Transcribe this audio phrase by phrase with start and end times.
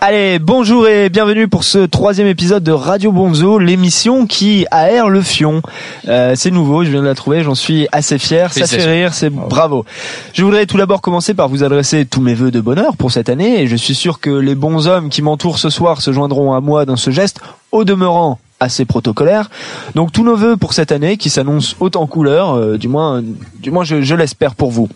[0.00, 5.20] Allez, bonjour et bienvenue pour ce troisième épisode de Radio Bonzo, l'émission qui aère le
[5.20, 5.60] fion.
[6.08, 9.12] Euh, c'est nouveau, je viens de la trouver, j'en suis assez fier, ça fait rire,
[9.12, 9.84] c'est bravo.
[10.32, 13.28] Je voudrais tout d'abord commencer par vous adresser tous mes vœux de bonheur pour cette
[13.28, 16.54] année et je suis sûr que les bons hommes qui m'entourent ce soir se joindront
[16.54, 17.40] à moi dans ce geste,
[17.72, 19.50] au demeurant assez protocolaire.
[19.94, 23.22] Donc tous nos vœux pour cette année qui s'annoncent haute en couleur, euh, du moins,
[23.60, 24.88] du moins je, je l'espère pour vous.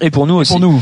[0.00, 0.52] Et pour nous aussi.
[0.52, 0.80] Pour nous.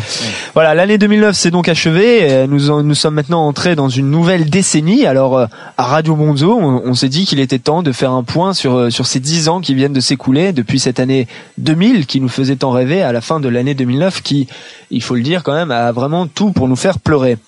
[0.55, 2.47] Voilà, l'année 2009 s'est donc achevée.
[2.49, 5.07] Nous en- nous sommes maintenant entrés dans une nouvelle décennie.
[5.07, 5.47] Alors euh,
[5.79, 8.75] à Radio Bonzo, on, on s'est dit qu'il était temps de faire un point sur
[8.75, 12.29] euh, sur ces dix ans qui viennent de s'écouler depuis cette année 2000 qui nous
[12.29, 14.49] faisait tant rêver à la fin de l'année 2009 qui,
[14.91, 17.39] il faut le dire quand même, a vraiment tout pour nous faire pleurer.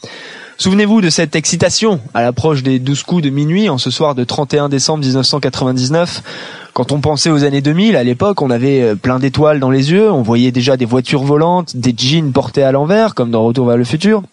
[0.60, 4.24] Souvenez-vous de cette excitation à l'approche des 12 coups de minuit en ce soir de
[4.24, 6.20] 31 décembre 1999.
[6.72, 9.92] Quand on pensait aux années 2000, à l'époque, on avait euh, plein d'étoiles dans les
[9.92, 13.68] yeux, on voyait déjà des voitures volantes, des jeans portés à l'envers, comme dans Retour
[13.68, 14.24] vers le futur.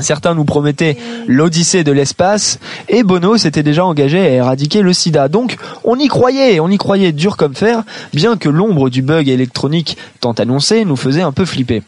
[0.00, 0.96] Certains nous promettaient
[1.28, 5.28] l'odyssée de l'espace et Bono s'était déjà engagé à éradiquer le sida.
[5.28, 9.28] Donc on y croyait, on y croyait dur comme fer, bien que l'ombre du bug
[9.28, 11.84] électronique tant annoncé nous faisait un peu flipper.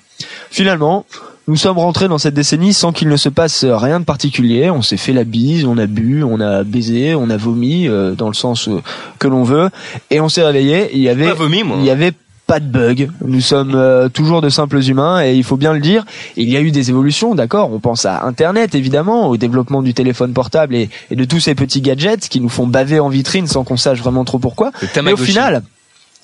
[0.50, 1.05] Finalement,
[1.48, 4.71] nous sommes rentrés dans cette décennie sans qu'il ne se passe rien de particulier.
[4.71, 8.15] On s'est fait la bise, on a bu, on a baisé, on a vomi euh,
[8.15, 8.81] dans le sens euh,
[9.19, 9.69] que l'on veut,
[10.11, 10.91] et on s'est réveillé.
[10.93, 11.77] Il y avait, Pas vomi, moi.
[11.81, 12.13] il y avait
[12.47, 13.09] pas de bug.
[13.25, 16.05] Nous sommes euh, toujours de simples humains et il faut bien le dire.
[16.37, 17.73] Il y a eu des évolutions, d'accord.
[17.73, 21.55] On pense à Internet évidemment, au développement du téléphone portable et, et de tous ces
[21.55, 24.70] petits gadgets qui nous font baver en vitrine sans qu'on sache vraiment trop pourquoi.
[25.03, 25.63] Mais au final,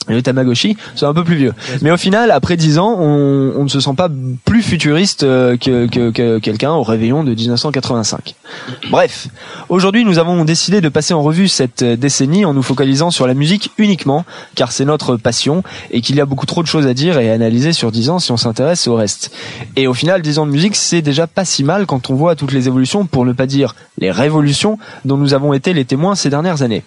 [0.09, 1.55] et le Tamagotchi, c'est un peu plus vieux.
[1.83, 4.09] Mais au final, après 10 ans, on, on ne se sent pas
[4.45, 8.35] plus futuriste euh, que, que, que quelqu'un au réveillon de 1985.
[8.91, 9.29] Bref,
[9.69, 13.27] aujourd'hui, nous avons décidé de passer en revue cette euh, décennie en nous focalisant sur
[13.27, 14.25] la musique uniquement,
[14.55, 17.31] car c'est notre passion et qu'il y a beaucoup trop de choses à dire et
[17.31, 19.31] à analyser sur 10 ans si on s'intéresse au reste.
[19.77, 22.35] Et au final, 10 ans de musique, c'est déjà pas si mal quand on voit
[22.35, 26.15] toutes les évolutions, pour ne pas dire les révolutions, dont nous avons été les témoins
[26.15, 26.83] ces dernières années.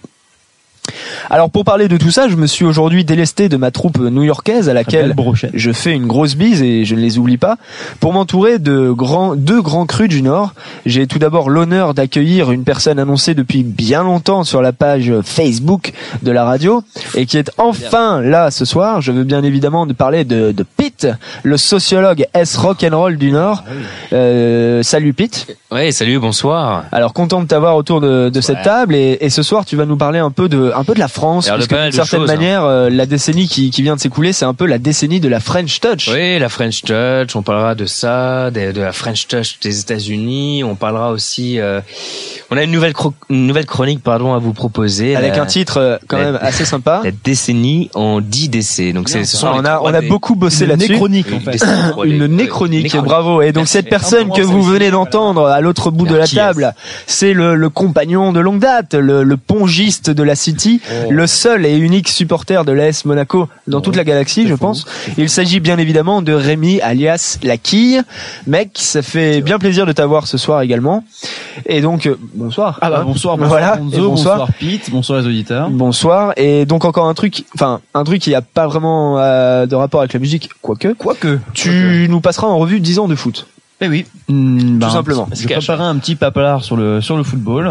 [1.29, 4.69] Alors pour parler de tout ça, je me suis aujourd'hui délesté de ma troupe new-yorkaise
[4.69, 5.15] à laquelle
[5.53, 7.57] je fais une grosse bise et je ne les oublie pas.
[7.99, 10.53] Pour m'entourer de grands, deux grands crus du Nord,
[10.85, 15.93] j'ai tout d'abord l'honneur d'accueillir une personne annoncée depuis bien longtemps sur la page Facebook
[16.21, 16.83] de la radio
[17.15, 19.01] et qui est enfin là ce soir.
[19.01, 21.07] Je veux bien évidemment de parler de, de Pete,
[21.43, 23.63] le sociologue S rock'n'roll du Nord.
[24.13, 25.57] Euh, salut Pete.
[25.71, 26.83] Ouais, salut, bonsoir.
[26.91, 29.85] Alors content de t'avoir autour de, de cette table et, et ce soir tu vas
[29.85, 32.29] nous parler un peu de un peu de la France parce que d'une certaine choses,
[32.29, 32.35] hein.
[32.35, 35.27] manière euh, la décennie qui, qui vient de s'écouler c'est un peu la décennie de
[35.29, 36.09] la French Touch.
[36.11, 40.63] Oui, la French Touch, on parlera de ça, de, de la French Touch des États-Unis,
[40.63, 41.81] on parlera aussi euh,
[42.49, 45.45] on a une nouvelle cro- une nouvelle chronique pardon à vous proposer Avec la, un
[45.45, 47.01] titre euh, quand la- même assez sympa.
[47.03, 48.93] la décennie en 10 décès.
[48.93, 50.95] Donc c'est ce les on a on a beaucoup bossé là-dessus.
[50.95, 51.63] en fait.
[52.05, 52.95] Une néchronique.
[52.97, 53.41] bravo.
[53.41, 53.73] Et donc Merci.
[53.73, 56.73] cette personne que vous venez d'entendre à l'autre bout de la table,
[57.07, 61.11] c'est le, le compagnon de longue date, le, le pongiste de la City, Oh.
[61.11, 64.85] le seul et unique supporter de l'AS Monaco dans toute la galaxie, je pense.
[65.17, 68.01] Il s'agit bien évidemment de Rémi, alias La Quille.
[68.47, 71.03] Mec, ça fait bien plaisir de t'avoir ce soir également.
[71.65, 72.77] Et donc, euh, bonsoir.
[72.81, 74.37] Ah bah bonsoir, bonsoir Voilà, Bonzo, et bonsoir.
[74.37, 75.69] bonsoir Pete, bonsoir les auditeurs.
[75.69, 76.33] Bonsoir.
[76.37, 80.01] Et donc encore un truc, enfin un truc qui a pas vraiment euh, de rapport
[80.01, 80.89] avec la musique, quoique.
[80.93, 81.39] Quoique.
[81.53, 83.47] Tu nous passeras en revue 10 ans de foot.
[83.81, 84.05] Eh oui.
[84.29, 85.27] Hmm, bah, simplement.
[85.33, 87.69] Je préparais un petit papalar sur le sur le football.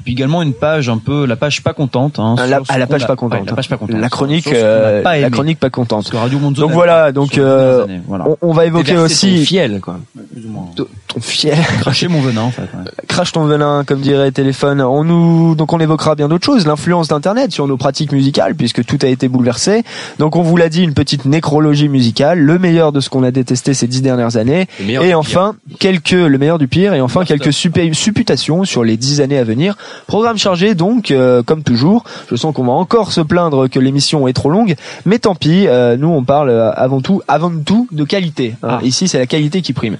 [0.00, 2.18] Et puis également une page un peu la page pas contente.
[2.18, 3.40] Hein, Ah, la, ce ah, la page a- pas contente.
[3.40, 3.96] ouais, la page pas contente.
[4.00, 6.10] La chronique, Sur euh, pas la chronique pas contente.
[6.14, 8.26] Radio Monzo Donc voilà, donc euh, années, voilà.
[8.28, 9.98] on, on va évoquer Déverser ton aussi fiel quoi.
[10.32, 10.66] Plus ou moins.
[10.74, 11.58] ton fiel.
[11.80, 12.62] Cracher mon venin en fait.
[12.62, 12.90] ouais.
[13.08, 14.80] Crache ton venin, comme dirait Téléphone.
[14.80, 18.84] On nous, donc on évoquera bien d'autres choses, l'influence d'Internet sur nos pratiques musicales, puisque
[18.84, 19.82] tout a été bouleversé.
[20.18, 23.30] Donc on vous l'a dit, une petite nécrologie musicale, le meilleur de ce qu'on a
[23.30, 24.66] détesté ces dix dernières années.
[24.80, 29.20] Et enfin, quelques, le meilleur du pire, et enfin quelques supé- supputations sur les dix
[29.20, 29.76] années à venir.
[30.06, 32.04] Programme chargé donc, euh, comme toujours.
[32.30, 35.66] Je sens qu'on va encore se plaindre que l'émission est trop longue, mais tant pis.
[35.66, 38.54] euh, nous, on parle euh, avant tout, avant tout, de qualité.
[38.62, 38.78] hein.
[38.80, 38.80] Ah.
[38.82, 39.96] Ici, c'est la qualité qui prime.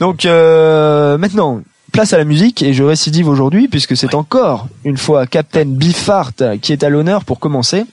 [0.00, 1.60] Donc euh, maintenant.
[1.92, 6.32] Place à la musique et je récidive aujourd'hui puisque c'est encore une fois Captain Biffart
[6.60, 7.86] qui est à l'honneur pour commencer.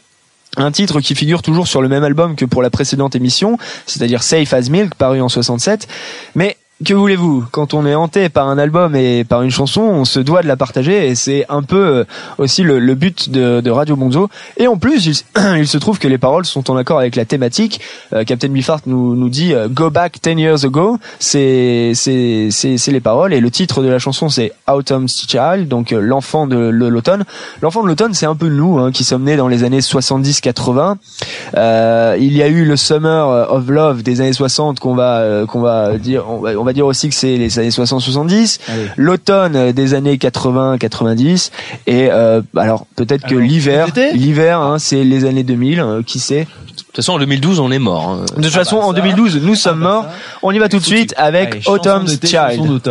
[0.58, 4.22] Un titre qui figure toujours sur le même album que pour la précédente émission, c'est-à-dire
[4.22, 5.88] Safe as Milk, paru en 67.
[6.36, 10.06] Mais que voulez-vous Quand on est hanté par un album et par une chanson, on
[10.06, 12.04] se doit de la partager et c'est un peu euh,
[12.38, 14.30] aussi le, le but de, de Radio Bonzo.
[14.58, 17.80] Et en plus, il, se trouve que les paroles sont en accord avec la thématique.
[18.14, 20.98] Euh, Captain Biffart nous, nous dit euh, Go back 10 years ago.
[21.20, 25.92] C'est c'est c'est les paroles et le titre de la chanson c'est Autumn's Child, donc
[25.92, 27.24] l'enfant de, l'automne.
[27.62, 30.96] L'enfant de l'automne, c'est un peu nous hein, qui sommes nés dans les années 70-80.
[31.56, 35.62] Euh, il y a eu le Summer of Love des années 60 qu'on va qu'on
[35.62, 38.60] va dire on va, on va va dire aussi que c'est les années 60-70,
[38.98, 41.52] l'automne euh, des années 80-90
[41.88, 46.20] et euh, alors peut-être que Alors, l'hiver, l'hiver, hein, c'est les années 2000, euh, qui
[46.20, 46.42] sait?
[46.46, 48.10] De toute façon, en 2012, on est mort.
[48.10, 48.26] hein.
[48.38, 50.08] De toute façon, en 2012, nous sommes morts.
[50.42, 52.82] On y va tout de suite avec Allez, Autumn's Child.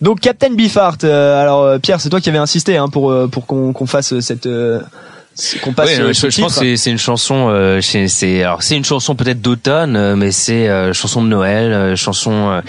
[0.00, 1.04] Donc Captain Beefheart.
[1.04, 4.18] euh, alors euh, Pierre, c'est toi qui avais insisté hein, pour euh, pour qu'on fasse
[4.20, 4.48] cette
[5.62, 5.88] qu'on passe.
[5.90, 7.48] Ouais, je, pense que c'est- une chanson.
[7.50, 11.72] euh, c'est alors c'est une chanson peut-être d'automne, euh, mais c'est euh, chanson de Noël,
[11.72, 12.60] euh, chanson euh,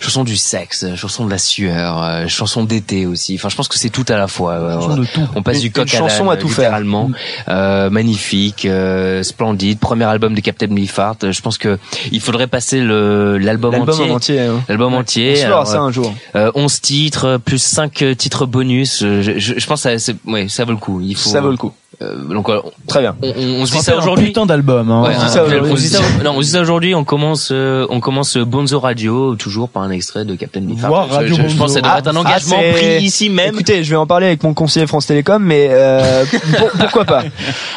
[0.00, 3.34] chanson du sexe, euh, chanson de la sueur, euh, chanson d'été aussi.
[3.36, 4.58] Enfin, je pense que c'est tout à la fois.
[4.80, 5.20] Chanson de tout.
[5.34, 6.64] On passe Une- du coq à chanson à tout faire.
[6.70, 7.10] littéralement.
[7.48, 9.78] Euh, magnifique, euh, splendide.
[9.78, 11.30] Premier album de Captain Beefheart.
[11.32, 11.78] Je pense que
[12.12, 14.10] il faudrait passer le l'album entier.
[14.10, 14.40] en entier.
[14.40, 14.62] hein.
[14.68, 15.36] L'album On entier.
[15.36, 16.14] fera Alors, ça un jour.
[16.36, 19.00] euh, 11 titres plus 5 titres bonus.
[19.00, 21.00] Je, je, je pense que ça, ouais, ça vaut le coup.
[21.02, 21.72] Il faut, Ça vaut le coup.
[22.02, 23.14] Euh, donc euh, Très bien.
[23.22, 24.26] on, on, on se Ça dit ça aujourd'hui.
[24.26, 24.90] Putain d'album.
[24.90, 25.02] Hein.
[25.02, 25.72] Ouais, on se dit hein, ça aujourd'hui.
[25.72, 26.94] on se dit ça- non, on se dit ça aujourd'hui.
[26.94, 30.88] On commence, euh, on commence Bonzo Radio toujours par un extrait de Captain Beefheart.
[30.88, 33.02] Voir Je- Radio je, je pense que ça devrait Ah, être un ah, engagement pris
[33.04, 33.54] ici même.
[33.54, 36.24] Écoutez, je vais en parler avec mon conseiller France Télécom, mais euh,
[36.58, 37.22] pour- pourquoi pas.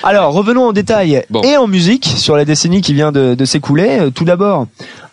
[0.04, 1.42] Alors, revenons en détail Bon.
[1.44, 3.98] et en musique sur la décennie qui vient de, de s'écouler.
[4.00, 4.68] Euh, Tout d'abord,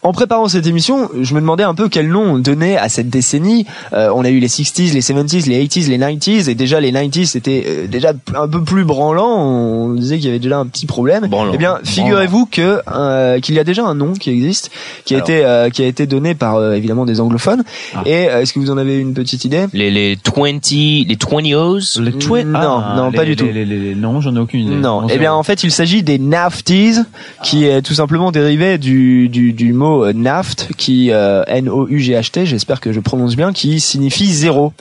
[0.05, 3.67] en préparant cette émission, je me demandais un peu quel nom donner à cette décennie.
[3.95, 6.93] Euh, on a eu les 60s, les 70s, les 80s, les 90s, et déjà les
[6.93, 9.35] 90s c'était euh, déjà un peu plus branlant.
[9.37, 11.27] On disait qu'il y avait déjà un petit problème.
[11.27, 11.53] Branlant.
[11.55, 14.71] Eh bien, figurez-vous que euh, qu'il y a déjà un nom qui existe,
[15.07, 15.29] qui a Alors.
[15.29, 17.65] été euh, qui a été donné par euh, évidemment des anglophones.
[17.95, 18.03] Ah.
[18.05, 19.65] Et euh, est-ce que vous en avez une petite idée?
[19.73, 22.01] Les les 20 les 20os.
[22.03, 23.47] Les twi- Non, Ah, non, les- pas du tout.
[23.47, 24.75] les- les- les- non, j'en ai aucune idée.
[24.77, 25.07] Non.
[25.09, 27.01] Eh bien, en fait, il s'agit des NAFTs,
[27.43, 32.93] qui est tout simplement dérivé du, du, du mot naft, qui euh, N-O-U-G-H-T, j'espère que
[32.93, 34.73] je prononce bien, qui signifie zéro.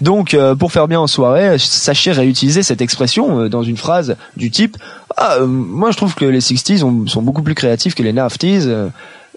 [0.00, 4.16] Donc, euh, pour faire bien en soirée, sachez réutiliser cette expression euh, dans une phrase
[4.36, 4.76] du type
[5.18, 8.66] ah, moi, je trouve que les 60s ont- sont beaucoup plus créatifs que les NAFTs.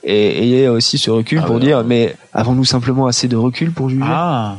[0.07, 1.61] Et ayez aussi ce recul Ah pour ouais.
[1.61, 4.03] dire, mais avons-nous simplement assez de recul pour juger?
[4.07, 4.55] Ah,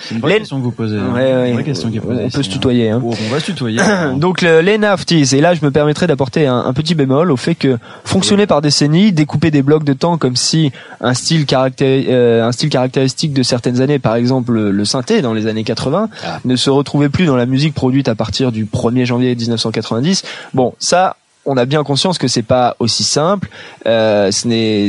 [0.00, 0.96] c'est une vraie Les- question que vous posez.
[0.96, 1.12] hein.
[1.12, 1.48] Ouais, ouais.
[1.48, 2.52] Une vraie question qui est posée On ici, peut se hein.
[2.52, 2.90] tutoyer.
[2.90, 3.02] Hein.
[3.04, 3.80] Oh, on va se tutoyer.
[4.16, 7.36] Donc le, les NFTs, et là je me permettrais d'apporter un, un petit bémol au
[7.36, 12.06] fait que fonctionner par décennies, découper des blocs de temps comme si un style, caractéri-
[12.08, 15.64] euh, un style caractéristique de certaines années, par exemple le, le synthé dans les années
[15.64, 16.38] 80, Ah.
[16.44, 20.22] ne se retrouvait plus dans la musique produite à partir du 1er janvier 1990.
[20.54, 21.16] Bon, ça
[21.48, 23.48] on a bien conscience que c'est pas aussi simple.
[23.86, 24.88] Euh, ce n'est,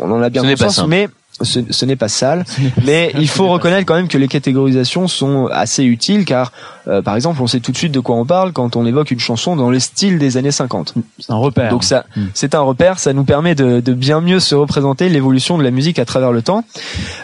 [0.00, 1.08] on en a bien Ce conscience, mais
[1.42, 2.44] ce, ce n'est pas sale.
[2.86, 6.50] Mais il faut reconnaître quand même que les catégorisations sont assez utiles car,
[6.88, 9.10] euh, par exemple, on sait tout de suite de quoi on parle quand on évoque
[9.10, 10.94] une chanson dans le style des années 50.
[11.18, 11.70] C'est un repère.
[11.70, 12.22] Donc ça, Mm.
[12.32, 15.70] c'est un repère, ça nous permet de, de bien mieux se représenter l'évolution de la
[15.70, 16.64] musique à travers le temps.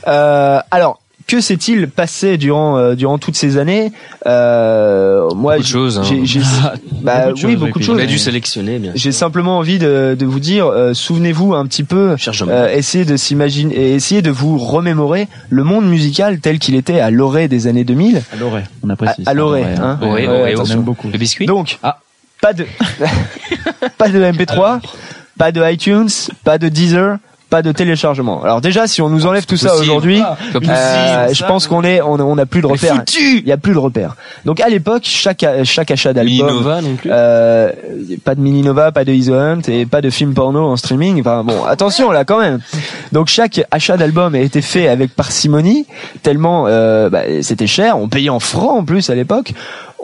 [0.07, 0.99] Euh, alors.
[1.27, 3.93] Que s'est-il passé durant euh, durant toutes ces années?
[4.27, 6.03] Euh, Moi, Beaucoup de choses, hein.
[6.05, 6.41] j'ai, j'ai-
[7.03, 7.97] bah, Beaucoup de oui, choses, beaucoup de choses.
[7.97, 8.93] On a dû sélectionner bien.
[8.95, 12.17] J'ai simplement envie de, de vous dire, euh, souvenez-vous un petit peu,
[12.49, 17.01] euh, essayez de s'imaginer, et essayez de vous remémorer le monde musical tel qu'il était
[17.01, 18.23] à l'orée des années 2000.
[18.33, 19.23] À l'orée, on apprécie.
[19.27, 19.99] À- à l'orée, hein.
[20.03, 20.75] Ouais, Ouais, ouais, attention.
[20.75, 21.09] on aime beaucoup.
[21.13, 21.47] Le biscuit?
[21.47, 21.99] Donc, Ah.
[22.41, 22.67] pas de,
[23.99, 24.81] pas de MP3,
[25.39, 26.09] pas de iTunes,
[26.45, 27.19] pas de Deezer,
[27.53, 28.43] pas de téléchargement.
[28.43, 30.23] Alors déjà, si on nous enlève tout ça aujourd'hui,
[30.55, 33.05] possible, euh, je pense qu'on est, on, on a plus de repères.
[33.21, 34.17] Il y a plus de repères.
[34.47, 36.67] Donc à l'époque, chaque chaque achat d'album.
[37.05, 37.71] Euh,
[38.25, 41.21] pas de Mini Nova, pas de Iso Hunt et pas de film porno en streaming.
[41.21, 42.61] Enfin bon, attention là quand même.
[43.13, 45.85] Donc chaque achat d'album a été fait avec parcimonie,
[46.23, 47.99] tellement euh, bah, c'était cher.
[47.99, 49.53] On payait en francs en plus à l'époque.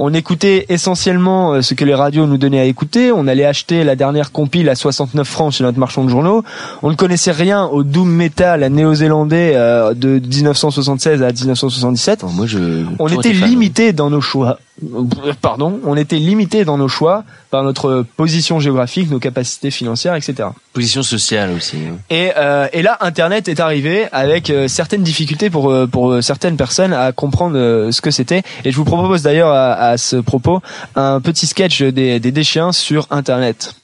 [0.01, 3.11] On écoutait essentiellement euh, ce que les radios nous donnaient à écouter.
[3.11, 6.45] On allait acheter la dernière compile à 69 francs chez notre marchand de journaux.
[6.85, 12.47] On ne connaissait rien au doom metal néo-zélandais euh, de 1976 à 1977 Attends, moi
[12.47, 12.85] je.
[13.01, 14.59] on était limité dans nos choix.
[15.43, 20.51] Pardon, on était limité dans nos choix par notre position géographique, nos capacités financières, etc.
[20.73, 21.79] Position sociale aussi.
[21.79, 21.97] hein.
[22.11, 26.21] Et, euh, et là, Internet est arrivé avec euh, certaines difficultés pour euh, pour euh,
[26.21, 28.43] certaines personnes à comprendre euh, ce que c'était.
[28.65, 30.61] Et je vous propose d'ailleurs à, à ce propos
[30.95, 33.75] un petit sketch des, des déchiens sur Internet.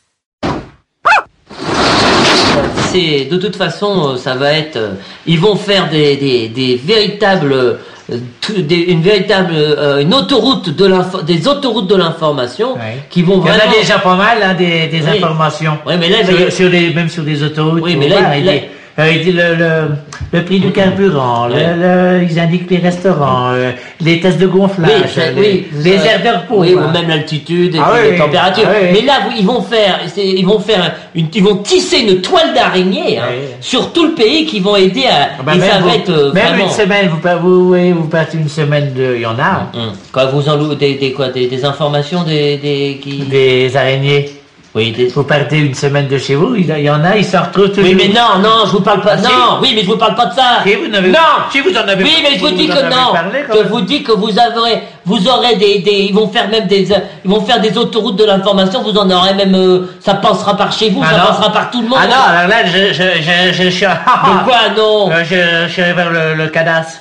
[2.92, 4.78] C'est de toute façon, ça va être.
[5.26, 7.74] Ils vont faire des, des, des véritables, euh,
[8.08, 10.90] des- une véritable, euh, une autoroute de
[11.22, 13.02] des autoroutes de l'information Ouais.
[13.10, 13.72] qui vont Il y en vraiment.
[13.72, 15.16] a déjà pas mal, hein, des, des Oui.
[15.16, 15.78] informations.
[15.86, 17.82] Oui, mais là, sur, sur les, même sur des autoroutes.
[17.82, 18.52] Oui, mais là, il- il là-
[18.98, 19.88] euh, le, le,
[20.32, 25.12] le prix du carburant, le- ils indiquent les restaurants, euh, les tests de Oui, gonflage,
[25.14, 26.20] ça- les, oui, les aires.
[26.50, 26.86] Oui, hein.
[26.88, 28.68] ou même l'altitude et Ah les températures.
[28.68, 28.76] ah.
[28.92, 33.18] Mais là, ils vont faire, ils vont faire une, ils vont tisser une toile d'araignée
[33.18, 33.24] hein,
[33.60, 35.30] sur tout le pays qui vont aider à.
[35.38, 36.64] Ah bah et même ça vous- va être euh, même vraiment.
[36.64, 37.10] une semaine,
[37.42, 39.92] vous, vous, partez une semaine de, il y en a, Hum.
[40.12, 43.18] Quand vous en louez des, des quoi, des, des informations, des, des qui.
[43.24, 44.30] des araignées.
[44.74, 47.42] Oui, des- Vous partez une semaine de chez vous, il y en a, ils s'en
[47.44, 47.84] retrouvent toujours.
[47.84, 49.12] Oui, mais non, non, je vous parle pas.
[49.12, 49.24] Ah, si.
[49.32, 50.42] non, oui, mais je vous parle pas de ça.
[50.66, 51.18] Si, vous n'avez- non.
[51.52, 53.12] si, vous en avez- Oui, mais je vous vous dis en que avez non.
[53.12, 53.66] parlé, je même.
[53.68, 56.88] vous dis que vous aurez, vous aurez des, des, ils vont faire même des,
[57.24, 58.82] ils vont faire des autoroutes de l'information.
[58.82, 61.26] Vous en aurez même, euh, ça passera par chez vous, Ah ça non.
[61.28, 61.98] passera par tout le monde.
[62.02, 63.86] Ah non, alors là, je, je, je, je, suis...
[63.86, 66.98] Mais quoi, non Euh, je, je suis vers le, le cadastre.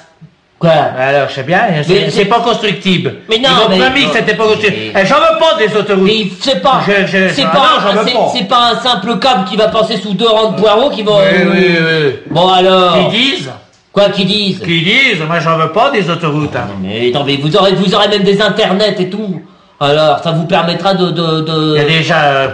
[0.63, 1.60] Quoi Alors, je sais bien,
[2.10, 3.15] c'est pas constructible.
[3.29, 4.77] Mais non, Ils ont mais- promis que c'était pas constructible.
[4.96, 6.05] Mais- Eh, J'en veux pas des autoroutes.
[6.05, 8.20] Mais c'est pas, Je- je- c'est ah pas, c'est- pas.
[8.34, 11.17] c'est pas un simple câble qui va passer sous deux rangs de poireaux qui vont.
[11.17, 12.15] Oui, oui, oui.
[12.32, 13.10] Bon alors.
[13.12, 13.51] Qui disent
[13.91, 14.60] Quoi qu'ils disent?
[14.60, 16.55] Qui disent Moi, j'en veux pas des autoroutes.
[16.55, 16.67] hein.
[16.82, 19.41] Mais non, mais vous aurez, vous aurez même des internets et tout.
[19.82, 21.74] Alors, ça vous permettra de, de, de...
[21.75, 22.48] Il y a déjà, euh,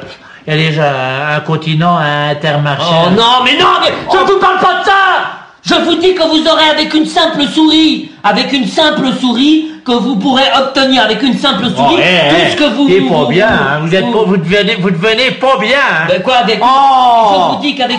[0.48, 0.92] il y a déjà
[1.36, 2.84] un continent intermarché.
[2.92, 4.92] Oh non, mais non, mais je ne vous parle pas de ça
[5.66, 9.92] Je vous dis que vous aurez avec une simple souris, avec une simple souris, que
[9.92, 12.88] vous pourrez obtenir avec une simple souris Oh, eh, tout eh, ce que vous...
[12.88, 13.80] c'est pas bien, hein.
[13.82, 15.78] vous, êtes vous- pas- vous, devenez, vous devenez pas bien.
[15.80, 16.06] hein.
[16.08, 17.98] Ben quoi avec Oh Je vous dis qu'avec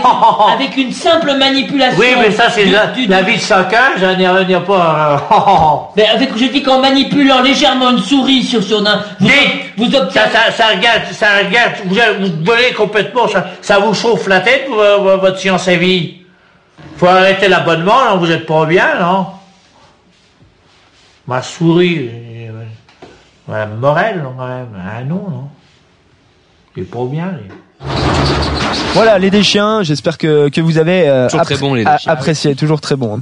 [0.54, 1.98] avec une simple manipulation.
[1.98, 5.20] Oui, mais ça, c'est la, la vie de chacun, j'en ai rien à pas.
[5.32, 9.34] euh, Ben avec, je dis qu'en manipulant légèrement une souris sur un, vous, Dites,
[9.76, 10.12] vous obtenez.
[10.12, 14.40] ça, ça, ça regarde, ça regarde, vous, vous volez complètement, ça, ça vous chauffe la
[14.40, 16.14] tête, vo- vo- votre science et vie?
[17.00, 19.28] Faut arrêter l'abonnement, là, vous êtes pas bien, non?
[21.26, 22.62] Ma souris, euh,
[23.48, 25.48] Madame Morel, non, quand même, ah non, non.
[26.74, 27.48] C'est pas bien, lui.
[28.94, 32.12] Voilà, les déchiens, j'espère que, que vous avez euh, Toujours très bon, les a- déchiens.
[32.12, 33.20] apprécié, toujours très bon.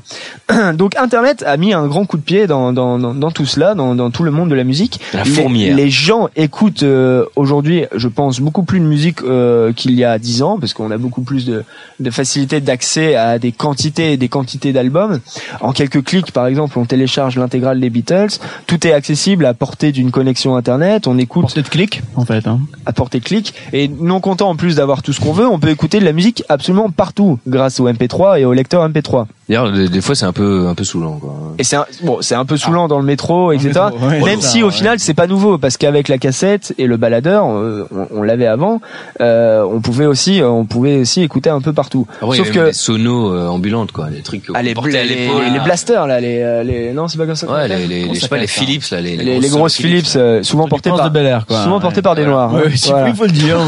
[0.48, 0.72] hein.
[0.74, 3.74] Donc Internet a mis un grand coup de pied dans, dans, dans, dans tout cela,
[3.74, 5.00] dans, dans tout le monde de la musique.
[5.12, 5.76] La Les- fourmière.
[5.76, 10.18] Les, gens écoutent euh, aujourd'hui, je pense, beaucoup plus de musique euh, qu'il y a
[10.18, 11.64] dix ans, parce qu'on a beaucoup plus de,
[12.00, 15.20] de facilité d'accès à des quantités et des quantités d'albums.
[15.60, 18.38] En quelques clics, par exemple, on télécharge l'intégrale des Beatles.
[18.66, 21.06] Tout est accessible à portée d'une connexion Internet.
[21.06, 22.46] On écoute Portée de clic, en fait.
[22.46, 22.60] Hein.
[22.86, 25.58] à portée de clic et non content en plus d'avoir tout ce qu'on veut, on
[25.58, 29.26] peut écouter de la musique absolument partout grâce au MP3 et au lecteur MP3.
[29.48, 31.34] D'ailleurs, des, des fois, c'est un peu, un peu saoulant, quoi.
[31.58, 33.68] Et c'est un, bon, c'est un peu saoulant dans le métro, etc.
[33.92, 34.72] métro, ouais, Même si au ouais.
[34.72, 38.46] final c'est pas nouveau parce qu'avec la cassette et le baladeur, euh, on, on l'avait
[38.46, 38.80] avant,
[39.22, 42.06] euh, on pouvait aussi, euh, on pouvait aussi écouter un peu partout.
[42.20, 45.60] Ah ouais, Sauf que des sonos euh, ambulantes, quoi, les trucs ah, les, les, les
[45.64, 47.50] blasters là, les, euh, les non c'est pas comme ça.
[47.50, 50.06] Ouais, les, les, les- je sais pas, les Philips, là, les, les, les grosses Philips,
[50.16, 51.62] euh, souvent portées par de Bel Air, quoi.
[51.64, 51.82] souvent Ouais.
[51.82, 52.52] portées par des noirs.
[52.52, 53.56] Ouais, c'est il faut le dire.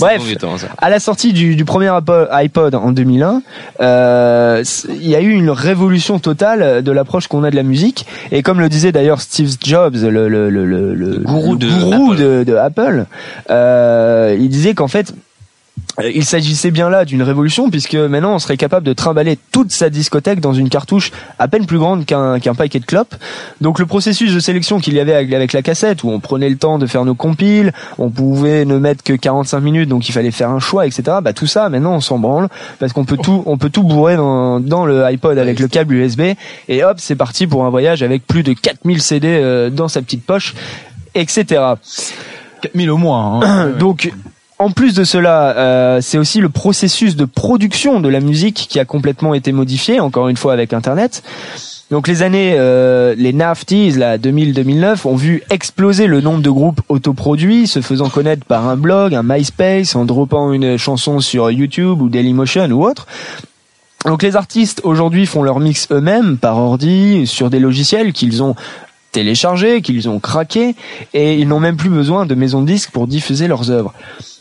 [0.00, 0.22] Bref.
[0.78, 1.90] À la sortie du, du premier
[2.30, 3.42] iPod en 2001,
[3.80, 8.06] euh, il y a eu une révolution totale de l'approche qu'on a de la musique.
[8.32, 12.12] Et comme le disait d'ailleurs Steve Jobs, le, le, le, le, le- gourou de gourou
[12.12, 12.22] Apple.
[12.22, 13.04] de, de Apple,
[13.50, 15.14] euh, il disait qu'en fait, euh,
[16.04, 19.90] il s'agissait bien là d'une révolution puisque maintenant on serait capable de trimballer toute sa
[19.90, 23.14] discothèque dans une cartouche à peine plus grande qu'un qu'un paquet de clopes.
[23.60, 26.50] Donc le processus de sélection qu'il y avait avec, avec la cassette où on prenait
[26.50, 30.12] le temps de faire nos compiles, on pouvait ne mettre que 45 minutes donc il
[30.12, 31.18] fallait faire un choix etc.
[31.22, 32.48] Bah tout ça maintenant on s'en branle
[32.78, 35.94] parce qu'on peut tout on peut tout bourrer dans, dans le iPod avec le câble
[35.94, 36.22] USB
[36.68, 40.02] et hop c'est parti pour un voyage avec plus de 4000 CD euh, dans sa
[40.02, 40.54] petite poche
[41.16, 41.62] etc.
[42.62, 43.40] 4000 au moins.
[43.42, 43.70] Hein.
[43.78, 44.12] Donc,
[44.58, 48.80] en plus de cela, euh, c'est aussi le processus de production de la musique qui
[48.80, 51.22] a complètement été modifié, encore une fois avec Internet.
[51.90, 56.80] Donc les années, euh, les NAFTIs, là, 2000-2009, ont vu exploser le nombre de groupes
[56.88, 62.00] autoproduits, se faisant connaître par un blog, un MySpace, en droppant une chanson sur YouTube
[62.00, 63.06] ou Dailymotion ou autre.
[64.04, 68.54] Donc les artistes aujourd'hui font leur mix eux-mêmes par ordi sur des logiciels qu'ils ont
[69.12, 70.74] téléchargés, qu'ils ont craqués
[71.14, 73.94] et ils n'ont même plus besoin de maisons de disques pour diffuser leurs œuvres.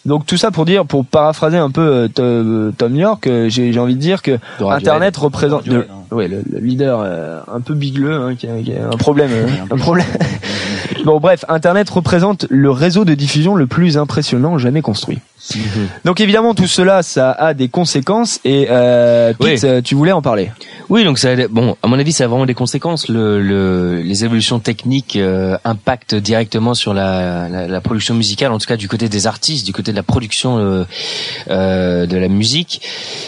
[0.06, 3.74] Donc tout ça pour dire, pour paraphraser un peu euh, Tom- euh, York, euh, j'ai
[3.74, 4.66] j'ai envie de dire que De.
[4.66, 8.62] Internet représente, Radiohead, de- ouais, le, le leader euh, un peu bigleux, hein, qui, a,
[8.64, 10.06] qui a un problème, euh, un problème.
[11.06, 15.20] bon bref, Internet représente le réseau de diffusion le plus impressionnant jamais construit.
[16.06, 19.70] Donc évidemment tout cela, ça a des conséquences et euh, Pete, Oui.
[19.70, 20.52] euh, tu voulais en parler.
[20.90, 23.10] Oui, donc ça, bon, à mon avis, ça a vraiment des conséquences.
[23.10, 28.58] Le, le- les évolutions techniques euh, impactent directement sur la, la, la production musicale, en
[28.60, 30.84] tout cas du côté des artistes, du côté la production euh,
[31.50, 32.82] euh, de la musique.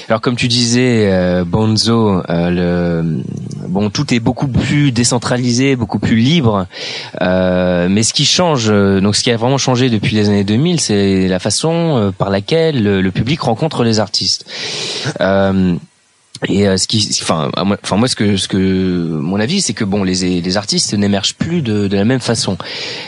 [0.10, 3.23] Alors, comme tu disais, euh, Bonzo, le,
[3.67, 6.67] bon, tout est beaucoup plus décentralisé, beaucoup plus libre.
[7.19, 11.27] Mais ce qui change, donc ce qui a vraiment changé depuis les années 2000, c'est
[11.27, 14.45] la façon par laquelle le, le public rencontre les artistes.
[16.47, 19.84] Et euh, ce qui, enfin, enfin moi, ce que, ce que, mon avis, c'est que
[19.84, 22.58] bon, les les artistes n'émergent plus de, de la même façon.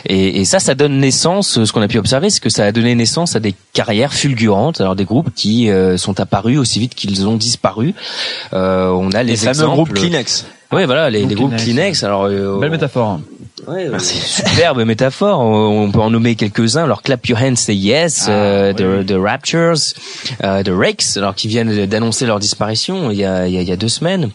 [0.06, 1.64] Et, et ça, ça donne naissance.
[1.64, 4.80] Ce qu'on a pu observer, c'est que ça a donné naissance à des carrières fulgurantes.
[4.80, 7.94] Alors des groupes qui euh, sont apparus aussi vite qu'ils ont disparu.
[8.52, 10.46] Euh, on a les, Les fameux groupes Kleenex.
[10.72, 12.04] Ouais, voilà, les, les groupes Kleenex, Kleenex.
[12.04, 13.20] Alors, euh, Belle métaphore.
[13.66, 14.18] Ouais, Merci.
[14.18, 15.40] Superbe métaphore.
[15.40, 16.84] On peut en nommer quelques-uns.
[16.84, 19.06] Alors, Clap Your Hands, Say Yes, Ah, euh, oui, The.
[19.06, 19.74] The Raptures,
[20.44, 23.60] euh, The Rakes, alors qui viennent d'annoncer leur disparition il y a, il y a,
[23.62, 24.30] il y a deux semaines.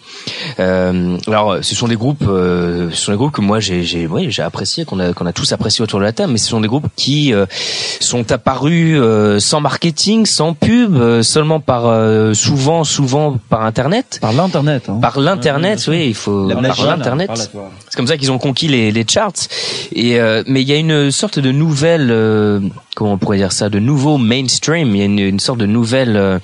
[0.59, 4.05] Euh, alors, ce sont des groupes, euh, ce sont des groupes que moi j'ai, j'ai,
[4.07, 6.49] oui, j'ai apprécié, qu'on a, qu'on a tous apprécié autour de la table, mais ce
[6.49, 7.45] sont des groupes qui euh,
[7.99, 14.19] sont apparus euh, sans marketing, sans pub, euh, seulement par, euh, souvent, souvent par Internet.
[14.21, 14.83] Par l'internet.
[14.89, 14.99] Hein.
[15.01, 17.31] Par l'internet, oui, il faut La par l'internet.
[17.35, 19.47] C'est comme ça qu'ils ont conquis les, les charts.
[19.93, 22.59] Et euh, mais il y a une sorte de nouvelle, euh,
[22.95, 24.95] comment on pourrait dire ça, de nouveau mainstream.
[24.95, 26.39] Il y a une, une sorte de nouvelle, euh,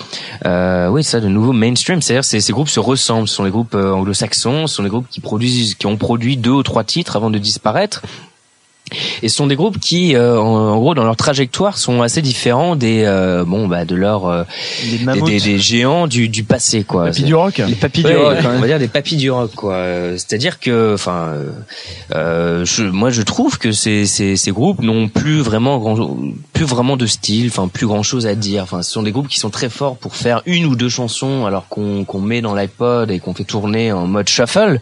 [0.46, 2.02] euh, oui, ça, de nouveau mainstream.
[2.02, 3.28] C'est-à-dire, ces, ces groupes se ressemblent.
[3.28, 6.38] Ce sont les groupes euh, anglo-saxons, ce sont les groupes qui produisent, qui ont produit
[6.38, 8.02] deux ou trois titres avant de disparaître.
[9.24, 12.22] Et ce sont des groupes qui, euh, en, en gros, dans leur trajectoire, sont assez
[12.22, 14.44] différents des, euh, bon, bah, de leur, euh,
[14.84, 15.26] Des des, mammouths.
[15.30, 17.06] des- des géants du, du passé, quoi.
[17.06, 17.58] Papy du rock.
[17.58, 18.38] Les Ouais, du rock.
[18.44, 18.60] on hein.
[18.60, 19.84] va dire des papilles du rock quoi.
[20.18, 21.50] C'est-à-dire que, enfin, euh,
[22.16, 26.18] euh, je, moi je trouve que ces, ces, ces groupes n'ont plus vraiment grand,
[26.54, 28.64] plus vraiment de style, enfin plus grand chose à dire.
[28.64, 31.46] Enfin, ce sont des groupes qui sont très forts pour faire une ou deux chansons
[31.46, 34.80] alors qu'on qu'on met dans l'iPod et qu'on fait tourner en mode shuffle.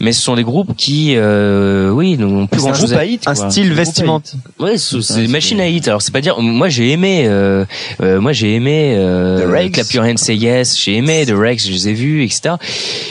[0.00, 3.34] Mais ce sont des groupes qui, euh, oui, n'ont plus grand chose à hit, Un
[3.34, 3.50] quoi.
[3.50, 4.34] style vestimentaire.
[4.58, 5.86] Ouais, c'est machines à hit.
[5.88, 6.40] Alors c'est pas dire.
[6.40, 7.24] Moi j'ai aimé.
[7.26, 7.64] Euh,
[8.02, 8.94] euh, moi j'ai aimé.
[8.96, 9.72] Euh, The Rex.
[9.72, 10.78] Clap Your Hands Say Yes.
[10.80, 11.66] J'ai aimé The Rex.
[11.66, 12.54] Je les ai vus, etc.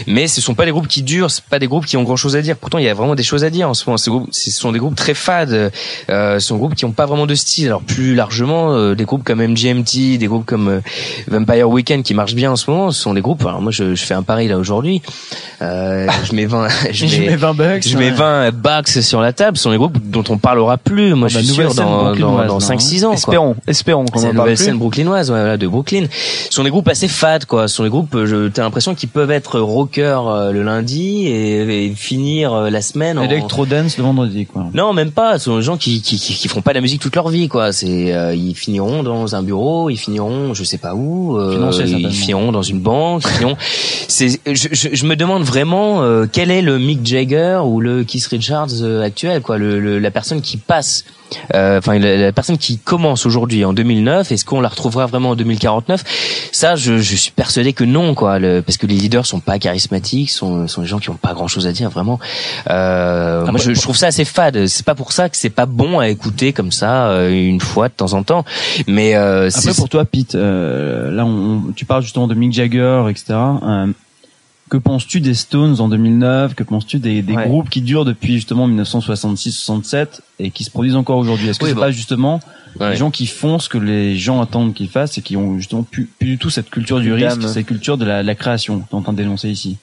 [0.08, 1.30] Mais ce sont pas des groupes qui durent.
[1.32, 2.56] C'est pas des groupes qui ont grand chose à dire.
[2.58, 3.98] Pourtant il y a vraiment des choses à dire en ce moment.
[3.98, 5.72] Ces groupes, ce sont des groupes très fades.
[6.10, 7.68] Euh, ce sont des groupes qui ont pas vraiment de style.
[7.68, 10.80] Alors plus largement, euh, des groupes comme MGMT, des groupes comme euh,
[11.28, 12.92] Vampire Weekend qui marchent bien en ce moment.
[12.92, 13.46] Ce sont des groupes.
[13.46, 15.02] Alors moi je, je fais un pari là aujourd'hui.
[15.62, 16.68] Euh, je mets 20.
[16.92, 17.88] Je Je mets, mets 20 bucks.
[17.88, 18.12] je mets ouais.
[18.12, 19.58] 20 bucks sur la table.
[19.58, 21.14] Ce sont des groupes dont on parlera plus.
[21.16, 23.08] Moi, Ah je suis sûr dans, dans, dans là, 5-6 ans.
[23.10, 23.16] quoi.
[23.16, 24.66] Espérons, espérons qu'on C'est en la parle nouvelle plus.
[24.66, 26.06] scène brooklynoise, ouais, voilà, de Brooklyn.
[26.12, 27.68] Ce sont des groupes assez fades, quoi.
[27.68, 31.86] Ce sont des groupes, euh, t'as l'impression qu'ils peuvent être rockers euh, le lundi et,
[31.86, 33.24] et finir euh, la semaine en...
[33.24, 34.66] Electro dance le vendredi, quoi.
[34.74, 35.40] Non, même pas.
[35.40, 37.30] Ce sont des gens qui, qui, qui, qui feront pas de la musique toute leur
[37.30, 37.72] vie, quoi.
[37.72, 42.10] C'est, euh, ils finiront dans un bureau, ils finiront, je sais pas où, euh, certainement.
[42.10, 43.58] ils finiront dans une banque, ils finiront.
[44.08, 48.04] C'est, je, je, je me demande vraiment euh, quel est le Mick Jagger ou le
[48.04, 49.58] Keith Richards actuel, quoi.
[49.58, 51.06] Le, le- la personne qui passe,
[51.54, 54.32] euh, enfin la, la personne qui commence aujourd'hui en 2009.
[54.32, 56.04] Est-ce qu'on la retrouvera vraiment en 2049
[56.52, 58.40] Ça, je, je suis persuadé que non, quoi.
[58.40, 61.34] Le, parce que les leaders sont pas charismatiques, sont, sont des gens qui ont pas
[61.34, 62.20] grand chose à dire, vraiment.
[62.70, 64.68] Euh, moi, Après, je, je trouve ça assez fade.
[64.68, 67.88] C'est pas pour ça que c'est pas bon à écouter comme ça euh, une fois
[67.90, 68.44] de temps en temps.
[68.88, 73.04] Mais euh, Après, pour toi, Pete, euh, là, on, tu parles justement de Mick Jagger,
[73.10, 73.34] etc.
[74.70, 77.48] Que penses-tu des Stones en 2009 Que penses-tu des, des Ouais.
[77.48, 81.50] groupes qui durent depuis justement 1966-67 et qui se produisent encore aujourd'hui?
[81.50, 81.82] Est-ce que Oui, c'est bon.
[81.82, 82.40] pas justement
[82.80, 82.90] Ouais.
[82.90, 85.84] les gens qui font ce que les gens attendent qu'ils fassent et qui ont justement
[85.84, 88.90] plus, plus du tout cette culture du risque, cette culture de la, la création que
[88.90, 89.78] tu es en train de dénoncer ici?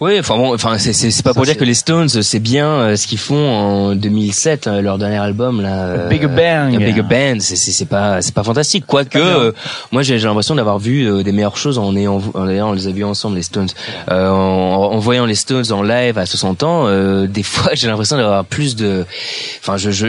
[0.00, 2.66] Oui, enfin bon, enfin c'est c'est pas Ça, pour dire que les Stones c'est bien
[2.68, 5.86] euh, ce qu'ils font en 2007 euh, leur dernier album là.
[5.86, 6.78] euh, Big Bang.
[6.78, 9.50] Big Bang, c'est c'est c'est pas c'est pas fantastique quoique euh,
[9.90, 12.86] moi j'ai j'ai l'impression d'avoir vu des meilleures choses en ayant en ayant on les
[12.86, 13.66] a vus ensemble les Stones
[14.08, 17.88] euh, en, en voyant les Stones en live à 60 ans euh, des fois j'ai
[17.88, 19.04] l'impression d'avoir plus de
[19.60, 20.06] enfin je je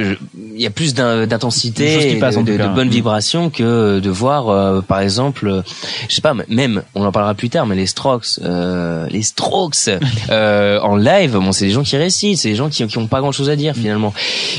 [0.55, 2.91] il y a plus d'intensité de, de, de bonnes Mm.
[2.91, 5.63] vibrations que de voir euh, par exemple
[6.07, 9.78] je sais pas même on en parlera plus tard mais les Strokes euh, les Strokes
[9.87, 13.07] euh, en live bon c'est des gens qui récitent c'est des gens qui qui ont
[13.07, 14.13] pas grand chose à dire finalement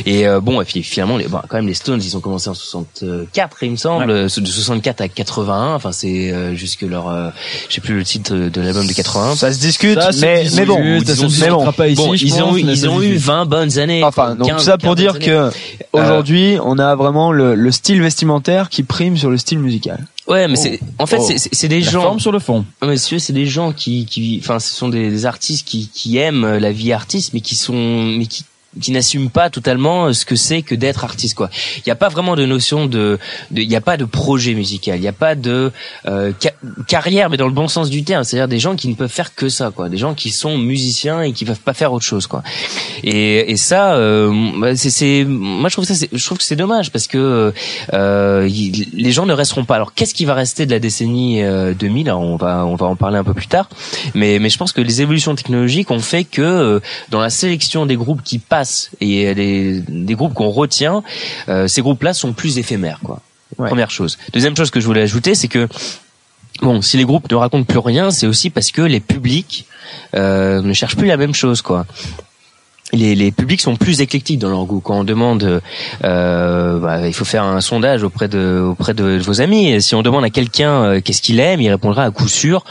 [0.07, 2.49] et euh, bon et puis finalement les bon, quand même les Stones ils ont commencé
[2.49, 7.31] en 64 il me semble de 64 à 81 enfin c'est euh, jusque leur euh,
[7.69, 11.01] je sais plus le titre de l'album de 81 Ça se discute, Ça mais, bon,
[11.05, 11.73] ça se mais discutera bon.
[11.73, 13.27] pas ici, bon je ils pense, ont eu mais ils ça ont se eu discute.
[13.27, 15.51] 20 bonnes années Enfin, donc 15 tout ça pour 15 dire que
[15.93, 20.07] aujourd'hui, on a vraiment le, le style vestimentaire qui prime sur le style musical.
[20.31, 21.29] Ouais, mais c'est en fait Oh.
[21.53, 22.03] c'est- des La gens.
[22.03, 22.65] forme sur le fond.
[22.81, 26.17] Tu veux, c'est des gens qui qui enfin ce sont des, des artistes qui qui
[26.19, 28.45] aiment la vie artiste mais qui sont mais qui
[28.81, 31.51] qui n'assument pas totalement ce que c'est que d'être artiste quoi.
[31.79, 33.19] Il n'y a pas vraiment de notion de
[33.55, 35.73] il n'y a pas de projet musical, il n'y a pas de
[36.07, 36.53] euh, ca-
[36.87, 39.35] carrière mais dans le bon sens du terme, c'est-à-dire des gens qui ne peuvent faire
[39.35, 42.29] que ça quoi, des gens qui sont musiciens et qui peuvent pas faire autre chose
[42.29, 42.43] quoi.
[43.03, 46.93] Et, et ça euh, bah, c'est moi je trouve ça je trouve que c'est dommage
[46.93, 47.53] parce que
[47.93, 48.49] euh,
[48.93, 49.75] les gens ne resteront pas.
[49.75, 52.87] Alors qu'est-ce qui va rester de la décennie euh, 2000 Alors on va on va
[52.87, 53.69] en parler un peu plus tard.
[54.15, 56.81] Mais mais je pense que les évolutions technologiques ont fait que euh,
[57.11, 58.60] dans la sélection des groupes qui passent
[59.01, 61.03] et des, des groupes qu'on retient,
[61.49, 63.21] euh, ces groupes-là sont plus éphémères quoi.
[63.59, 63.69] Ouais.
[63.69, 64.17] Première chose.
[64.33, 65.69] Deuxième chose que je voulais ajouter, c'est que
[66.63, 69.67] bon, si les groupes ne racontent plus rien, c'est aussi parce que les publics
[70.15, 71.87] euh, ne cherchent plus la même chose quoi
[72.93, 74.81] les, les publics sont plus éclectiques dans leur goût.
[74.81, 75.61] Quand on demande,
[76.05, 79.71] euh, bah, il faut faire un sondage auprès de auprès de vos amis.
[79.71, 82.65] Et si on demande à quelqu'un euh, qu'est-ce qu'il aime, il répondra à coup sûr.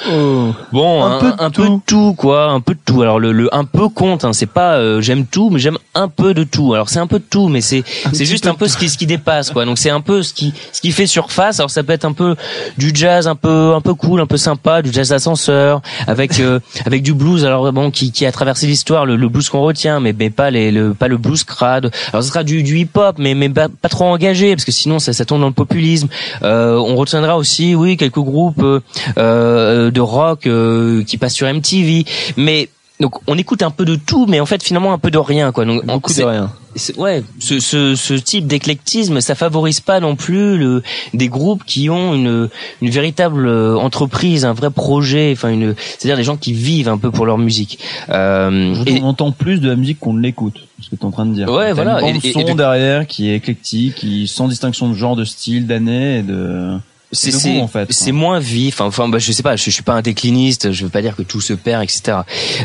[0.71, 3.01] Bon, Un un, peu de un peu de tout, quoi, un peu de tout.
[3.01, 4.25] Alors le, le un peu compte.
[4.25, 6.73] Hein, c'est pas euh, j'aime tout, mais j'aime un peu de tout.
[6.73, 8.97] Alors c'est un peu de tout, mais c'est c'est juste un peu ce qui ce
[8.97, 9.65] qui dépasse, quoi.
[9.65, 11.59] Donc c'est un peu ce qui ce qui fait surface.
[11.59, 12.35] Alors ça peut être un peu
[12.77, 16.59] du jazz, un peu un peu cool, un peu sympa, du jazz d'ascenseur, avec euh,
[16.85, 17.45] avec du blues.
[17.45, 20.51] Alors bon, qui qui a traversé l'histoire, le, le blues qu'on retient, mais mais pas
[20.51, 21.91] les le pas le blues crade.
[22.11, 24.99] Alors ce sera du du hip hop, mais mais pas, trop engagé, parce que sinon
[24.99, 26.07] ça ça tombe dans le populisme.
[26.43, 28.79] Euh, on retiendra aussi, oui, quelques groupes euh,
[29.17, 32.05] euh, de rock euh, qui passent sur MTV,
[32.37, 32.69] mais
[32.99, 35.51] donc on écoute un peu de tout, mais en fait finalement un peu de rien,
[35.53, 35.63] quoi.
[35.65, 36.51] Donc Beaucoup de rien.
[36.97, 40.83] ouais, ce, ce, ce type d'éclectisme, ça favorise pas non plus le,
[41.13, 42.49] des groupes qui ont une,
[42.81, 46.97] une véritable euh, entreprise, un vrai projet, enfin une, c'est-à-dire des gens qui vivent un
[46.97, 47.79] peu pour leur musique.
[48.09, 50.57] Euh, et- on entend plus de la musique qu'on ne l'écoute.
[50.81, 51.49] Ce que tu es en train de dire.
[51.51, 52.01] Ouais, voilà.
[52.01, 55.15] Une Et- et- son et de- derrière qui est éclectique, qui sans distinction de genre,
[55.15, 56.77] de style, d'année et de.
[57.11, 58.19] C'est c'est en fait, c'est quoi.
[58.19, 60.91] moins vif enfin bah, je sais pas je, je suis pas un décliniste je veux
[60.91, 62.19] pas dire que tout se perd etc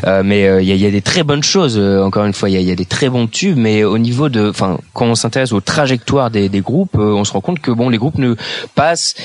[0.05, 2.33] euh, mais euh, il y, a, y a des très bonnes choses euh, encore une
[2.33, 4.77] fois il y a, y a des très bons tubes mais au niveau de enfin
[4.93, 7.89] quand on s'intéresse aux trajectoires des, des groupes euh, on se rend compte que bon
[7.89, 8.35] les groupes ne
[8.75, 9.15] passent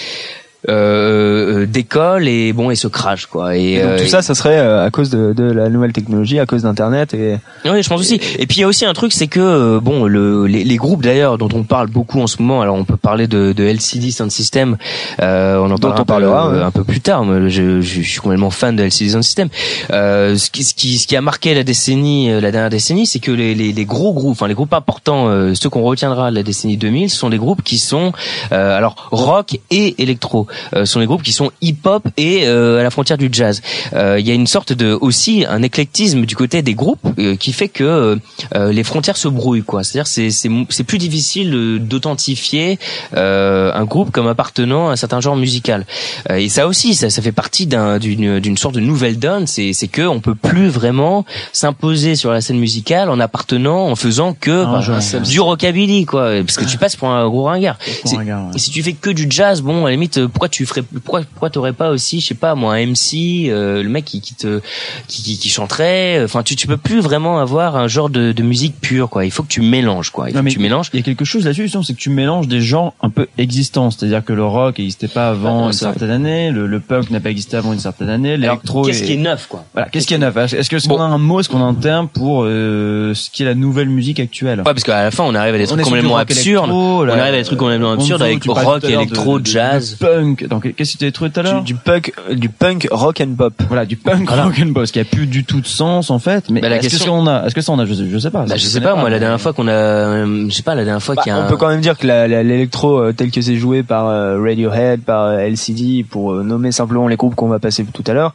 [0.68, 4.23] euh, euh, d'école et bon et se crachent quoi et, Et donc euh, tout ça,
[4.23, 7.83] ça serait euh, à cause de, de la nouvelle technologie, à cause d'Internet et Oui,
[7.83, 8.20] je pense aussi.
[8.38, 11.03] Et puis il y a aussi un truc, c'est que bon, le, les, les groupes
[11.03, 12.61] d'ailleurs dont on parle beaucoup en ce moment.
[12.62, 14.77] Alors on peut parler de, de LCD Sound System.
[15.20, 16.62] Euh, on en parlera on un peu, parlera, ouais.
[16.62, 17.25] un peu plus tard.
[17.25, 19.49] Moi, je, je, suis complètement fan de LCD Sound System.
[19.90, 23.18] Euh, ce, qui, ce, qui, ce qui a marqué la décennie, la dernière décennie, c'est
[23.20, 26.42] que les, les, les gros groupes, enfin les groupes importants, ceux qu'on retiendra de la
[26.42, 28.12] décennie 2000, ce sont des groupes qui sont
[28.53, 30.46] euh, alors rock et électro.
[30.75, 33.63] Euh, sont des groupes qui sont hip-hop et euh, à la frontière du jazz.
[33.95, 37.37] Euh, Il y a une sorte de aussi un éclectisme du côté des groupes euh,
[37.37, 38.19] qui fait que
[38.55, 39.85] les frontières se brouillent quoi.
[39.85, 42.79] C'est-à-dire c'est c'est c'est plus difficile d'authentifier
[43.17, 45.87] euh, un groupe comme appartenant à un certain genre musical.
[46.31, 49.47] Euh, et ça aussi ça ça fait partie d'un d'une d'une sorte de nouvelle donne,
[49.47, 53.97] c'est c'est que on peut plus vraiment s'imposer sur la scène musicale en appartenant en
[53.97, 57.79] faisant que bah, du rockabilly quoi parce que tu passes pour un gros ringard.
[58.03, 58.57] Pour un gars, ouais.
[58.57, 61.20] et si tu fais que du jazz, bon, à la limite, pourquoi tu ferais, pourquoi,
[61.31, 64.35] pourquoi t'aurais pas aussi, je sais pas, moi, un MC, euh, le mec qui, qui
[64.35, 64.62] te,
[65.07, 66.18] qui, qui, qui chanterait.
[66.20, 69.26] euh, Enfin, tu, tu peux plus vraiment avoir un genre de, de musique pure, quoi.
[69.26, 70.31] Il faut que tu mélanges, quoi.
[70.31, 70.88] Il faut Non, que tu mélanges.
[70.94, 73.90] Il y a quelque chose là-dessus, c'est que tu mélanges des genres un peu existants.
[73.90, 77.20] C'est-à-dire que le rock n'existait pas avant Ah, une certaine année, le, le punk n'a
[77.20, 79.66] pas existé avant une certaine année, l'électro Qu'est-ce qui est neuf, quoi?
[79.74, 80.35] Voilà, qu'est-ce qui est neuf?
[80.38, 80.96] Est-ce que est-ce Bon.
[80.96, 83.55] qu'on a un mot, est-ce qu'on a un terme pour euh, ce qui est la
[83.55, 84.61] nouvelle musique actuelle?
[84.61, 86.70] Ouais, parce qu'à la fin, on arrive à des trucs complètement absurdes.
[86.70, 89.98] On arrive à des trucs complètement absurdes avec rock, électro, jazz.
[90.00, 90.49] de punk.
[90.49, 93.21] Donc qu'est-ce que tu as trouvé tout à l'heure du, du punk, du punk rock
[93.21, 93.53] and pop.
[93.69, 96.51] Voilà, du punk rock and boss qui a plus du tout de sens en fait.
[96.51, 97.95] Mais Bah, la est-ce que question- ça on a Est-ce que ça on a Je
[97.95, 98.45] sais, je sais pas.
[98.47, 100.85] Bah, je sais pas, moi, la dernière fois qu'on a, euh, je sais pas, la
[100.85, 103.12] dernière fois Bah, qu'il y a on un- peut quand même dire que l'électro euh,
[103.12, 107.16] tel que c'est joué par euh, Radiohead, par euh, LCD, pour euh, nommer simplement les
[107.16, 108.35] groupes qu'on va passer tout à l'heure,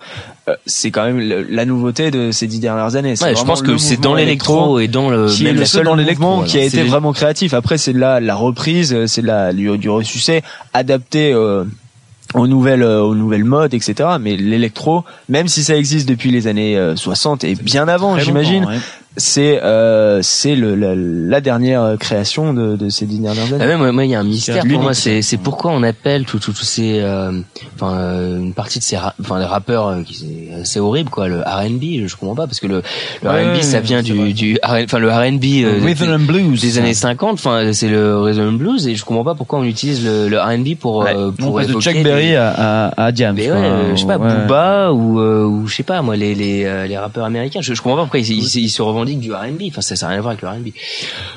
[0.50, 3.14] euh, c'est quand même le- la nouveauté de ces dix dernières années.
[3.22, 5.60] Ouais, je pense le que c'est dans l'électro et dans le, qui est même le
[5.62, 7.54] la seul seul dans l'électro, mouvement qui a été vraiment créatif.
[7.54, 10.42] Après, c'est de la, la reprise, c'est de la, du, du ressucé
[10.74, 11.64] adapté euh,
[12.36, 14.10] aux nouvelles, euh, aux nouvelles modes, etc.
[14.20, 18.66] Mais l'électro, même si ça existe depuis les années euh, 60 et bien avant, j'imagine,
[18.66, 18.78] ouais.
[19.18, 23.66] C'est euh, c'est le, la, la dernière création de, de ces dix dernières Ah années.
[23.66, 24.94] ouais, moi, moi, il y a un mystère pour moi.
[24.94, 27.32] C'est, c'est pourquoi on appelle tous, tous, tous ces, euh,
[27.76, 30.26] enfin, euh, une partie de ces, ra- enfin, les rappeurs euh, qui
[30.64, 31.28] c'est, horrible, quoi.
[31.28, 32.82] Le R&B, je comprends pas parce que le,
[33.24, 36.62] le Ouais, R&B, ça vient du, du, R- enfin, le R&B euh, Rhythm and blues
[36.62, 37.34] des années 50.
[37.34, 40.40] Enfin, c'est le rhythm and blues et je comprends pas pourquoi on utilise le, le
[40.40, 41.16] R&B pour, Ouais.
[41.16, 42.50] euh, On pour de évoquer Chuck Berry des- à,
[42.88, 43.36] à, à Diams.
[43.36, 44.30] mais euh, je sais pas, Ouais.
[44.44, 47.60] Booba ou, euh, ou je sais pas, moi, les, les, euh, les rappeurs américains.
[47.62, 48.82] Je, je comprends pas pourquoi ils, ils, ils se
[49.14, 49.64] du R&B.
[49.70, 50.72] Enfin, ça, ça n'a rien à voir avec le R&B.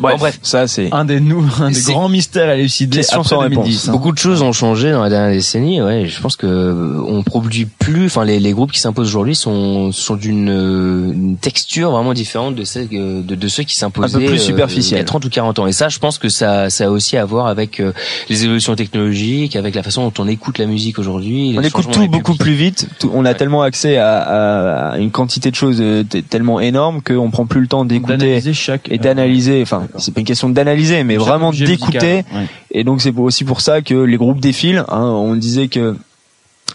[0.01, 0.39] Bref, Bon, bref.
[0.43, 3.59] ça c'est Un des nous, un des grands mystères à élucider Question après sans 2010.
[3.61, 3.89] réponse.
[3.89, 3.93] hein.
[3.93, 5.81] Beaucoup de choses ont changé dans la dernière décennie.
[5.83, 8.07] Ouais, je pense que euh, on produit plus.
[8.07, 12.55] Enfin, les, les groupes qui s'imposent aujourd'hui sont sont d'une euh, une texture vraiment différente
[12.55, 14.99] de celle que- de, de ceux qui s'imposaient Un peu plus euh, superficielle.
[14.99, 15.67] il y a 30 ou 40 ans.
[15.67, 17.93] Et ça, je pense que ça ça a aussi à voir avec euh,
[18.29, 21.55] les évolutions technologiques, avec la façon dont on écoute la musique aujourd'hui.
[21.57, 22.89] On écoute tout beaucoup plus vite.
[22.99, 23.35] Tout- on a Ouais.
[23.35, 27.58] tellement accès à, à- à une quantité de choses euh, tellement énorme qu'on prend plus
[27.59, 29.61] le temps d'écouter chaque et d'analyser.
[29.63, 32.25] Enfin, c'est pas une question d'analyser, mais chaque vraiment d'écouter.
[32.35, 32.47] Ouais.
[32.71, 34.85] Et donc c'est aussi pour ça que les groupes défilent.
[34.89, 35.03] Hein.
[35.03, 35.97] On disait que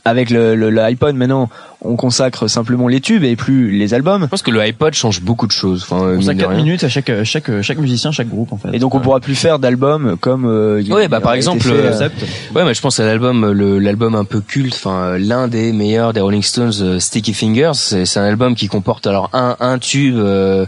[0.06, 1.50] avec le, le, le iPod maintenant,
[1.84, 4.24] on consacre simplement les tubes et plus les albums.
[4.24, 5.84] Je pense que le iPod change beaucoup de choses.
[5.90, 6.58] Enfin, euh, On a de 4 rien.
[6.58, 8.70] minutes à chaque, chaque, chaque musicien, chaque groupe en fait.
[8.74, 10.46] Et donc on pourra plus faire d'albums comme.
[10.46, 12.10] euh, il- Ouais, bah, par exemple, fait, euh, euh,
[12.56, 15.72] Ouais, mais je pense à l'album, le- l'album un peu culte, enfin euh, l'un des
[15.74, 17.72] meilleurs des Rolling Stones, euh, Sticky Fingers.
[17.76, 20.66] C'est c'est un album qui comporte alors un un tube, euh,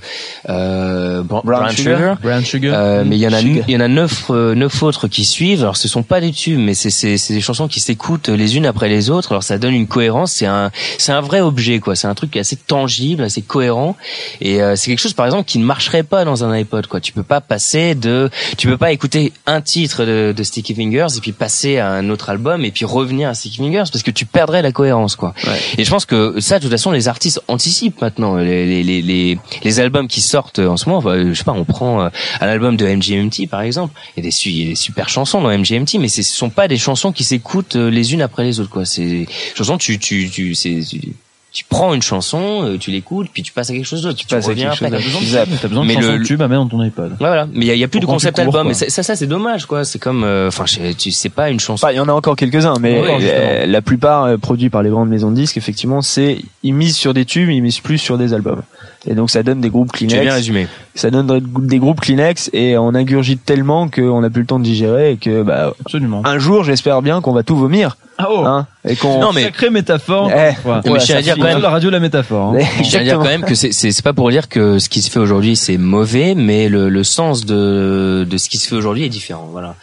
[0.49, 1.97] euh, Brown, Brown Sugar.
[1.97, 2.17] Sugar.
[2.21, 2.73] Brown Sugar.
[2.77, 5.25] Euh, mais il y en a il y en a neuf euh, neuf autres qui
[5.25, 5.61] suivent.
[5.61, 8.57] Alors ce sont pas des tubes, mais c'est c'est c'est des chansons qui s'écoutent les
[8.57, 9.31] unes après les autres.
[9.31, 10.33] Alors ça donne une cohérence.
[10.33, 10.71] C'est un
[11.05, 11.95] c'est un vrai objet quoi.
[11.95, 13.95] C'est un truc qui est assez tangible, assez cohérent.
[14.41, 16.99] Et euh, c'est quelque chose par exemple qui ne marcherait pas dans un iPod quoi.
[16.99, 21.07] Tu peux pas passer de tu peux pas écouter un titre de, de Sticky Fingers
[21.15, 24.09] et puis passer à un autre album et puis revenir à Sticky Fingers parce que
[24.09, 25.35] tu perdrais la cohérence quoi.
[25.45, 25.59] Ouais.
[25.77, 29.37] Et je pense que ça de toute façon les artistes anticipent maintenant les les les
[29.63, 30.99] les, albums qui sortent en ce moment.
[30.99, 32.09] Enfin, je sais pas, on prend euh,
[32.41, 33.93] un album de MGMT par exemple.
[34.17, 36.49] Il y a des il y a des super chansons dans MGMT, mais ce sont
[36.49, 38.85] pas des chansons qui s'écoutent euh, les unes après les autres quoi.
[38.85, 41.13] C'est chansons tu tu tu c'est tu-
[41.51, 44.17] tu prends une chanson, euh, tu l'écoutes, puis tu passes à quelque chose d'autre.
[44.17, 45.55] Tu, passes à reviens quelque chose après.
[45.61, 47.11] T'as besoin de besoin Mais le- tube à mettre dans ton iPod.
[47.11, 48.57] Ouais, Voilà, mais il y a, il y a plus de Pour tu concept cours,
[48.57, 48.73] album.
[48.73, 49.85] ça, ça, c'est dommage, quoi.
[49.85, 50.65] C'est comme, euh, enfin,
[50.97, 51.85] tu sais pas une chanson.
[51.85, 54.83] Enfin, il y en a encore quelques-uns, mais Ouais, euh, la plupart euh, produits par
[54.83, 57.99] les grandes maisons de disques, effectivement, c'est ils misent sur des tubes, ils misent plus
[57.99, 58.61] sur des albums.
[59.07, 60.67] Et donc ça donne des groupes Tu as bien Kleenex, résumé.
[60.95, 64.63] ça donne des groupes Kleenex et on ingurgite tellement qu'on n'a plus le temps de
[64.63, 66.21] digérer et que bah, Absolument.
[66.25, 68.43] un jour, j'espère bien qu'on va tout vomir, Ah oh.
[68.45, 69.19] hein, et qu'on.
[69.19, 70.31] Non, mais- Sacrée métaphore.
[70.31, 70.35] Eh,
[70.67, 70.79] Ouais.
[70.85, 72.55] mais je tiens à dire quand même- la radio la métaphore.
[72.55, 72.59] hein.
[72.83, 75.01] Je tiens à dire quand même que c'est c'est pas pour dire que ce qui
[75.01, 78.75] se fait aujourd'hui c'est mauvais, mais le, le sens de de ce qui se fait
[78.75, 79.47] aujourd'hui est différent.
[79.51, 79.75] Voilà.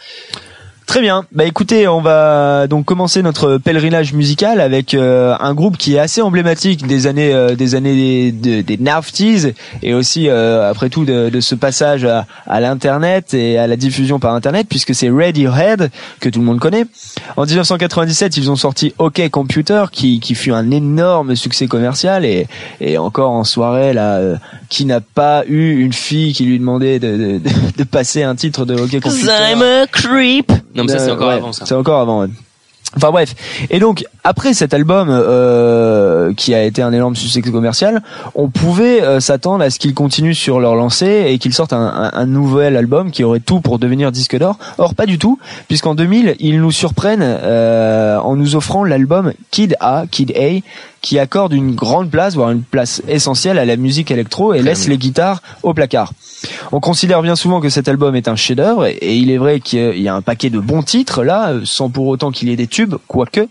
[0.85, 1.25] Très bien.
[1.31, 5.99] Bah écoutez, on va donc commencer notre pèlerinage musical avec euh, un groupe qui est
[5.99, 8.79] assez emblématique des années euh, des années des, des, des
[9.81, 13.75] et aussi euh, après tout de, de ce passage à, à l'internet et à la
[13.75, 16.85] diffusion par internet puisque c'est Radiohead que tout le monde connaît.
[17.37, 22.47] En 1997, ils ont sorti OK Computer qui qui fut un énorme succès commercial et
[22.81, 24.35] et encore en soirée là euh,
[24.69, 27.41] qui n'a pas eu une fille qui lui demandait de de,
[27.77, 29.11] de, passer un titre de OK Computer.
[30.75, 31.65] Non, mais ça c'est Euh, encore ouais, avant ça.
[31.65, 32.21] C'est encore avant.
[32.21, 32.27] ouais.
[32.95, 33.33] Enfin bref.
[33.71, 38.03] Et donc après cet album euh, qui a été un énorme succès commercial,
[38.35, 41.87] on pouvait euh, s'attendre à ce qu'ils continuent sur leur lancée et qu'ils sortent un,
[41.87, 44.59] un- un nouvel album qui aurait tout pour devenir disque d'or.
[44.77, 49.75] Or pas du tout, puisqu'en 2000 ils nous surprennent euh, en nous offrant l'album Kid
[49.79, 50.59] A, Kid A,
[51.01, 54.87] qui accorde une grande place, voire une place essentielle à la musique électro et laisse
[54.87, 56.11] les guitares au placard.
[56.71, 59.99] On considère bien souvent que cet album est un chef-d'œuvre et, il est vrai qu'il
[59.99, 62.67] y a un paquet de bons titres là, sans pour autant qu'il y ait des
[62.67, 63.47] tubes, quoique.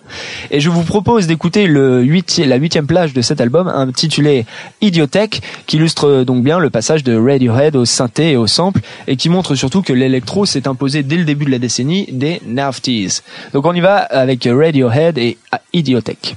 [0.51, 4.45] Et je vous propose d'écouter le la huitième plage de cet album, intitulé
[4.81, 8.81] Idiotech, qui illustre euh, donc bien le passage de Radiohead au synthé et au sample
[9.07, 12.41] et qui montre surtout que l'électro s'est imposé dès le début de la décennie des
[12.47, 13.21] Nafties.
[13.53, 15.39] Donc on y va avec Radiohead et.
[15.73, 16.37] Idiotech.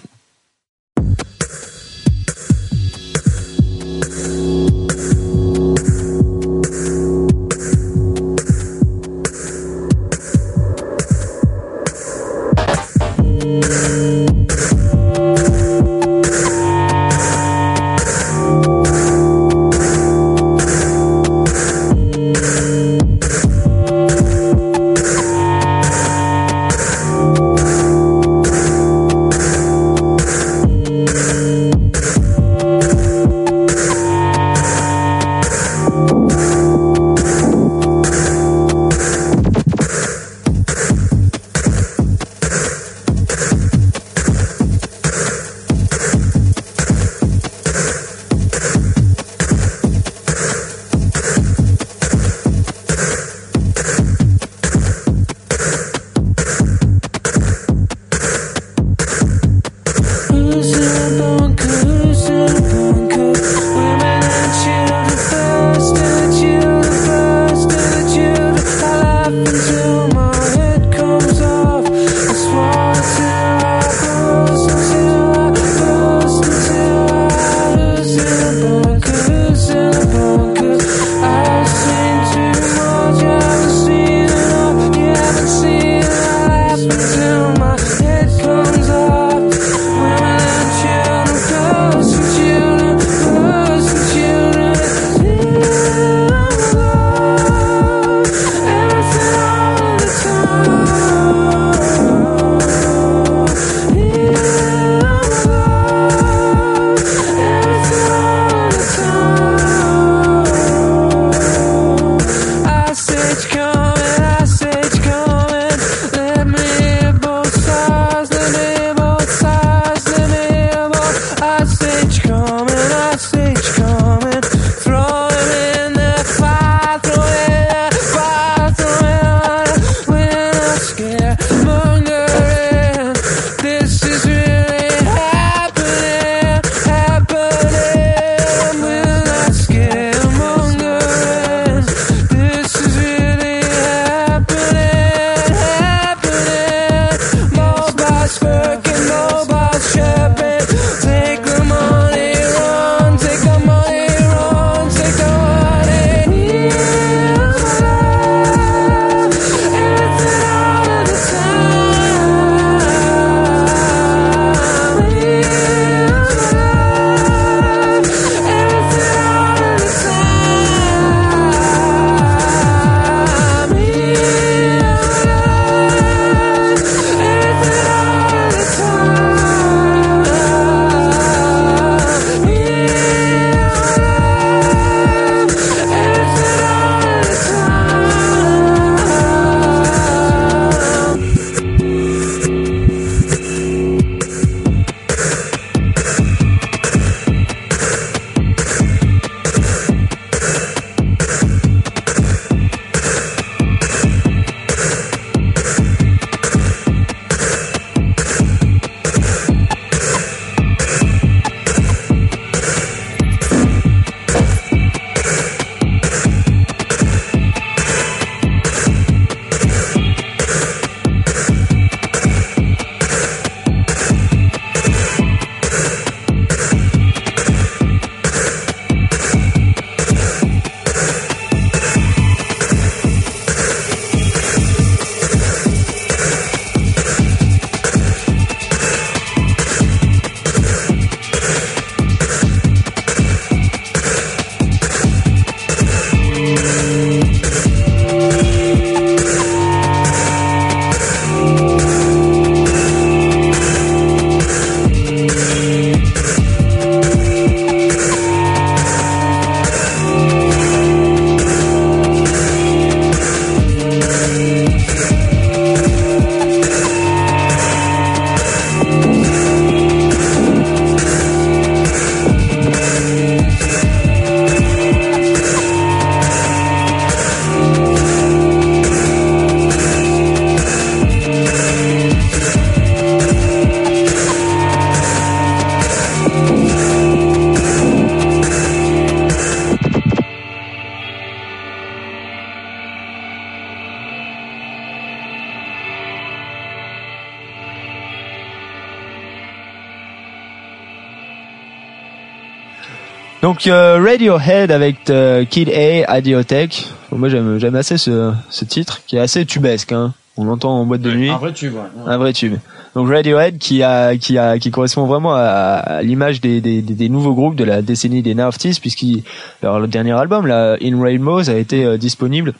[304.15, 306.87] Radiohead avec euh, Kid A, Idiotech.
[307.11, 309.91] Bon, moi j'aime j'aime assez ce, ce titre qui est assez tubesque.
[309.91, 310.13] Hein.
[310.37, 311.29] On l'entend en boîte de nuit.
[311.29, 311.73] Un vrai tube.
[311.73, 311.81] ouais.
[312.05, 312.55] un vrai tube.
[312.95, 316.93] Donc Radiohead qui a qui a qui correspond vraiment à, à l'image des, des, des,
[316.93, 319.23] des nouveaux groupes de la décennie des Nafties puisqu'il
[319.61, 322.53] alors le dernier album là In Rainbows a été euh, disponible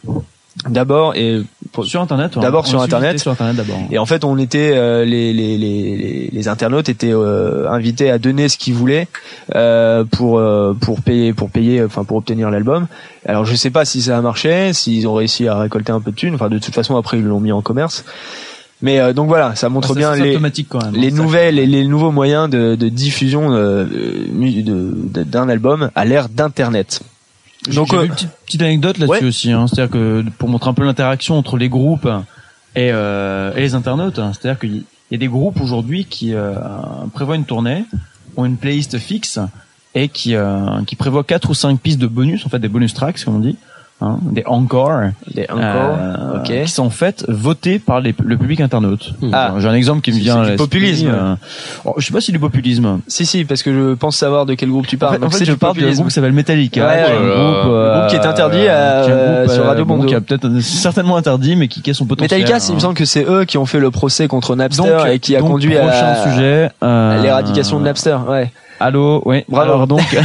[0.67, 1.41] d'abord et
[1.75, 2.35] pour- Sur internet.
[2.35, 2.41] ouais.
[2.41, 3.19] D'abord On sur Internet.
[3.19, 3.77] Sur internet d'abord.
[3.91, 8.17] et en fait on était euh, les, les, les, les, internautes étaient euh, invités à
[8.17, 9.07] donner ce qu'ils voulaient
[9.55, 12.87] euh, pour euh, pour payer pour payer enfin pour obtenir l'album.
[13.27, 16.11] Alors je sais pas si ça a marché, s'ils ont réussi à récolter un peu
[16.11, 16.35] de thunes.
[16.35, 18.05] Enfin de toute façon après ils l'ont mis en commerce.
[18.81, 20.37] Mais euh, donc voilà, ça montre bien les
[20.69, 20.93] quand même.
[21.01, 23.85] les nouvelles et les nouveaux moyens de, de diffusion euh,
[25.25, 27.01] d'un album à l'ère d'internet.
[27.73, 29.27] Donc euh, une petite, petite anecdote là-dessus ouais.
[29.27, 29.67] aussi, hein.
[29.67, 32.07] c'est-à-dire que pour montrer un peu l'interaction entre les groupes
[32.75, 34.31] et, euh, et les internautes, hein.
[34.33, 36.55] c'est-à-dire qu'il y a des groupes aujourd'hui qui euh,
[37.13, 37.85] prévoient une tournée,
[38.37, 39.39] ont une playlist fixe
[39.93, 42.93] et qui euh, qui prévoient quatre ou cinq pistes de bonus, en fait des bonus
[42.93, 43.57] tracks comme on dit,
[44.01, 44.91] hein, des encore,
[45.33, 45.63] des encore,
[45.99, 46.63] euh, ok.
[46.65, 49.13] qui sont en fait votées par les- le public internaute.
[49.33, 49.53] Ah.
[49.59, 50.43] J'ai un exemple qui me vient.
[50.43, 51.07] c'est à du populisme.
[51.09, 51.35] euh,
[51.85, 52.99] oh, je sais pas si du populisme.
[53.07, 55.11] Si si, parce que je pense savoir de quel groupe tu En parles.
[55.13, 56.85] fait, en Donc fait, c'est je du parle d'un groupe qui s'appelle Metallica.
[56.87, 57.35] Ouais, qui est un ouais.
[57.35, 59.95] groupe, Le groupe qui est interdit, euh, qui est un euh, groupe, sur Radio bon,
[59.97, 60.07] Bondo.
[60.09, 62.39] qui a peut-être euh, certainement interdit, mais qui, qui a son potentiel.
[62.41, 62.79] Metallica, il me hein.
[62.81, 65.39] semble que c'est eux qui ont fait le procès contre Napster donc, et qui a
[65.39, 68.17] donc, conduit prochain à, sujet, euh, à l'éradication de Napster.
[68.27, 68.51] Ouais.
[68.79, 69.45] Allô, oui.
[69.47, 69.71] Bravo.
[69.71, 70.01] Alors donc.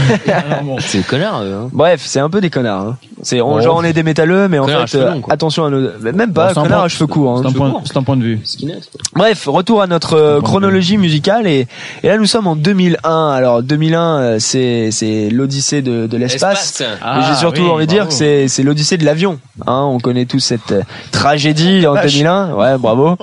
[0.81, 1.68] C'est connard, eux, hein.
[1.73, 2.81] Bref, c'est un peu des connards.
[2.89, 2.97] Hein.
[3.23, 3.61] C'est on, Oh.
[3.61, 6.53] genre on est des métalleux, mais en Connard fait, euh, attention à nos, même pas
[6.55, 7.39] Bon, point- à cheveux courts.
[7.39, 7.43] hein.
[7.43, 8.41] C'est un point, c'est un point de vue.
[9.14, 11.66] Bref, retour à notre euh, chronologie musicale et,
[12.03, 13.31] et là nous sommes en 2001.
[13.31, 16.81] Alors 2001, euh, c'est c'est l'odyssée de, de l'espace.
[16.81, 16.89] Espace.
[17.16, 19.39] Mais j'ai surtout Ah oui, envie de dire que c'est c'est l'odyssée de l'avion.
[19.66, 20.75] Hein, on connaît tous cette
[21.12, 22.55] tragédie en 2001.
[22.55, 23.16] Ouais, bravo.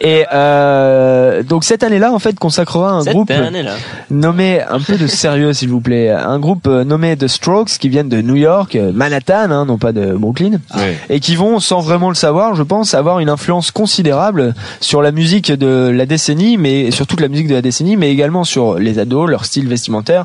[0.00, 3.72] Et euh, donc cette année-là, en fait, consacrera un Cette groupe année-là.
[4.10, 8.08] nommé un peu de sérieux, s'il vous plaît, un groupe nommé The Strokes qui viennent
[8.08, 8.92] de New York, euh,
[9.28, 10.96] Manhattan, hein, non pas de Brooklyn, Ouais.
[11.10, 15.12] et qui vont, sans vraiment le savoir, je pense, avoir une influence considérable sur la
[15.12, 18.78] musique de la décennie, mais sur toute la musique de la décennie, mais également sur
[18.78, 20.24] les ados, leur style vestimentaire,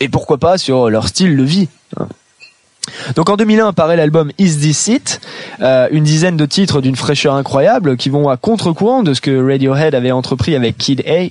[0.00, 1.68] et pourquoi pas sur leur style de vie.
[1.98, 2.06] hein.
[3.16, 5.20] Donc en 2001 apparaît l'album Is This It,
[5.60, 9.44] euh, une dizaine de titres d'une fraîcheur incroyable qui vont à contre-courant de ce que
[9.44, 11.26] Radiohead avait entrepris avec Kid A,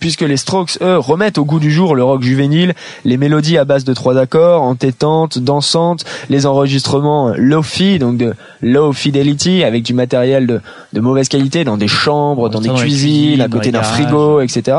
[0.00, 2.74] puisque les Strokes, eux, remettent au goût du jour le rock juvénile,
[3.04, 8.92] les mélodies à base de trois accords, entêtantes, dansantes, les enregistrements low-fi, donc de low
[8.92, 10.60] fidelity, avec du matériel de,
[10.92, 13.82] de mauvaise qualité, dans des chambres, dans des dans les cuisines, à côté les d'un
[13.82, 14.76] frigo, etc.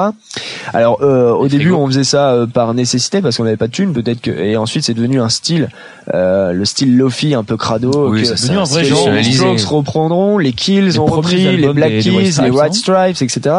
[0.74, 1.80] Alors euh, au Les début frigos.
[1.82, 4.58] on faisait ça euh, par nécessité parce qu'on n'avait pas de thunes peut-être que et
[4.58, 5.70] ensuite c'est devenu un style
[6.14, 8.90] euh, le style lofi un peu crado Oui, que, ça, c'est devenu un vrai les
[8.90, 9.00] genre.
[9.00, 9.68] Strokes Institutionnalisé.
[9.76, 12.74] reprendront les Kills Les ont repris les Black Keys les White.
[12.74, 13.56] Stripes etc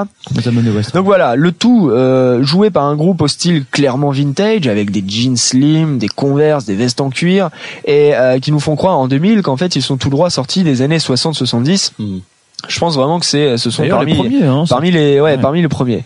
[0.94, 5.04] donc voilà le tout euh, joué par un groupe au style clairement vintage avec des
[5.06, 7.50] jeans slim des Converse des vestes en cuir
[7.84, 10.62] et euh, qui nous font croire en 2000 qu'en fait ils sont tout droit sortis
[10.64, 12.18] des années 60-70 Hmm.
[12.68, 15.38] je pense vraiment que c'est ce sont parmi les premiers, hein, parmi les ouais, Ouais.
[15.38, 16.04] parmi les premiers.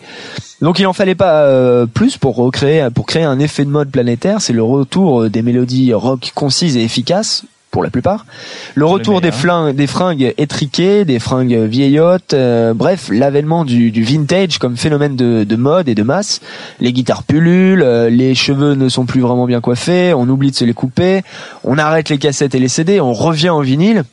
[0.60, 3.90] Donc il en fallait pas euh, plus pour recréer pour créer un effet de mode
[3.90, 8.26] planétaire, c'est le retour euh, des mélodies rock concises et efficaces pour la plupart.
[8.74, 14.02] Le retour des flingues, des fringues étriquées, des fringues vieillottes, euh, bref, l'avènement du, du
[14.02, 16.40] vintage comme phénomène de, de mode et de masse.
[16.80, 20.56] Les guitares pullulent, euh, les cheveux ne sont plus vraiment bien coiffés, on oublie de
[20.56, 21.22] se les couper,
[21.62, 24.04] on arrête les cassettes et les CD, on revient au vinyle.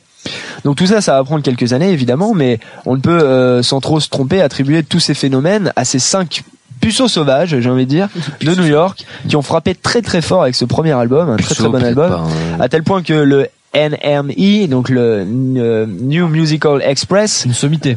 [0.64, 3.80] Donc tout ça, ça va prendre quelques années évidemment, mais on ne peut euh, sans
[3.80, 6.42] trop se tromper attribuer tous ces phénomènes à ces cinq
[6.80, 8.08] puceaux sauvages, j'ai envie de dire,
[8.40, 11.54] de New York, qui ont frappé très très fort avec ce premier album, un très
[11.54, 12.26] très bon album, hein.
[12.60, 15.24] à tel point que le NME, donc le
[15.56, 17.96] euh, New Musical Express, une sommité.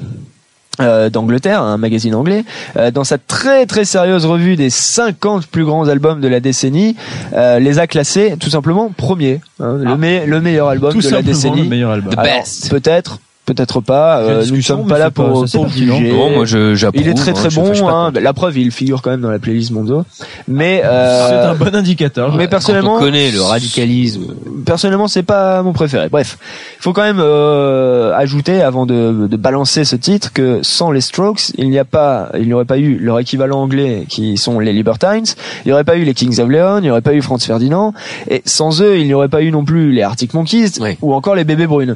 [0.80, 2.44] euh, d'Angleterre, un magazine anglais,
[2.78, 6.96] euh, dans sa très très sérieuse revue des 50 plus grands albums de la décennie,
[7.34, 9.98] euh, les a classés tout simplement premiers, hein, le, Ah.
[9.98, 11.64] me- le meilleur album Tout de la décennie.
[11.64, 12.14] le meilleur album.
[12.16, 12.70] The Alors, best.
[12.70, 13.20] Peut-être,
[13.54, 14.20] peut-être pas.
[14.20, 16.12] Euh, nous discussion, sommes pas là c'est pas- pour, pour juger.
[16.12, 17.04] Bon, moi, je, j'approuve.
[17.04, 17.88] Il est très hein, très bon.
[17.90, 18.12] Hein.
[18.22, 20.04] La preuve, il figure quand même dans la playlist Monzo.
[20.48, 22.36] Mais euh, C'est un bon indicateur.
[22.36, 24.24] mais Quand personnellement, on connaît le radicalisme.
[24.66, 26.10] personnellement, c'est pas mon préféré.
[26.10, 26.38] Bref,
[26.80, 31.02] il faut quand même euh, ajouter avant de, de balancer ce titre que sans les
[31.02, 34.60] Strokes, il n'y a pas, il n'y aurait pas eu leur équivalent anglais qui sont
[34.60, 35.26] les Libertines,
[35.66, 37.46] il n'y aurait pas eu les Kings of Leon, il n'y aurait pas eu Franz
[37.46, 37.94] Ferdinand,
[38.30, 40.98] et sans eux, il n'y aurait pas eu non plus les Arctic Monkeys Oui.
[41.02, 41.96] ou encore les Bébés Brunes.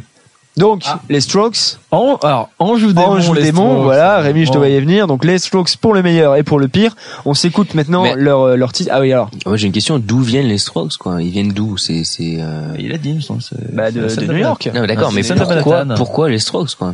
[0.57, 3.07] Donc, les Strokes, En, alors, Anjou Démon.
[3.07, 3.83] Ange ou les démon, Strokes.
[3.83, 5.05] voilà, Rémi, je te voyais venir.
[5.07, 6.95] Donc les Strokes pour le meilleur et pour le pire.
[7.25, 8.89] On s'écoute maintenant Mais- leur euh, leur titre.
[8.93, 9.99] Ah oui, alors Moi, j'ai une question.
[9.99, 11.21] D'où viennent les Strokes, quoi?
[11.21, 11.75] Ils viennent d'où?
[11.77, 12.37] C'est, c'est.
[12.39, 13.41] euh, Il a dit, me semble.
[13.41, 14.69] c'est- bah, de, c'est de la New York.
[14.73, 16.93] Non, mais d'accord, Ah, mais pourquoi, pourquoi les Strokes, quoi?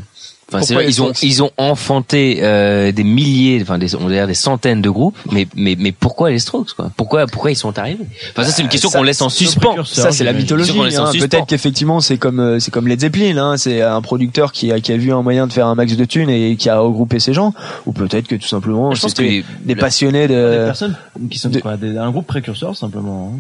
[0.53, 4.27] Enfin, c'est ils ont ils ont enfanté euh, des milliers, enfin des, on va dire
[4.27, 6.91] des centaines de groupes, mais mais mais pourquoi les Strokes quoi?
[6.97, 8.05] Pourquoi pourquoi ils sont arrivés?
[8.31, 9.75] Enfin ça c'est une question qu'on laisse en suspens.
[9.85, 10.71] Ça c'est la mythologie.
[10.97, 11.11] Hein.
[11.17, 13.37] Peut-être qu'effectivement c'est comme euh, c'est comme Led Zeppelin.
[13.37, 13.57] Hein.
[13.57, 16.05] C'est un producteur qui a qui a vu un moyen de faire un max de
[16.05, 17.53] thunes et qui a regroupé ces gens.
[17.85, 20.95] Ou peut-être que tout simplement Je pense que c'était des passionnés Des de personnes
[21.29, 23.33] qui sont de- quoi, des- un groupe précurseur simplement.
[23.35, 23.39] hein.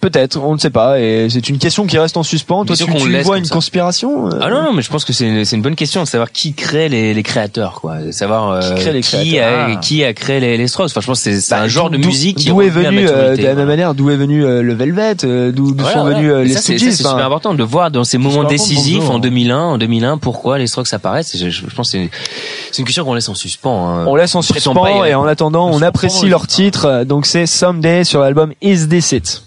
[0.00, 2.64] Peut-être on ne sait pas et c'est une question qui reste en suspens.
[2.64, 3.54] Toi tu, qu'on tu vois une ça.
[3.54, 6.02] conspiration euh, Ah non, non, mais je pense que c'est une, c'est une bonne question
[6.02, 7.96] de savoir qui crée les, les créateurs, quoi.
[7.98, 9.68] De savoir euh, Qui crée les créateurs.
[9.68, 9.76] a, Ah.
[9.76, 10.90] qui a créé les, les Strokes.
[10.90, 13.06] Enfin, je pense que c'est c'est Bah, un genre de musique qui d'où est venu
[13.08, 15.94] euh, de la même manière d'où est venu euh, le Velvet euh, d'où d'où Voilà,
[15.98, 16.18] sont voilà.
[16.18, 19.56] venus les ça, c'est Stooges super important de voir dans ces moments décisifs en 2001,
[19.58, 21.36] en 2001, pourquoi les Strokes apparaissent.
[21.36, 22.10] Je, je pense que c'est
[22.72, 23.88] c'est une question qu'on laisse en suspens.
[23.88, 24.04] hein.
[24.06, 28.20] on laisse en suspens et en attendant on apprécie leur titre donc c'est Someday sur
[28.20, 29.42] l'album Is This It?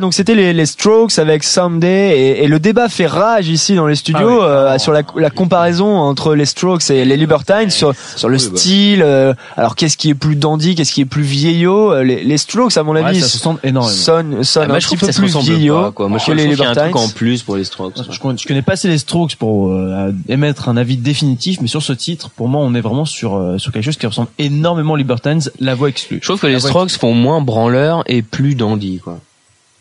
[0.00, 3.86] Donc c'était les, les Strokes avec Someday et, et le débat fait rage ici dans
[3.86, 4.78] les studios Ah oui, euh, clairement.
[4.78, 8.56] sur la, la comparaison entre les Strokes et les Libertines sur sur le Oui, bah.
[8.58, 9.02] style.
[9.02, 12.38] euh, alors qu'est-ce qui est plus dandy, qu'est-ce qui est plus vieillot Euh, les, les
[12.38, 13.94] Strokes à mon Ouais, avis ça se sent énormément.
[13.94, 16.08] sonnent sonnent Ah, moi, un je petit trouve peu que ça plus vieillot pas, quoi.
[16.08, 16.96] Moi, je que les un truc Libertines.
[16.96, 17.94] en plus pour les Strokes.
[18.10, 21.68] Je connais, je connais pas assez les Strokes pour euh, émettre un avis définitif, mais
[21.68, 24.28] sur ce titre, pour moi, on est vraiment sur euh, sur quelque chose qui ressemble
[24.38, 26.18] énormément aux Libertines, la voix exclue.
[26.20, 29.19] Je trouve que les La Strokes font moins branleur et plus dandy, quoi.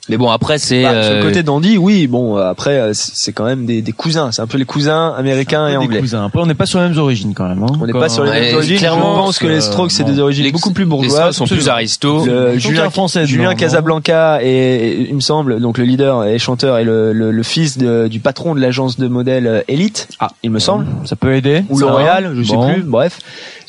[0.10, 0.84] Mais bon, après, c'est...
[0.84, 3.92] Bah, Sur le euh, côté dandy, oui, bon après euh, c'est quand même des, des
[3.92, 6.00] cousins, c'est un peu les cousins américains et des anglais.
[6.00, 6.26] cousins.
[6.26, 7.62] Après, on n'est pas sur les mêmes origines quand même.
[7.64, 7.68] Hein.
[7.82, 8.78] On n'est pas sur les Ouais, mêmes origines.
[8.78, 11.36] clairement, je pense que les Strokes c'est des origines beaucoup plus les Strokes bourgeoises.
[11.36, 12.28] sont plus aristos.
[12.58, 16.84] Julien, français Julien non Casablanca et il me semble donc le leader et chanteur et
[16.84, 20.60] le, le, le fils de- du patron de l'agence de modèles Elite, Ah, il me
[20.60, 21.64] semble, Ça peut aider.
[21.70, 22.36] ou L'Oréal, va.
[22.36, 22.74] je sais Bon.
[22.74, 23.20] plus, bref.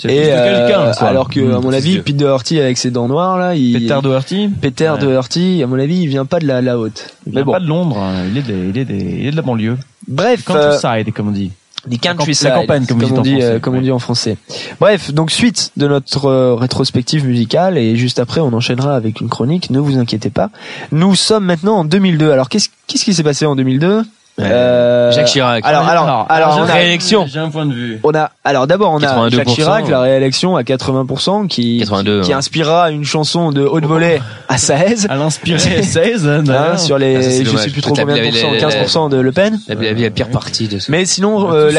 [0.05, 1.07] Et euh, quelqu'un, ça.
[1.09, 2.05] alors que à Mmh, mon avis, sûr.
[2.05, 4.49] Pete Doherty avec ses dents noires là, il Peter Doherty.
[4.61, 4.99] Peter Ouais.
[4.99, 7.14] Doherty, à mon avis, il vient pas de la, la haute.
[7.26, 7.52] Il Mais vient bon.
[7.52, 8.24] pas de Londres, hein.
[8.30, 9.76] il est des, il est des, il est de la banlieue.
[10.08, 11.50] Bref, euh, Countryside, comme on dit.
[12.02, 13.98] camp- countryside, la campagne, comme dites on en dit, français, euh, comme on dit en
[13.98, 14.36] français.
[14.80, 19.28] Bref, donc suite de notre euh, rétrospective musicale et juste après on enchaînera avec une
[19.28, 19.70] chronique.
[19.70, 20.50] Ne vous inquiétez pas.
[20.92, 22.30] Nous sommes maintenant en 2002.
[22.32, 24.02] Alors qu'est-ce qu'est-ce qui s'est passé en 2002
[24.38, 25.64] Euh, Jacques Chirac.
[25.66, 27.26] Alors alors alors, on a réélection.
[27.26, 28.00] J'ai un point de vue.
[28.02, 32.20] on a alors d'abord on a 82%, Jacques Chirac la réélection à 80% qui 82,
[32.22, 32.34] qui ouais.
[32.34, 36.98] inspirera une chanson de haute volée à 16 À l'inspiré 16, hein, hein, sur Ah,
[37.00, 37.64] ça, les c'est je dommage.
[37.64, 39.58] sais plus trop combien de pourcents la- la- 15% de Le Pen.
[39.68, 40.90] La, la, la pire partie de ce.
[40.90, 41.70] Mais sinon euh,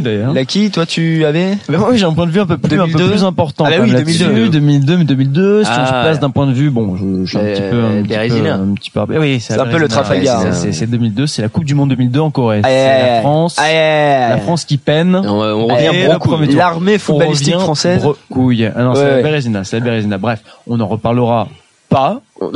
[0.00, 0.32] d'ailleurs.
[0.34, 2.86] Lucky toi tu avais Mais moi, j'ai un point de vue un peu plus, un
[2.86, 3.10] peu 2002.
[3.10, 3.64] plus important.
[3.66, 4.18] Ah bah oui, même là-dessus.
[4.24, 4.48] 2002.
[4.50, 6.02] 2002, mais 2002, si on se Ah.
[6.04, 8.02] place d'un point de vue, bon, je, je suis un Euh, petit peu, un petit
[8.02, 8.54] peu, Bérésina.
[8.54, 11.74] un petit peu, oui, C'est un peu le Trafalgar, c'est 2002, c'est la Coupe du
[11.74, 12.60] Monde 2002 en Corée.
[12.64, 13.20] C'est la.
[13.20, 14.30] France, Aïe, aïe, aïe.
[14.30, 15.16] la France qui peine.
[15.16, 16.28] On, on revient le beaucoup.
[16.30, 16.56] premier tour.
[16.56, 18.02] L'armée footballistique française.
[18.02, 18.70] brecouille.
[18.74, 20.18] Ah non, c'est la Bérésina, c'est la Bérésina.
[20.18, 21.48] Bref, on en reparlera
[21.88, 22.20] pas.
[22.40, 22.50] on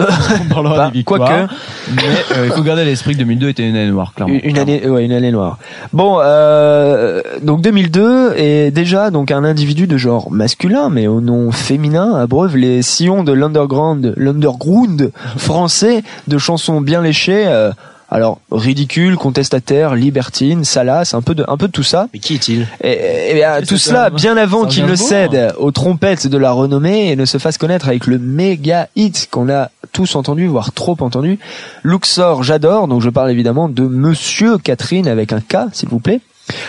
[0.53, 1.29] parlera Pas, des victoires.
[1.29, 1.53] quoique.
[1.95, 2.03] Mais
[2.37, 4.35] euh, il faut garder à l'esprit que 2002 était une année noire, clairement.
[4.35, 5.59] Une une année, ouais, une année noire.
[5.93, 11.53] Bon, euh, donc 2002 et déjà donc un individu de genre masculin, mais au nom
[11.53, 17.45] féminin, abreuve les sillons de l'underground, l'underground français de chansons bien léchées.
[17.47, 17.71] euh,
[18.11, 22.09] alors ridicule, contestataire, libertine, salace, un peu de, un peu de tout ça.
[22.15, 22.67] Mais qui est-il?
[22.83, 26.27] Et, et, et bien, Et tout cela un- bien avant qu'il ne cède aux trompettes
[26.27, 30.15] de la renommée et ne se fasse connaître avec le méga hit qu'on a tous
[30.17, 31.39] entendu, voire trop entendu.
[31.83, 32.89] Luxor, j'adore.
[32.89, 36.21] Donc je parle évidemment de Monsieur Catherine avec un K, s'il vous plaît.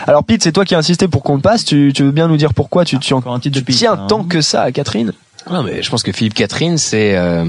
[0.08, 1.64] Alors Pete, c'est toi qui as insisté pour qu'on le passe.
[1.64, 3.66] Tu, tu veux bien nous dire pourquoi tu, tu, en- Encore un titre tu de
[3.66, 4.06] Pete, tiens hein.
[4.10, 5.14] tant que ça à Catherine?
[5.50, 7.46] Non, mais je pense que Philippe Catherine, c'est euh,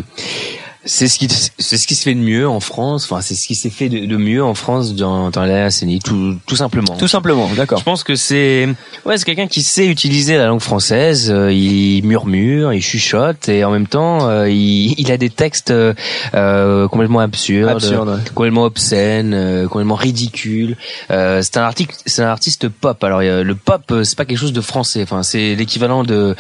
[0.85, 1.29] c'est ce qui
[1.59, 3.05] c'est ce qui se fait de mieux en France.
[3.05, 5.99] Enfin, c'est ce qui s'est fait de, de mieux en France dans dans la décennie,
[6.01, 6.97] tout tout simplement.
[6.97, 7.79] Tout simplement, d'accord.
[7.79, 8.69] Je pense que c'est
[9.05, 11.31] ouais, c'est quelqu'un qui sait utiliser la langue française.
[11.31, 15.71] euh, il murmure, il chuchote et en même temps, euh, il, il a des textes
[15.71, 15.93] euh,
[16.35, 18.31] euh, complètement absurdes, Absurde, ouais.
[18.35, 20.77] complètement obscènes, euh, complètement ridicules.
[21.11, 23.03] Euh, c'est un article, c'est un artiste pop.
[23.05, 25.03] Alors le pop, c'est pas quelque chose de français.
[25.03, 26.35] Enfin, c'est l'équivalent de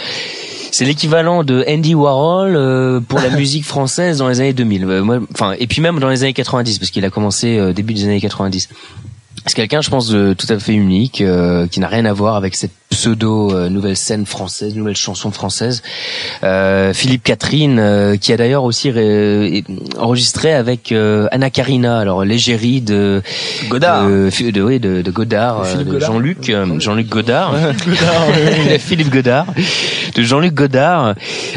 [0.71, 4.85] c'est l'équivalent de Andy Warhol euh, pour la musique française dans les années 2000.
[4.85, 7.95] Euh, enfin, et puis même dans les années 90, parce qu'il a commencé euh, début
[7.95, 8.69] des années 90.
[9.47, 12.37] C'est quelqu'un, je pense, de tout à fait unique, euh, qui n'a rien à voir
[12.37, 15.83] avec cette pseudo euh, nouvelle scène française, nouvelle chanson française.
[16.45, 19.65] Euh, Philippe Catherine, euh, qui a d'ailleurs aussi ré-
[19.99, 23.23] enregistré avec euh, Anna Karina, alors l'égérie de
[23.71, 24.07] Godard.
[24.07, 24.29] de,
[24.63, 26.13] oui, de, de Godard, De euh, Godard.
[26.13, 27.55] Jean-Luc, euh, Jean-Luc Godard,
[28.81, 29.47] Philippe Godard,
[30.15, 31.15] de Jean-Luc Godard.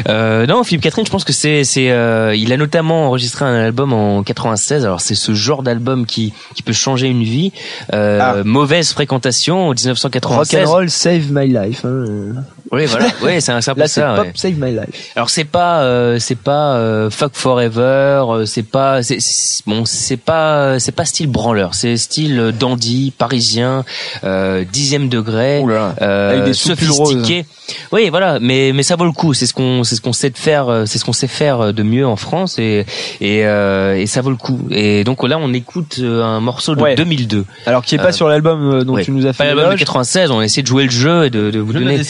[0.08, 3.54] Euh, non, Philippe Catherine, je pense que c'est, c'est, euh, il a notamment enregistré un
[3.66, 4.84] album en 96.
[4.86, 7.52] Alors c'est ce genre d'album qui, qui peut changer une vie.
[7.92, 8.36] Euh, Ah.
[8.44, 10.64] Mauvaise fréquentation en Rock 1996.
[10.68, 11.82] and roll save my life.
[11.82, 12.53] Hein.
[12.72, 13.06] Oui, voilà.
[13.22, 14.14] Oui, c'est un, peu Là, ça.
[14.16, 14.32] pop ouais.
[14.34, 15.12] save my life.
[15.16, 19.18] Alors c'est pas euh, c'est pas euh, fuck forever, euh, c'est pas c'est
[19.66, 23.84] bon c'est pas c'est pas style branleur, c'est style euh, dandy parisien,
[24.24, 25.94] euh, dixième degré, là.
[26.02, 27.44] euh, Avec des sophistiqué.
[27.92, 29.32] Oui, voilà, mais mais ça vaut le coup.
[29.34, 31.82] C'est ce qu'on c'est ce qu'on sait de faire, c'est ce qu'on sait faire de
[31.82, 32.84] mieux en France et
[33.20, 34.60] et euh, et ça vaut le coup.
[34.70, 36.94] Et donc là on écoute un morceau de Ouais.
[36.94, 37.44] 2002.
[37.66, 39.02] Alors qui est pas sur l'album dont Ouais.
[39.04, 39.80] tu nous as Pas fait l'album de l'éloge.
[39.80, 42.02] 96, on a essayé de jouer le jeu et de, de vous De donner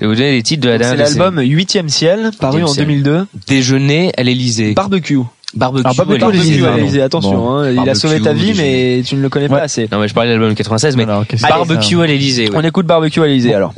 [0.00, 1.18] vous donner les titres de la C'est dernière décennie.
[1.20, 3.02] l'album Huitième ciel, paru en Huitième ciel.
[3.02, 3.26] 2002.
[3.46, 4.72] Déjeuner à l'Élysée.
[4.74, 5.18] Barbecue.
[5.54, 6.20] Barbecue, Alors, barbecue
[6.60, 7.50] Barbecue à attention, Bon.
[7.56, 9.60] hein, il a Barbecue, sauvé ta vie, mais tu ne le connais pas Ouais.
[9.62, 9.88] assez.
[9.90, 12.50] Non mais je parlais de l'album de 96 mais Alors, barbecue c'est, à l'Élysée.
[12.54, 13.72] On écoute Barbecue à l'Élysée alors.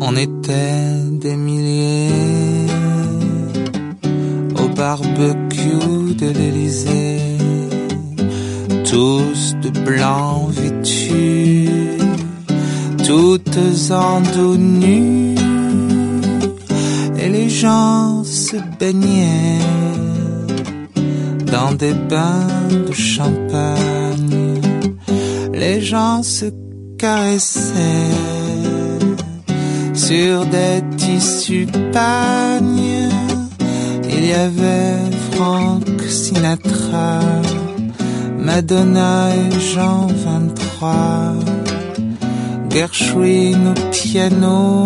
[0.00, 2.08] On était des milliers
[4.58, 7.18] au barbecue de l'Élysée,
[8.88, 11.68] tous de blanc vêtus,
[13.12, 14.56] toutes en dos
[17.22, 19.58] et les gens se baignaient
[21.54, 24.60] dans des bains de champagne.
[25.52, 26.46] Les gens se
[26.96, 28.16] caressaient
[29.92, 33.10] sur des tissus pagnes.
[34.08, 34.96] Il y avait
[35.32, 37.20] Frank Sinatra,
[38.38, 41.34] Madonna et Jean 23,
[42.72, 44.84] Gershwin au piano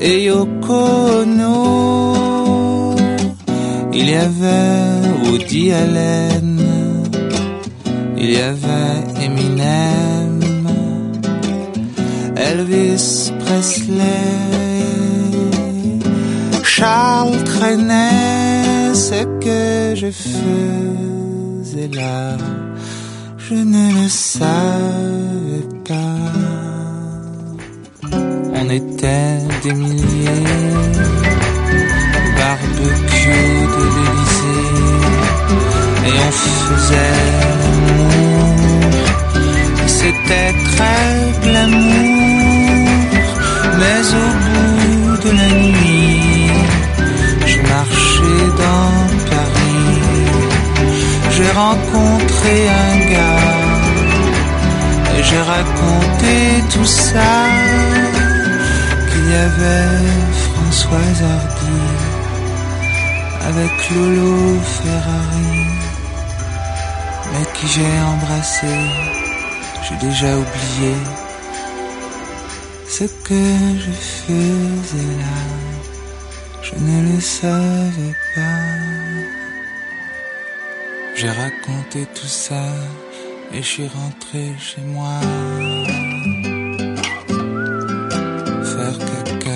[0.00, 0.84] et Yoko
[1.22, 2.94] Ono.
[3.92, 6.60] Il y avait Woody Allen,
[8.16, 10.40] il y avait Eminem.
[12.36, 14.48] Elvis Presley.
[16.62, 22.36] Charles traînait ce que je faisais là.
[23.38, 25.77] Je ne le savais pas.
[25.90, 25.94] On
[28.68, 30.44] était des milliers.
[32.36, 34.74] Barbecue de l'Élysée.
[36.04, 37.16] Et on faisait
[37.60, 38.52] l'amour.
[39.86, 41.10] C'était très
[41.42, 42.88] glamour.
[43.78, 46.50] Mais au bout de la nuit,
[47.46, 48.92] je marchais dans
[49.30, 49.96] Paris.
[51.30, 53.67] J'ai rencontré un gars
[55.28, 56.36] j'ai raconté
[56.72, 57.30] tout ça.
[59.08, 59.98] Qu'il y avait
[60.46, 61.80] Françoise Hardy
[63.50, 65.66] avec Lolo Ferrari,
[67.32, 68.74] mais qui j'ai embrassé,
[69.84, 70.94] j'ai déjà oublié
[72.88, 73.44] ce que
[73.84, 75.38] je faisais là.
[76.62, 78.60] Je ne le savais pas.
[81.14, 82.62] J'ai raconté tout ça
[83.52, 85.20] et je suis rentré chez moi.
[88.62, 89.50] Faire caca.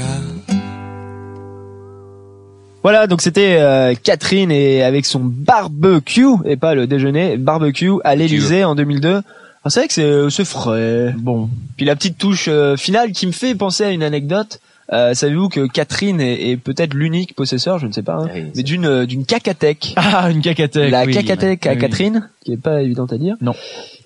[2.83, 8.17] Voilà, donc c'était euh, Catherine et avec son barbecue et pas le déjeuner, barbecue à
[8.17, 9.21] l'Elysée en 2002.
[9.65, 11.15] Ah, c'est vrai que c'est euh, c'est frais.
[11.17, 11.49] Bon.
[11.77, 14.61] Puis la petite touche euh, finale qui me fait penser à une anecdote.
[14.93, 18.33] Euh, Savez-vous que Catherine est, est peut-être l'unique possesseur, je ne sais pas, hein, Ah
[18.35, 19.95] oui, mais d'une euh, d'une cacathèque.
[19.97, 20.91] Ah, une cacathèque.
[20.91, 21.15] la oui.
[21.15, 21.79] cacathèque à Oui.
[21.79, 23.37] Catherine, qui est pas évidente à dire.
[23.41, 23.55] Non.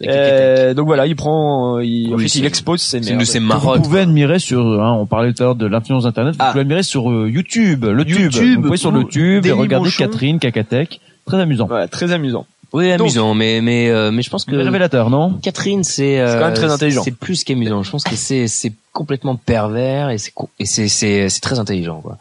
[0.06, 3.02] Euh, donc voilà, il prend, euh, il, en fait, c'est- il expose ses C'est une
[3.04, 3.24] de merdes.
[3.24, 6.34] ces Que Vous pouvez admirer sur, hein, on parlait tout à l'heure de l'influence internet,
[6.34, 6.50] vous Ah.
[6.52, 8.18] pouvez admirer sur euh, YouTube, le tube.
[8.20, 9.90] YouTube, vous pouvez sur le tube et regarder.
[9.90, 11.00] Catherine, Cacathèque.
[11.26, 11.66] Très amusant.
[11.66, 12.46] Voilà, très amusant.
[12.72, 15.34] Oui, amusant, mais mais euh, mais je pense que Révélateur, non?
[15.40, 17.02] Catherine, c'est C'est quand même euh, très intelligent.
[17.04, 17.82] C'est plus qu'amusant.
[17.82, 20.32] Je pense que c'est c'est complètement pervers et c'est
[20.64, 22.16] c'est c'est c'est très intelligent quoi.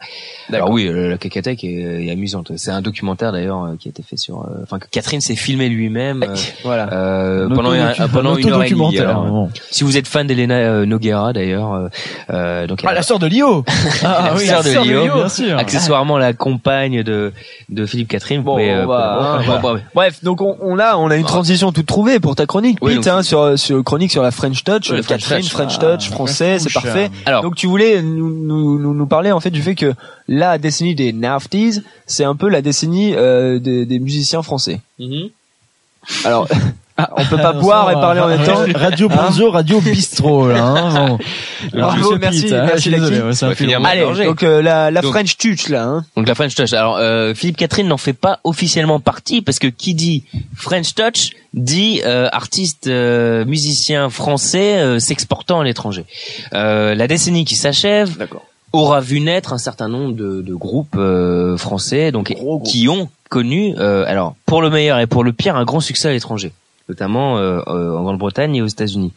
[0.52, 2.52] Alors oui, la cacathèque est, est amusante.
[2.56, 4.42] C'est un documentaire d'ailleurs euh, qui a été fait sur.
[4.42, 6.92] euh, Enfin, que Catherine s'est filmé lui-même euh, Voilà.
[6.92, 7.70] euh, pendant
[8.12, 8.98] pendant un une heure et demie.
[8.98, 9.50] Alors, bon.
[9.70, 11.88] si vous êtes fan d'Elena Noguera d'ailleurs,
[12.30, 13.64] euh, donc Ah, la sœur de Lio
[14.04, 15.58] Ah La oui, sœur de Lio, bien sûr.
[15.58, 17.32] accessoirement la compagne de
[17.70, 18.42] de Philippe Catherine.
[18.42, 21.24] Bon, pouvez, on va, pouvez- bon, bon, Bref, donc on, on a on a une
[21.24, 24.30] transition toute trouvée pour ta chronique, Oui, Pete, donc- hein, sur sur chronique sur la
[24.30, 25.50] French Touch, Ouais, euh, French Catherine, Touch.
[25.50, 27.10] French Ah, Touch, français, c'est parfait.
[27.24, 29.94] Alors, Donc tu voulais nous, nous, nous, nous parler en fait du fait que
[30.28, 34.80] la décennie des Nafties, c'est un peu la décennie euh, des, des musiciens français.
[34.98, 35.30] Mhm.
[36.24, 36.48] Alors,
[37.16, 38.64] on peut pas On boire et parler en même temps.
[38.74, 40.62] Radio Bonzo, Radio Bistro, là.
[40.64, 41.18] Hein, bon.
[41.78, 43.84] Bravo, Monsieur merci, Pete, hein, merci, désolé, ouais, c'est un.
[43.84, 44.24] Allez, manger.
[44.24, 45.84] donc euh, la, la Donc- French Touch là.
[45.84, 46.04] Hein.
[46.16, 46.72] Donc la French Touch.
[46.72, 50.24] Alors euh, Philippe Catherine n'en fait pas officiellement partie parce que qui dit
[50.56, 56.04] French Touch dit euh, artiste euh, musicien français euh, s'exportant à l'étranger.
[56.54, 58.26] Euh, la décennie qui s'achève
[58.72, 62.34] aura vu naître un certain nombre de, de groupes euh, français donc
[62.64, 66.08] qui ont connu euh, alors pour le meilleur et pour le pire un grand succès
[66.08, 66.52] à l'étranger,
[66.88, 69.12] notamment euh, euh, en Grande-Bretagne et aux États-Unis.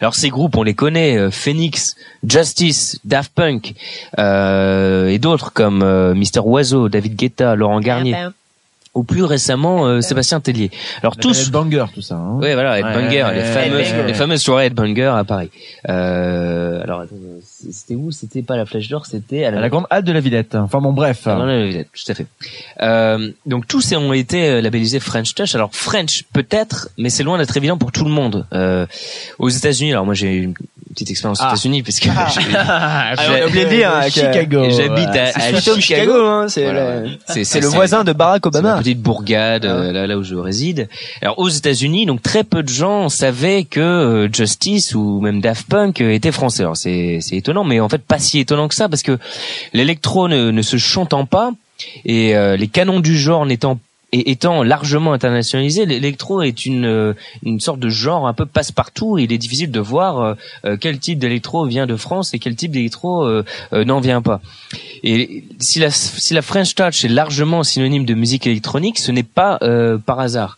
[0.00, 1.96] Alors ces groupes, on les connaît, euh, Phoenix,
[2.26, 3.74] Justice, Daft Punk
[4.18, 8.16] euh, et d'autres comme euh, Mr Oiseau, David Guetta, Laurent Garnier,
[8.96, 10.70] ou plus récemment euh, Sébastien Tellier.
[11.02, 12.16] Alors tous, banger, tout ça.
[12.16, 12.38] Hein.
[12.40, 14.06] oui voilà, Headbanger, Ouais, les ouais, fameuses, ouais.
[14.06, 15.50] les fameuses soirées Headbanger à Paris.
[15.88, 17.04] Euh, alors
[17.70, 18.10] c'était où?
[18.10, 20.54] C'était pas la Flèche d'Or, c'était à À la grande halle de la Villette.
[20.54, 21.22] Enfin bon, bref.
[21.26, 22.26] ah, non, non, vous êtes- tout à fait.
[22.82, 25.54] Euh, donc tous ont été euh, labellisés French Touch.
[25.54, 28.46] Alors French peut-être, mais c'est loin d'être évident pour tout le monde.
[28.52, 28.86] Euh,
[29.38, 30.54] aux États-Unis, alors moi j'ai une
[30.96, 31.52] petite expérience aux Ah.
[31.52, 32.10] États-Unis puisque j'ai-
[32.56, 34.64] Ah, on a oublié de dire hein, que- Chicago.
[34.70, 35.80] j'habite à, Chicago.
[35.80, 37.00] Chicago, hein, c'est Voilà.
[37.00, 38.78] le, C'est c'est le voisin de Barack Obama.
[38.78, 40.88] petite bourgade euh, là, là où je réside.
[41.22, 45.68] Alors aux États-Unis, donc très peu de gens savaient que euh, Justice ou même Daft
[45.68, 46.62] Punk euh, étaient français.
[46.62, 49.18] Alors c'est c'est étonnant, mais en fait pas si étonnant que ça parce que
[49.72, 51.52] l'électro ne, ne se chantant pas
[52.06, 53.78] et euh, les canons du genre n'étant
[54.16, 57.12] et étant largement internationalisé, l'électro est une euh,
[57.42, 59.18] une sorte de genre un peu passe-partout.
[59.18, 62.56] Il est difficile de voir euh, euh, quel type d'électro vient de France et quel
[62.56, 63.26] type d'électro
[63.72, 64.40] n'en vient pas.
[65.02, 69.58] Et si la French Touch est largement synonyme de musique électronique, ce n'est pas
[70.06, 70.56] par hasard.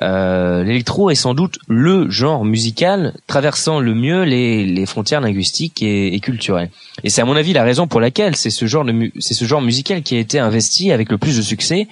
[0.00, 6.14] L'électro est sans doute le genre musical traversant le mieux les, les frontières linguistiques et,
[6.14, 6.70] et culturelles.
[7.02, 9.44] Et c'est à mon avis la raison pour laquelle c'est ce genre de c'est ce
[9.44, 11.88] genre musical qui a été investi avec le plus de succès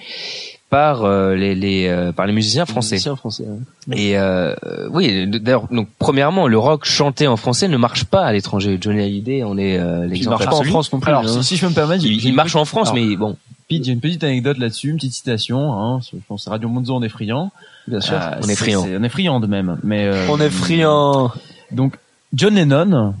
[0.73, 2.95] par euh, les, les euh, par les musiciens français.
[2.95, 3.45] Musicien français.
[3.87, 3.95] ouais.
[3.99, 4.55] Et euh,
[4.91, 8.79] oui, d'ailleurs, donc premièrement, le rock chanté en français ne marche pas à l'étranger.
[8.81, 10.63] Johnny Hallyday, on est euh, l'exemple marche pas en.
[10.63, 11.09] France non plus.
[11.11, 11.41] Alors, hein.
[11.41, 13.37] si, si je peux me permettre, Il, marche en France, Alors, mais bon,
[13.69, 15.73] Pete, j'ai une petite anecdote là-dessus, une petite citation.
[15.73, 17.51] Hein, je pense que Radio Monzo, on est friand.
[17.87, 18.15] bien sûr.
[18.15, 18.85] Euh, on est friand.
[18.99, 19.77] On est friand de même.
[19.83, 21.31] Mais euh, On est friand.
[21.71, 21.97] Donc
[22.33, 23.13] John Lennon,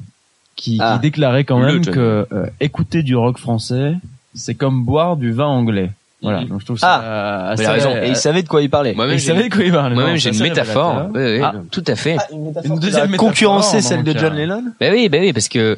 [0.55, 0.95] qui, Ah.
[0.95, 1.93] qui déclarait quand même John.
[1.93, 3.93] que euh, écouter du rock français,
[4.33, 5.91] c'est comme boire du vin anglais.
[6.23, 6.43] Voilà.
[6.45, 7.89] Donc je trouve ça assez, il a raison.
[8.01, 8.93] Et il savait de quoi il parlait.
[8.93, 9.93] moi-même il j'ai savait de quoi il parlait.
[9.95, 11.09] moi-même j'ai une assez métaphore.
[11.13, 11.51] Oui, oui, Ah.
[11.55, 12.17] non, tout à fait.
[12.31, 14.63] Une deuxième métaphore, concurrencer celle de euh, John Lennon.
[14.79, 15.77] Ben oui, ben oui, parce que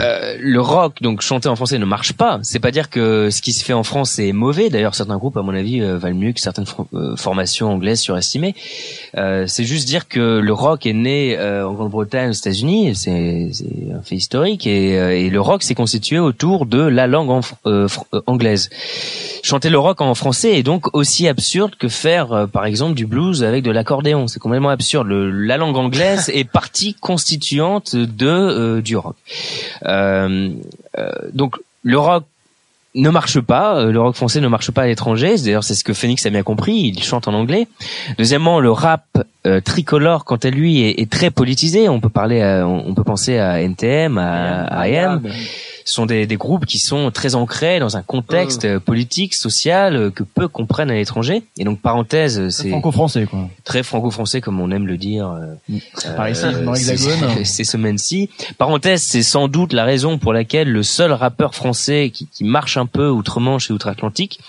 [0.00, 2.38] euh, le rock, donc chanté en français, ne marche pas.
[2.42, 4.70] C'est pas dire que ce qui se fait en France est mauvais.
[4.70, 8.54] D'ailleurs, certains groupes, à mon avis, euh, valent mieux que certaines euh, formations anglaises surestimées.
[9.16, 12.94] Euh, c'est juste dire que le rock est né euh, en Grande-Bretagne, aux États-Unis.
[12.94, 13.50] C'est
[13.92, 17.40] un fait historique et, euh, et le rock s'est constitué autour de la langue en-
[17.66, 18.70] euh, euh, anglaise.
[19.42, 22.94] Chanté chanter le rock en français est donc aussi absurde que faire, euh, par exemple,
[22.94, 24.26] du blues avec de l'accordéon.
[24.28, 25.06] C'est complètement absurde.
[25.06, 29.16] Le- la langue anglaise est partie constituante de euh, du rock.
[29.86, 30.50] Euh,
[30.98, 32.24] euh, donc le rock
[32.94, 35.34] ne marche pas, le rock français ne marche pas à l'étranger.
[35.42, 36.74] D'ailleurs, c'est ce que Phoenix a bien compris.
[36.94, 37.66] Il chante en anglais.
[38.18, 39.04] Deuxièmement, le rap
[39.46, 41.88] euh, tricolore, quant à lui, est, est très politisé.
[41.88, 45.22] On peut parler, à- on peut penser à NTM, à, à IAM.
[45.84, 49.96] Ce sont des, des groupes qui sont très ancrés dans un contexte euh, politique, social
[49.96, 51.42] euh, que peu comprennent à l'étranger.
[51.58, 53.48] Et donc, parenthèse, euh, C'est franco-français, quoi.
[53.64, 55.28] très franco-français comme on aime le dire.
[55.28, 55.78] euh,
[56.16, 57.44] Par ici, euh, dans ces- l'Hexagone.
[57.44, 58.30] Ces semaines-ci.
[58.58, 62.76] Parenthèse, c'est sans doute la raison pour laquelle le seul rappeur français qui, qui marche
[62.76, 64.40] un peu outre-Manche et outre-Atlantique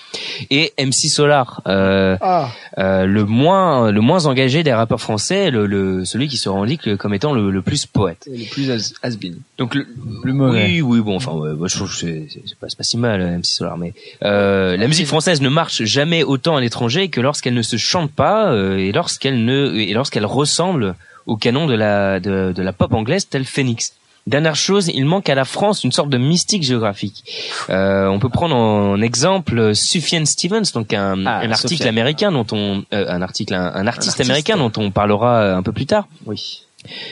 [0.49, 1.61] est MC Solar.
[1.67, 2.49] Euh, Ah.
[2.77, 6.95] euh, le moins le moins engagé des rappeurs français, le, le celui qui se revendique
[6.95, 8.27] comme étant le, le plus poète.
[8.31, 9.35] Le plus has- has-been.
[9.57, 9.85] Donc le,
[10.23, 10.65] Le mauvais.
[10.65, 12.27] oui, oui, bon, enfin, moi, je trouve que c'est
[12.59, 16.55] pas, pas si mal, MC Solar, mais euh, la musique française ne marche jamais autant
[16.55, 20.95] à l'étranger que lorsqu'elle ne se chante pas euh, et lorsqu'elle ne et lorsqu'elle ressemble
[21.25, 23.93] au canon de la de, de la pop anglaise tel Phoenix.
[24.27, 27.23] Dernière chose, il manque à la France une sorte de mystique géographique.
[27.69, 32.47] Euh, on peut prendre en exemple Sufjan Stevens, donc un, Ah, un article américain dont
[32.51, 34.21] on, euh, un article, un, un artiste artiste.
[34.21, 36.07] américain dont on parlera un peu plus tard.
[36.25, 36.64] Oui.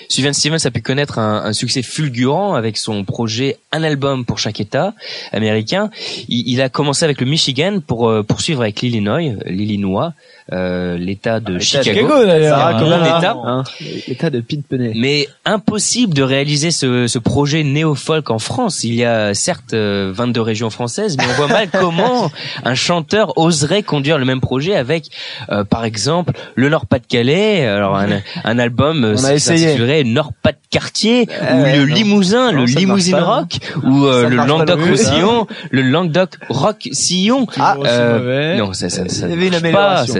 [0.09, 4.59] Sufjan Stevens a pu connaître un, succès fulgurant avec son projet Un album pour chaque
[4.59, 4.93] État
[5.32, 5.89] américain.
[6.28, 10.13] Il, a commencé avec le Michigan pour euh, poursuivre avec l'Illinois,
[10.52, 11.89] euh, l'État de Chicago.
[11.89, 12.14] Chicago,
[12.54, 13.36] Ah, comme mon un état.
[13.46, 13.64] hein,
[14.08, 14.66] L'état de Pete.
[14.96, 18.84] Mais impossible de réaliser ce, ce projet néo-folk en France.
[18.84, 22.30] Il y a certes euh, 22 régions françaises, mais on voit mal comment
[22.64, 25.06] un chanteur oserait conduire le même projet avec,
[25.50, 27.66] euh, par exemple, le Nord-Pas-de-Calais.
[27.68, 28.08] Alors un,
[28.44, 29.60] un album euh, On a essayé.
[29.60, 31.94] s'intitulerait Nord-Pas-de-Quartier Ah ou le non.
[31.96, 35.12] Limousin, Non, le pas, Rock ou euh, le marche pas Languedoc non plus, ça.
[35.12, 37.48] Roussillon, le Languedoc Rock Sillon.
[37.58, 39.28] Ah, Euh, non, ça, ça, ça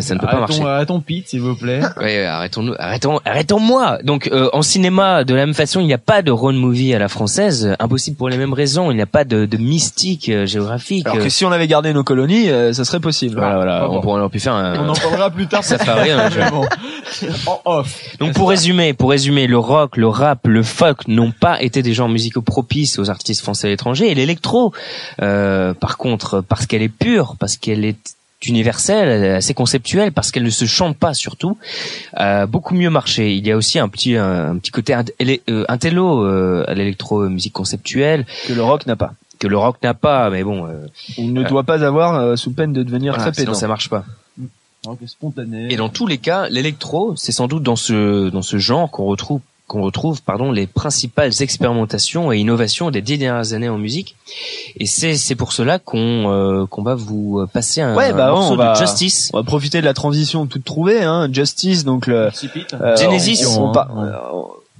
[0.02, 0.54] ça, ça ne peut pas marcher.
[0.62, 1.82] Arrêtons, arrêtons Pete, s'il vous plaît.
[1.98, 4.00] Ouais, arrêtons-nous, arrêtons, arrêtons-moi.
[4.04, 6.94] Donc, euh, en cinéma, de la même façon, il n'y a pas de road movie
[6.94, 8.92] à la française, euh, impossible pour les mêmes raisons.
[8.92, 11.06] Il n'y a pas de, de mystique euh, géographique.
[11.06, 13.36] Alors Euh, que si on avait gardé nos colonies, euh, ça serait possible.
[13.38, 14.02] voilà, voilà, Pas on bon.
[14.02, 14.76] pourrait on aurait pu faire un.
[14.86, 15.64] On en parlera plus tard.
[15.74, 16.66] Ça fait rien, je- Bon.
[17.48, 18.02] En off.
[18.20, 21.94] Donc pour résumer, pour résumer, le rock, le rap, le folk n'ont pas été des
[21.94, 24.12] genres musicaux propices aux artistes français à l'étranger.
[24.12, 24.74] Et l'électro,
[25.22, 28.16] euh, par contre, parce qu'elle est pure, parce qu'elle est
[28.48, 31.58] universelle, assez conceptuelle, parce qu'elle ne se chante pas surtout,
[32.14, 33.34] a beaucoup mieux marché.
[33.34, 37.28] Il y a aussi un petit un, un petit côté euh, intello euh, à l'électro
[37.30, 39.14] musique conceptuelle Que le rock n'a pas.
[39.40, 40.88] que le rock n'a pas, mais bon, euh,
[41.18, 43.60] On ne doit pas avoir euh, sous peine de devenir voilà, très sinon pédant.
[43.60, 44.06] ça marche pas.
[45.06, 45.72] Spontané.
[45.72, 49.06] Et dans tous les cas, l'électro, c'est sans doute dans ce dans ce genre qu'on
[49.06, 49.40] retrouve
[49.74, 54.16] qu'on retrouve pardon les principales expérimentations et innovations des dix dernières années en musique.
[54.80, 58.32] Et c'est c'est pour cela qu'on euh, qu'on va vous passer un, Ouais, bah, un
[58.34, 59.32] on morceau va- de Justice.
[59.34, 61.28] On va profiter de la transition toute trouvée, hein.
[61.32, 62.30] Justice, donc le.
[62.82, 63.46] euh, Genesis.
[63.48, 63.80] on- on Ouais.
[64.10, 64.12] euh,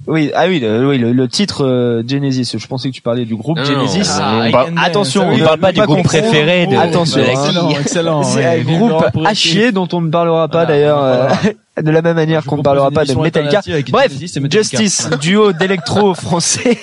[0.06, 2.56] oui, ah oui, le, oui, le, le titre euh, Genesis.
[2.58, 3.98] Je pensais que tu parlais du groupe Non, Genesis.
[4.00, 7.20] non, Ah, on parle- attention, on ne parle pas du pas groupe préféré de, Attention,
[7.20, 7.34] de la.
[7.34, 7.80] Kiki.
[7.80, 8.22] Excellent.
[8.22, 11.52] C'est un groupe à chier dont on ne parlera pas Voilà, d'ailleurs, on en euh,
[11.82, 13.60] de la même manière qu'on ne parlera pas de Metallica.
[13.90, 14.50] Bref, Metallica.
[14.78, 16.78] Justice, duo d'électro français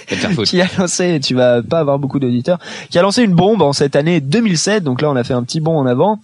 [0.45, 3.71] qui a lancé, tu vas pas avoir beaucoup d'auditeurs, qui a lancé une bombe en
[3.73, 4.83] cette année 2007.
[4.83, 6.19] Donc là, on a fait un petit bond en avant,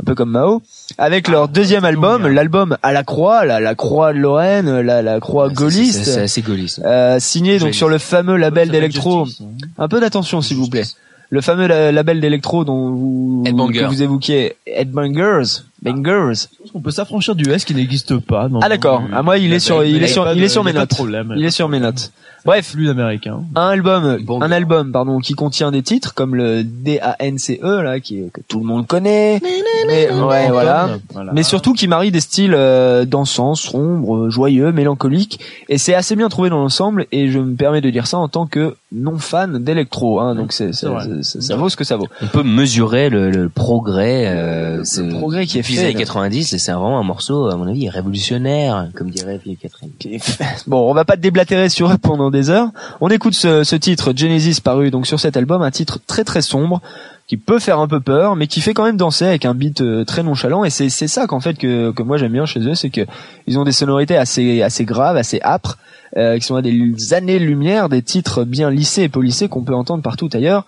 [0.00, 0.62] un peu comme Mao,
[0.98, 5.20] avec leur deuxième album, l'album à la croix, la, la croix de Lorraine, la, la
[5.20, 6.80] croix c'est- gaulliste, C'est assez gaulliste.
[6.84, 9.26] euh, signé donc sur le fameux label d'électro.
[9.40, 9.44] Hein.
[9.78, 10.84] Un peu d'attention, s'il vous plaît.
[11.30, 16.32] Le fameux la- label d'électro dont vous, que vous évoquiez, Headbangers, Bangers.
[16.52, 18.48] Je pense qu'on peut s'affranchir du S qui n'existe pas.
[18.62, 19.02] Ah d'accord.
[19.12, 20.82] Ah moi il est sur il est sur il est sur mes a pas de
[20.82, 20.90] notes.
[20.94, 21.34] problème.
[21.36, 22.12] Il est sur mes notes.
[22.44, 23.42] Bref, Flux américain.
[23.56, 28.00] un album, Bon, un album, pardon, qui contient des titres comme le D-A-N-C-E E, là,
[28.00, 29.40] qui que tout le monde connaît.
[29.86, 30.98] Mais ouais, voilà.
[31.12, 31.32] Voilà.
[31.34, 36.28] Mais surtout qui marie des styles euh, dansants, sombres, joyeux, mélancoliques, et c'est assez bien
[36.28, 37.06] trouvé dans l'ensemble.
[37.12, 40.20] Et je me permets de dire ça en tant que non fan d'électro.
[40.20, 42.06] Hein, donc c'est, ça vaut ce que ça vaut.
[42.22, 45.94] On peut mesurer le, le progrès, euh, Le progrès qui est depuis fait, les années
[45.94, 46.04] là.
[46.04, 46.52] 90.
[46.52, 49.90] et C'est vraiment un morceau, à mon avis, révolutionnaire, comme dirait Philippe Catherine.
[50.66, 52.68] Bon, on va pas te déblatérer sur eux pendant des heures.
[53.00, 56.42] On écoute ce, ce titre Genesis paru donc sur cet album, un titre très très
[56.42, 56.80] sombre
[57.26, 59.82] qui peut faire un peu peur, mais qui fait quand même danser avec un beat
[59.82, 60.64] euh, très nonchalant.
[60.64, 63.02] Et c'est c'est ça qu'en fait que que moi j'aime bien chez eux, c'est que
[63.46, 65.76] ils ont des sonorités assez assez graves, assez âpres,
[66.16, 70.02] euh, qui sont à des années-lumière, des titres bien lissés et polissés qu'on peut entendre
[70.02, 70.64] partout ailleurs.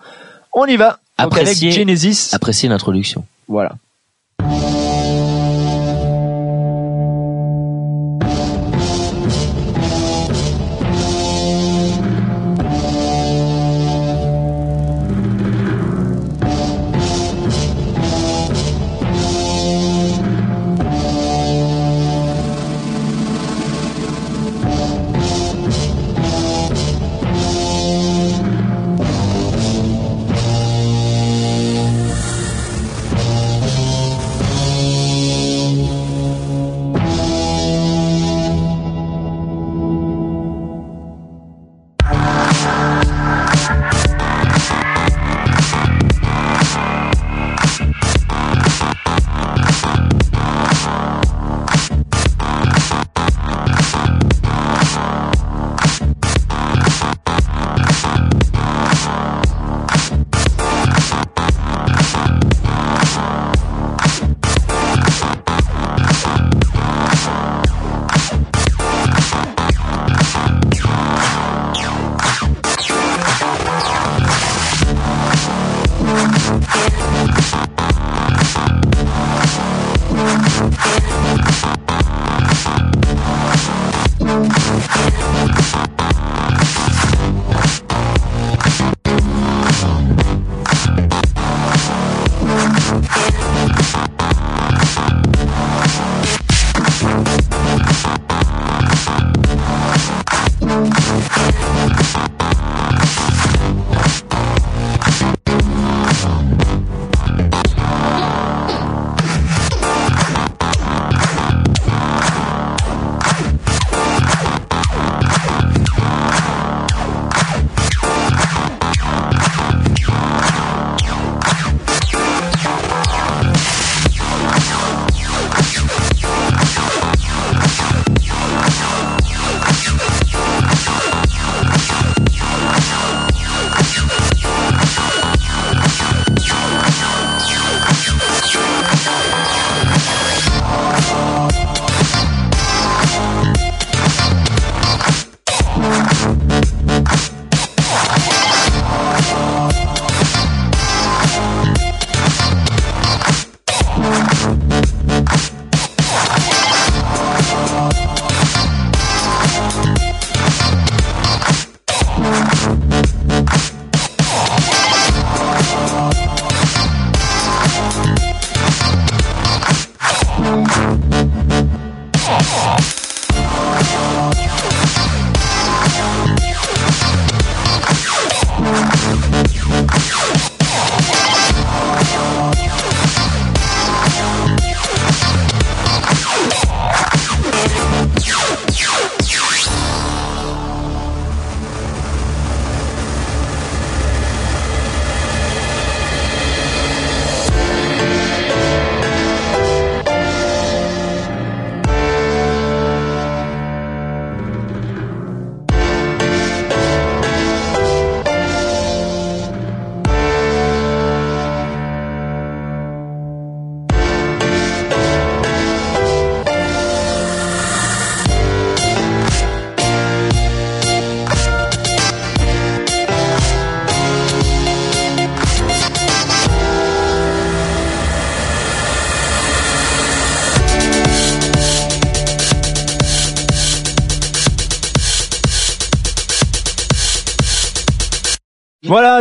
[0.53, 0.99] On y va.
[1.17, 2.29] Appréciez- Genesis.
[2.33, 3.25] Appréciez l'introduction.
[3.47, 3.73] Voilà.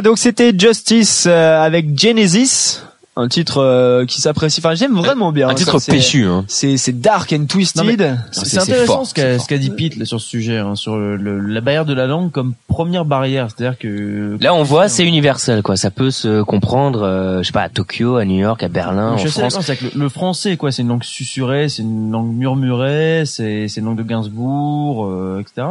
[0.01, 2.81] Voilà, donc c'était Justice euh, avec Genesis,
[3.17, 4.61] un titre euh, qui s'apprécie.
[4.65, 5.49] Enfin, j'aime vraiment bien.
[5.49, 6.47] Un hein, titre ça, péchu, hein.
[6.49, 7.83] C'est c'est dark and twisted.
[7.85, 7.99] Non, mais-
[8.33, 10.57] c'est- C'est c'est intéressant fort, ce qu'a ce qu'a dit Pete là, sur ce sujet,
[10.57, 13.49] hein, sur le, le- la barrière de la langue comme première barrière.
[13.55, 15.77] C'est-à-dire que Là, on voit, c'est universel, quoi.
[15.77, 19.19] Ça peut se comprendre, euh, je sais pas, à Tokyo, à New York, à Berlin,
[19.19, 19.59] je en sais, France.
[19.67, 23.69] c'est que le, le français, quoi, c'est une langue susurrée, c'est une langue murmurée, c'est
[23.69, 25.67] c'est une langue de Gainsbourg, euh, etc.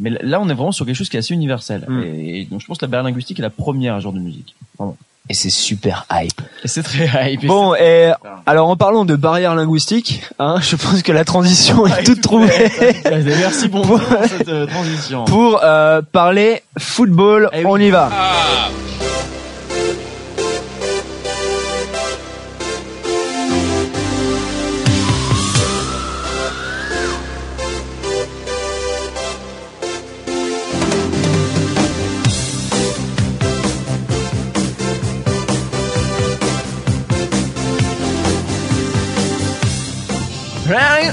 [0.00, 1.84] Mais là, on est vraiment sur quelque chose qui est assez universel.
[1.88, 2.02] Mm.
[2.02, 4.12] Et, et donc, je pense que la barrière linguistique est la première à ce genre
[4.12, 4.54] de musique.
[4.78, 4.96] Vraiment.
[5.28, 6.40] Et c'est super hype.
[6.62, 7.46] Et c'est très hype.
[7.46, 8.12] Bon, et
[8.46, 12.46] alors en parlant de barrière linguistique, hein, je pense que la transition est toute trouvée
[13.04, 15.24] Merci pour, Pour- cette euh, transition.
[15.26, 17.50] pour euh, parler football.
[17.52, 17.64] Eh oui.
[17.66, 18.08] On y va.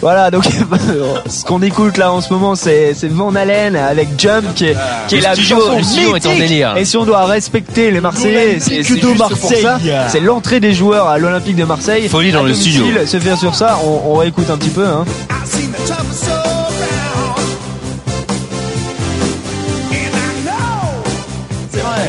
[0.01, 0.45] Voilà, donc
[1.29, 4.77] ce qu'on écoute là en ce moment, c'est Van Halen avec Jump qui est,
[5.07, 6.47] qui est la studio- chanson le studio est en mythique.
[6.49, 6.77] délire.
[6.77, 8.83] Et si on doit respecter les Marseillais, c'est
[9.15, 9.61] Marseille.
[9.63, 9.79] ça.
[10.09, 12.07] C'est l'entrée des joueurs à l'Olympique de Marseille.
[12.09, 12.85] Folie dans le studio.
[13.05, 14.85] Se faire sur ça, on, on réécoute un petit peu.
[14.85, 15.05] Hein.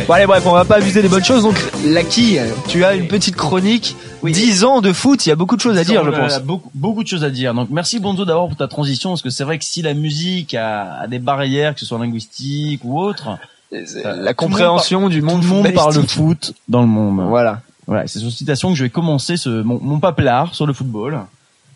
[0.07, 1.43] Bon allez bref, on va pas abuser des bonnes choses.
[1.45, 2.37] Donc Lucky,
[2.69, 3.97] tu as une petite chronique.
[4.23, 6.41] 10 ans de foot, il y a beaucoup de choses à dire, je pense.
[6.43, 7.53] Beaucoup, beaucoup de choses à dire.
[7.55, 10.55] Donc merci Bonzo d'abord pour ta transition, parce que c'est vrai que si la musique
[10.55, 13.39] a, a des barrières, que ce soit linguistiques ou autres,
[13.71, 16.11] La compréhension du monde le monde parle footballistique.
[16.19, 17.21] foot dans le monde.
[17.29, 17.61] Voilà.
[17.87, 20.73] Voilà, c'est sur cette citation que je vais commencer ce, mon, mon paplard sur le
[20.73, 21.21] football.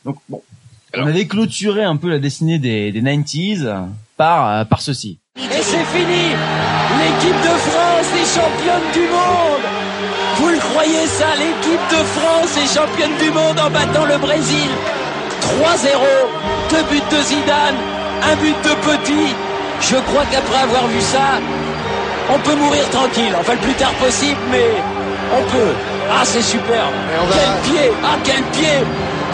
[0.07, 0.41] Donc bon,
[0.97, 3.85] on avait clôturé un peu la destinée des, des 90s
[4.17, 5.19] par, euh, par ceci.
[5.41, 6.35] Et c'est fini.
[6.99, 9.65] L'équipe de France est championne du monde.
[10.37, 14.69] Vous le croyez ça L'équipe de France est championne du monde en battant le Brésil.
[15.63, 15.95] 3-0
[16.71, 17.77] Deux buts de Zidane
[18.25, 19.35] Un but de Petit.
[19.81, 21.39] Je crois qu'après avoir vu ça,
[22.35, 23.33] on peut mourir tranquille.
[23.39, 24.71] Enfin le plus tard possible, mais
[25.33, 25.73] on peut.
[26.11, 26.83] Ah c'est super
[27.31, 27.93] Quel pied.
[28.03, 28.79] Ah quel pied.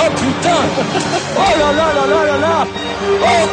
[0.00, 0.60] Oh putain.
[1.36, 2.66] Oh là là là là là là.
[3.22, 3.48] Oh.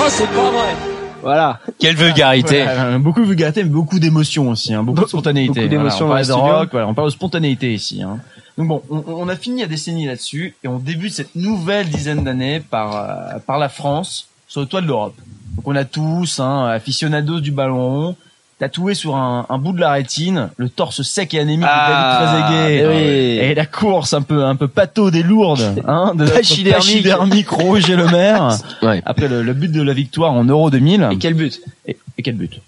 [0.00, 0.89] Oh c'est pas vrai
[1.22, 1.60] Voilà.
[1.78, 2.62] Quelle vulgarité.
[2.62, 5.60] Voilà, beaucoup de vulgarité, mais beaucoup d'émotion aussi, hein, beaucoup de spontanéité.
[5.60, 8.02] beaucoup d'émotion Voilà, on dans le parle de rock, voilà, on parle de spontanéité ici.
[8.02, 8.18] Hein.
[8.58, 12.24] Donc bon, on, on a fini la décennie là-dessus et on débute cette nouvelle dizaine
[12.24, 15.16] d'années par euh, par la France sur le toit de l'Europe.
[15.56, 18.16] Donc on a tous, hein, aficionados du ballon rond,
[18.60, 21.92] tatoué sur un, un bout de la rétine, le torse sec et anémique Ah, de
[21.92, 23.38] David Trezeguet oui.
[23.50, 27.48] et la course un peu un peu pâteau des lourdes, hein, de Pachydermique.
[27.48, 28.56] Roger Le Maire.
[28.82, 29.02] Ouais.
[29.04, 31.08] Après le, le but de la victoire en Euro 2000.
[31.10, 31.60] Et quel but?
[31.86, 32.60] Et, et quel but?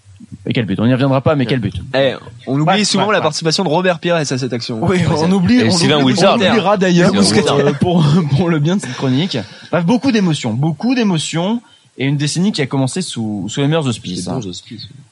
[0.47, 0.81] Et quel but?
[0.81, 1.75] On n'y reviendra pas, mais quel but?
[1.95, 2.15] Eh,
[2.47, 3.23] on oublie Ouais, souvent ouais, la ouais.
[3.23, 4.79] participation de Robert Pires à cette action.
[4.83, 6.39] Oui, on oublie, Et on, Sylvain oublie- Wiltord.
[6.41, 8.05] on oubliera d'ailleurs pour, euh, pour,
[8.37, 9.37] pour le bien de cette chronique.
[9.71, 11.61] Bref, beaucoup d'émotions, beaucoup d'émotions
[11.99, 14.29] et une décennie qui a commencé sous, sous les meilleurs auspices.
[14.29, 14.41] hein.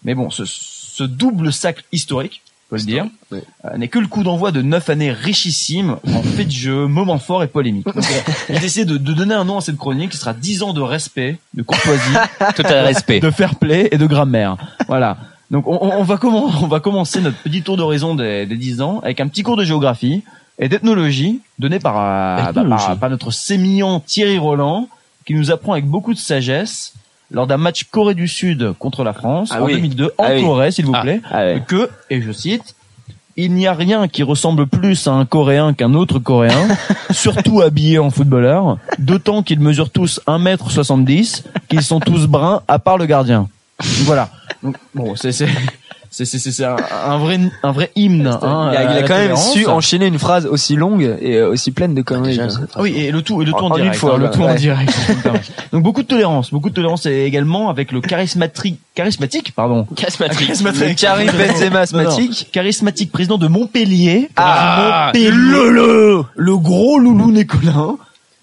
[0.04, 4.22] Mais bon, ce, ce double sac historique, faut le dire, euh, n'est que le coup
[4.22, 7.86] d'envoi de neuf années richissimes en fait de jeu, moments forts et polémiques.
[7.88, 8.00] Euh,
[8.48, 10.80] J'ai décidé de, de donner un nom à cette chronique qui sera 10 ans de
[10.80, 12.14] respect, de courtoisie,
[12.56, 13.18] Total respect.
[13.20, 14.56] de fair play et de grammaire.
[14.86, 15.16] Voilà.
[15.50, 18.80] Donc on, on- va comment on va commencer notre petit tour d'horizon des, des 10
[18.82, 20.22] ans avec un petit cours de géographie
[20.60, 22.86] et d'ethnologie donné par, euh, Ethnologie.
[22.86, 24.88] par, par notre sémillant Thierry Roland
[25.30, 26.92] qui nous apprend avec beaucoup de sagesse
[27.30, 29.74] lors d'un match Corée du Sud contre la France Ah en oui.
[29.74, 30.42] 2002 en Ah oui.
[30.42, 31.02] Corée s'il vous Ah.
[31.02, 32.74] plaît Ah que et je cite
[33.36, 36.66] il n'y a rien qui ressemble plus à un Coréen qu'un autre Coréen,
[37.12, 42.98] surtout habillé en footballeur, d'autant qu'ils mesurent tous 1m70, qu'ils sont tous bruns, à part
[42.98, 43.48] le gardien.
[44.02, 44.30] Voilà.
[44.64, 45.46] Donc, bon, c'est
[46.10, 46.76] c'est c'est c'est c'est- c'est un,
[47.06, 48.26] un vrai un vrai hymne.
[48.42, 51.50] Hein, il a, il a quand même su enchaîner une phrase aussi longue et euh,
[51.50, 52.36] aussi pleine de conneries.
[52.38, 53.98] Déjà, Ah oui, et le tout, et le tout en, En- en une direct.
[54.00, 54.30] fois, hein, le ouais.
[54.32, 54.54] tout en Ouais.
[54.56, 54.92] direct.
[55.08, 55.40] me permets.
[55.72, 59.86] Donc beaucoup de tolérance, beaucoup de tolérance et également avec le charismatique, charismatique, pardon.
[59.94, 60.48] Charismatique.
[60.50, 61.76] Le non.
[61.78, 62.48] asthmatique.
[62.52, 64.28] charismatique président de Montpellier.
[64.36, 65.30] Ah, Montpellier.
[66.36, 67.96] le gros loulou Nicolin,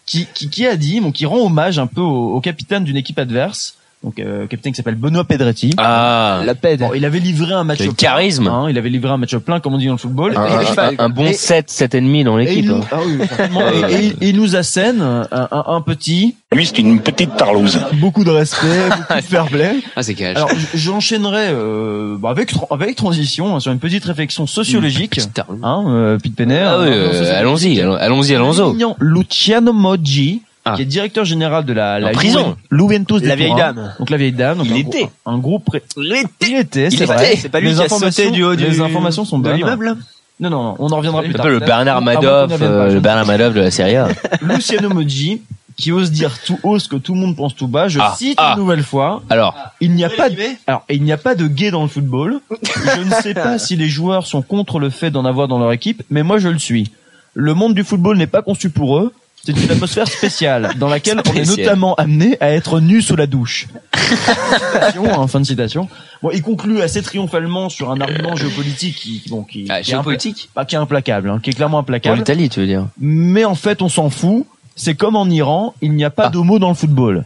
[0.06, 2.96] qui, qui, qui a dit, bon, qui rend hommage un peu au, au capitaine d'une
[2.98, 3.76] équipe adverse,
[4.08, 5.74] donc euh, capitaine qui s'appelle Benoît Pedretti.
[5.78, 6.42] Ah.
[6.46, 6.80] La pède.
[6.80, 8.48] Bon, il avait livré un match Le plein, charisme.
[8.48, 10.34] hein, il avait livré un match plein, comme on dit dans le football.
[10.38, 12.64] Un, Et- un- un- un bon et- 7, 7 et demi dans et l'équipe.
[12.64, 12.88] il, nous, hein.
[12.92, 13.62] ah oui, certainement.
[13.70, 17.36] et, et il- et il nous assène un, un, un petit, Lui, c'est une petite
[17.36, 17.80] tarlouse.
[17.96, 18.68] beaucoup de respect,
[18.98, 19.76] beaucoup de fair play.
[19.98, 20.38] Ah, c'est cash.
[20.38, 25.12] Alors, j'enchaînerai euh, bah, avec avec transition hein, sur une petite réflexion sociologique.
[25.16, 25.60] Petite tarlouse.
[25.64, 26.60] Hein, euh, Pete Penner.
[26.66, 28.84] Ah oui, hein, euh, allons-y, allons- allons-y, allons-y.
[29.00, 30.76] Luciano Moggi Ah.
[30.76, 32.56] qui est directeur général de la, prison.
[32.72, 33.94] Juventus de La vieille dame.
[34.00, 34.58] Donc la vieille dame.
[34.60, 35.00] Donc Il un était.
[35.04, 35.66] grou- Un groupe.
[35.66, 36.14] pré- Il
[36.56, 36.88] était.
[36.88, 37.36] Il c'est vrai.
[37.38, 39.56] C'est pas lui les qui a sauté du haut du- Les informations sont bonnes.
[39.56, 39.96] l'immeuble
[40.40, 41.48] Non, non, non, on en reviendra plus tard.
[41.48, 44.08] le Bernard Ah, Madoff, euh, le Bernard Madoff de la Serie A.
[44.42, 45.42] Luciano Moggi,
[45.78, 47.88] qui ose dire tout haut ce que tout le monde pense tout bas.
[47.88, 48.54] Je Ah, cite ah.
[48.56, 49.24] une nouvelle fois.
[49.30, 50.36] Alors, Il n'y a pas de,
[50.68, 52.40] alors, il n'y a pas de gay dans le football.
[52.62, 55.72] Je ne sais pas si les joueurs sont contre le fait d'en avoir dans leur
[55.72, 56.92] équipe, mais moi je le suis.
[57.34, 59.14] Le monde du football n'est pas conçu pour eux.
[59.48, 63.28] C'est une atmosphère spéciale dans laquelle on est notamment amené à être nu sous la
[63.28, 63.70] douche.
[63.96, 65.88] Citation, hein, fin de citation.
[66.22, 70.50] Bon, il conclut assez triomphalement sur un argument géopolitique qui, bon, qui, ah, qui géopolitique.
[70.54, 72.18] pas qui est implacable, hein, qui est clairement implacable.
[72.18, 72.88] l'Italie, tu veux dire.
[73.00, 74.46] Mais en fait, on s'en fout.
[74.76, 77.24] C'est comme en Iran, il n'y a pas d'homo dans le football.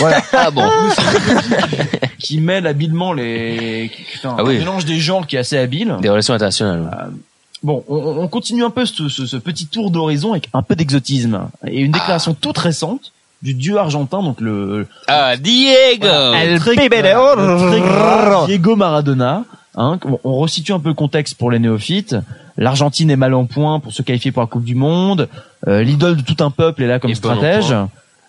[0.00, 0.20] Voilà.
[0.32, 0.68] Ah bon.
[2.18, 4.58] qui mêle habilement les, fait un Ah oui.
[4.58, 5.96] mélange des genres qui est assez habile.
[6.00, 7.12] Des relations internationales.
[7.62, 10.74] Bon, on, on continue un peu ce, ce- ce petit tour d'horizon avec un peu
[10.74, 13.12] d'exotisme et une déclaration toute récente
[13.42, 16.06] du dieu argentin, donc le, Ah, Diego
[16.52, 19.44] le très, voilà, le très grand Diego Maradona.
[19.74, 22.14] Hein, on, on resitue un peu le contexte pour les néophytes.
[22.58, 25.28] L'Argentine est mal en point pour se qualifier pour la Coupe du Monde.
[25.66, 27.74] Euh, L'idole de tout un peuple est là comme Et stratège.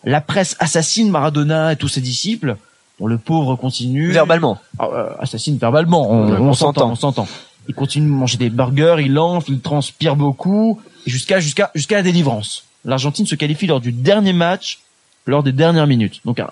[0.05, 2.55] La presse assassine Maradona et tous ses disciples.
[2.99, 4.11] Bon, le pauvre continue.
[4.11, 4.59] Verbalement.
[4.79, 6.09] Ah, euh, assassine verbalement.
[6.11, 6.89] On, s'entend.
[6.91, 7.27] on s'entend.
[7.67, 12.03] Il continue de manger des burgers, il enfle, il transpire beaucoup, jusqu'à jusqu'à jusqu'à la
[12.03, 12.65] délivrance.
[12.85, 14.79] L'Argentine se qualifie lors du dernier match,
[15.25, 16.19] lors des dernières minutes.
[16.25, 16.49] Donc un,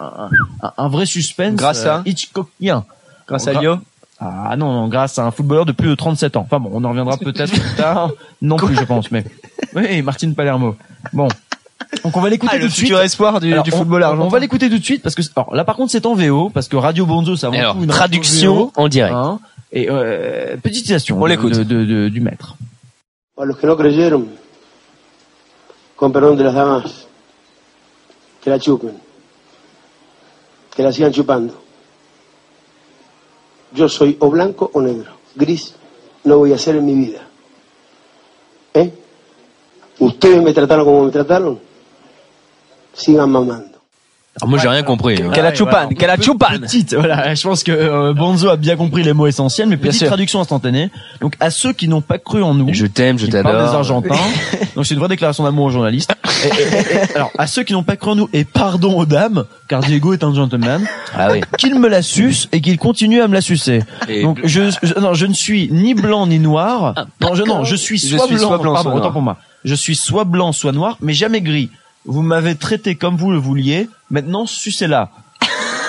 [0.61, 1.55] un, un- vrai suspense.
[1.55, 2.85] Grâce à euh, Hitchcockien.
[3.27, 3.75] Grâce à Lio.
[4.19, 6.41] Ah non, non, grâce à un footballeur de plus de 37 ans.
[6.45, 8.11] Enfin bon, on en reviendra peut-être plus tard.
[8.41, 9.25] Non plus, je pense, mais
[9.75, 10.75] oui, Martine Palermo.
[11.11, 11.27] Bon.
[12.03, 12.85] Donc on va l'écouter Ah, tout de suite.
[12.85, 14.25] futur espoir du, Alors, du on- football on, argentin.
[14.25, 16.49] on va l'écouter tout de suite parce que alors là par contre c'est en VO
[16.49, 19.13] parce que Radio Bonzo c'est avant Alors, tout une traduction en direct.
[19.13, 19.39] Hein.
[19.71, 22.55] Et euh, petite citation On de- de- de- de- du maître.
[23.37, 24.27] A los que no creyeron,
[25.95, 27.07] con perdón de las damas,
[28.43, 28.97] que la chupen,
[30.75, 31.53] que la sigan chupando.
[33.73, 35.73] Yo soy o blanco o negro, gris
[36.25, 37.21] no voy a ser en mi vida.
[38.73, 38.91] ¿Eh?
[39.99, 41.59] Ustedes me trataron como me trataron,
[42.93, 43.70] sigan mamando.
[44.39, 45.21] Alors, moi, j'ai rien compris.
[45.21, 45.29] hein.
[45.33, 45.87] Quelle a ouais, chupan, voilà.
[45.89, 46.17] quelle a.
[46.17, 49.87] Petite, voilà, je pense que euh, Bonzo a bien compris les mots essentiels, mais Bien
[49.87, 50.07] petite sûr.
[50.07, 50.89] traduction instantanée.
[51.19, 53.75] Donc à ceux qui n'ont pas cru en nous, Je t'aime, je parle des t'adore.
[53.75, 54.15] Argentins.
[54.75, 56.13] Donc c'est une vraie déclaration d'amour aux journalistes.
[56.45, 58.97] Et- et- et- et- alors à ceux qui n'ont pas cru en nous et pardon
[58.97, 60.81] aux dames, car Diego est un gentleman,
[61.13, 61.41] Ah oui.
[61.57, 63.83] qu'il me la suce et qu'il continue à me la sucer.
[64.07, 66.95] Et- Donc je, je- non, je ne suis ni blanc ni noir.
[67.19, 69.13] non, je non, je suis Je soit suis blanc, soit blanc, pardon, soit autant noir.
[69.13, 69.37] pour moi.
[69.65, 71.69] Je suis soit blanc, soit noir, mais jamais gris.
[72.05, 73.87] Vous m'avez traité comme vous le vouliez.
[74.11, 75.09] Maintenant, sucez-la.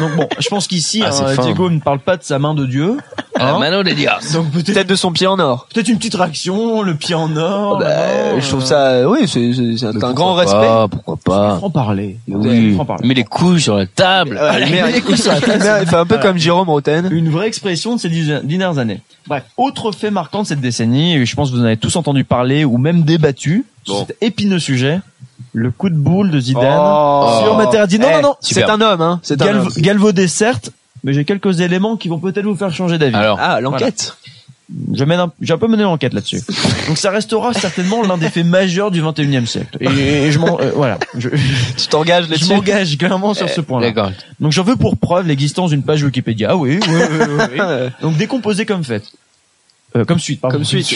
[0.01, 1.43] Donc bon, je pense qu'ici, Ah, c'est hein, fin.
[1.43, 2.97] Diego ne parle pas de sa main de Dieu.
[3.37, 3.59] La hein.
[3.59, 4.11] mano de Dios.
[4.33, 5.67] Donc peut-être Tête de son pied en or.
[5.73, 7.79] peut-être une petite réaction, le pied en or.
[7.79, 10.57] Bah, là-bas, je trouve euh, ça, oui, c'est c'est- c'est un grand respect.
[10.57, 12.17] pas, Pourquoi pas Franc parler.
[12.27, 12.75] Oui.
[12.75, 13.07] Franc parler.
[13.07, 14.39] Mets les couilles sur la table.
[14.43, 15.63] Ouais, il met les couilles sur la table.
[15.83, 17.09] Il fait un peu comme Jérôme Roten.
[17.13, 19.01] Une vraie expression de ces dix dernières années.
[19.27, 21.95] Bref, autre fait marquant de cette décennie, et je pense que vous en avez tous
[21.97, 24.07] entendu parler ou même débattu, sur Bon.
[24.07, 25.01] cet épineux sujet,
[25.53, 27.41] le coup de boule de Zidane Oh.
[27.43, 27.99] sur Materazzi.
[27.99, 29.21] Non, Eh, non, non, C'est un homme, hein.
[29.23, 29.73] C'est un Galv- homme.
[29.79, 30.71] galvaudé certes,
[31.05, 33.17] mais j'ai quelques éléments qui vont peut-être vous faire changer d'avis.
[33.17, 34.17] Alors, Ah, l'enquête.
[34.95, 36.41] Je mène un- j'ai un peu mené l'enquête là-dessus.
[36.89, 39.77] Donc ça restera certainement l'un des faits majeurs du 21e siècle.
[39.81, 41.29] Et, et je m'en, euh, voilà, je,
[41.77, 42.49] Tu t'engages je là-dessus.
[42.55, 43.89] m'engage clairement sur ce point-là.
[43.91, 44.13] d'accord.
[44.41, 46.49] Donc j'en veux pour preuve l'existence d'une page Wikipédia.
[46.53, 47.59] Ah oui, oui, oui, oui.
[48.01, 49.03] Donc décomposé comme fait.
[49.95, 50.57] Euh, comme suite, pardon.
[50.57, 50.89] Comme suite.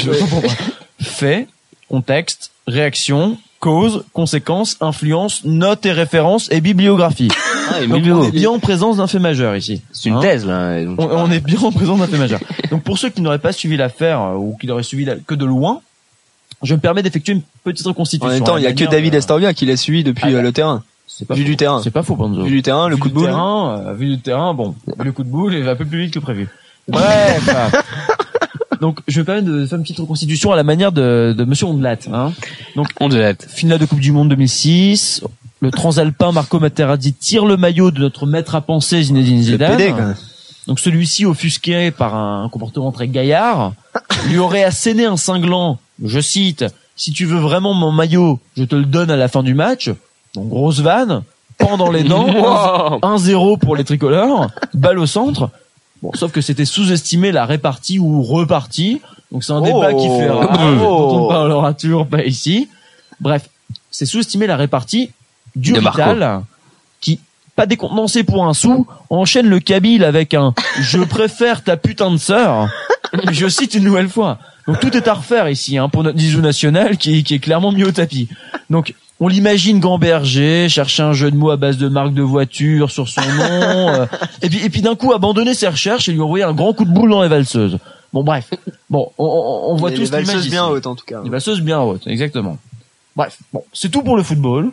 [1.02, 1.47] Fait,
[1.90, 7.28] contexte, réaction, cause, conséquence, influence, note et référence et bibliographie.
[7.70, 9.83] Ah, et Donc on est bien en présence d'un fait majeur ici.
[9.93, 10.85] C'est une Hein thèse, là.
[10.85, 12.41] donc- on, on est bien en présence d'un fait majeur.
[12.70, 15.35] Donc pour ceux qui n'auraient pas suivi l'affaire euh, ou qui l'auraient suivi la- que
[15.35, 15.81] de loin,
[16.62, 18.28] je me permets d'effectuer une petite reconstitution.
[18.28, 20.39] En même temps, il y a que David de- Astorga qui l'a suivi depuis Ah,
[20.39, 20.83] euh, le terrain.
[21.09, 21.49] C'est pas vu faux.
[21.49, 21.81] du terrain.
[21.83, 22.43] C'est pas faux, Bonzo.
[22.45, 23.27] Vu du terrain, le Vu coup de boule.
[23.27, 26.03] terrain, euh, vu du terrain, bon, le coup de boule, il va un peu plus
[26.03, 26.49] vite que prévu.
[26.89, 27.49] Bref.
[28.81, 31.66] Donc, je vais permettre de faire une petite reconstitution à la manière de, de Monsieur
[31.66, 31.98] Ondelat.
[32.12, 32.32] Hein.
[32.74, 35.23] Donc, On de la finale de Coupe du Monde 2006.
[35.61, 39.77] Le transalpin Marco Materazzi tire le maillot de notre maître à penser Zinedine Le Zidane.
[39.77, 40.16] PD, quand même.
[40.66, 43.73] Donc celui-ci, offusqué par un comportement très gaillard,
[44.28, 45.78] lui aurait asséné un cinglant.
[46.05, 46.65] Je cite
[46.97, 49.90] si tu veux vraiment mon maillot, je te le donne à la fin du match.
[50.35, 51.23] Donc grosse vanne,
[51.59, 52.27] pendant les dents,
[53.03, 55.51] 1-0 pour les tricolores, balle au centre.
[56.07, 59.01] Bon, sauf que c'était sous-estimé la répartie ou repartie.
[59.33, 61.09] Donc c'est un débat qui fait rage, Oh.
[61.11, 62.69] dont on parlera toujours pas ici.
[63.20, 63.49] Bref,
[63.91, 65.11] c'est sous-estimer la répartie
[65.57, 66.01] du De Marco.
[66.03, 66.43] Rital,
[67.01, 67.19] qui,
[67.57, 72.19] pas décontenancé pour un sou, enchaîne le Kabyle avec un «je préfère ta putain de
[72.19, 72.69] sœur».
[73.33, 74.39] Je cite une nouvelle fois.
[74.69, 77.73] Donc tout est à refaire ici hein, pour notre Zizou national qui, qui est clairement
[77.73, 78.28] mis au tapis.
[78.70, 82.90] Donc on l'imagine gamberger, chercher un jeu de mots à base de marque de voiture
[82.90, 84.06] sur son nom, euh,
[84.43, 86.84] et puis et puis d'un coup abandonner ses recherches et lui envoyer un grand coup
[86.84, 87.78] de boule dans les valseuses.
[88.12, 88.51] Bon bref,
[88.90, 91.20] bon on, on, on voit tous les valseuses bien hautes, en tout cas.
[91.24, 92.59] Les valseuses bien hautes, exactement.
[93.16, 94.70] Bref, bon c'est tout pour le football.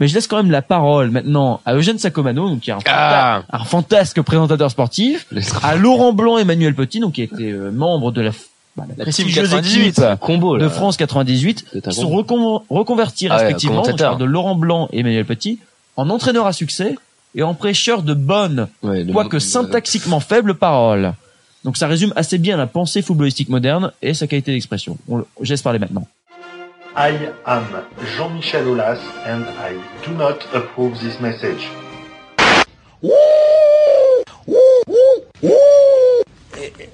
[0.00, 2.78] Mais je laisse quand même la parole maintenant à Eugène Sacomano, donc qui est un,
[2.86, 3.42] Ah.
[3.48, 5.24] fanta- un fantasque présentateur sportif,
[5.62, 8.32] à Laurent Blanc et Emmanuel Petit, donc qui était euh, membre de la,
[8.76, 10.64] bah, la La team prestigieuse 98, équipe Combo, là.
[10.64, 14.54] de France 98, C'est un qui sont recon- reconvertis Ah ouais, respectivement, parle de Laurent
[14.54, 15.58] Blanc et Emmanuel Petit,
[15.96, 16.96] en entraîneurs à succès
[17.36, 21.14] et en prêcheurs de bonnes, Ouais, quoique syntaxiquement faibles paroles.
[21.64, 24.98] Donc ça résume assez bien la pensée footballistique moderne et sa qualité d'expression.
[25.08, 26.06] On le- Je laisse parler maintenant.
[26.96, 27.12] I
[27.46, 27.64] am
[28.16, 29.74] Jean-Michel Aulas and I
[30.06, 31.68] do not approve this message.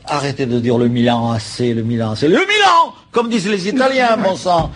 [0.07, 2.23] Arrêtez de dire le Milan AC, le Milan AC.
[2.23, 4.71] Le Milan Comme disent les Italiens, bon sang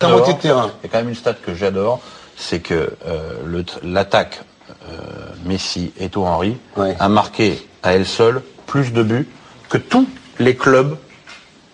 [0.00, 0.70] La moitié de terrain.
[0.82, 2.00] Il y a quand même une stat que j'adore,
[2.36, 4.40] c'est que euh, l'attaque
[4.88, 4.96] euh,
[5.44, 6.56] Messi et Henry
[6.98, 9.28] a marqué à elle seule plus de buts
[9.68, 10.06] que tous
[10.38, 10.96] les clubs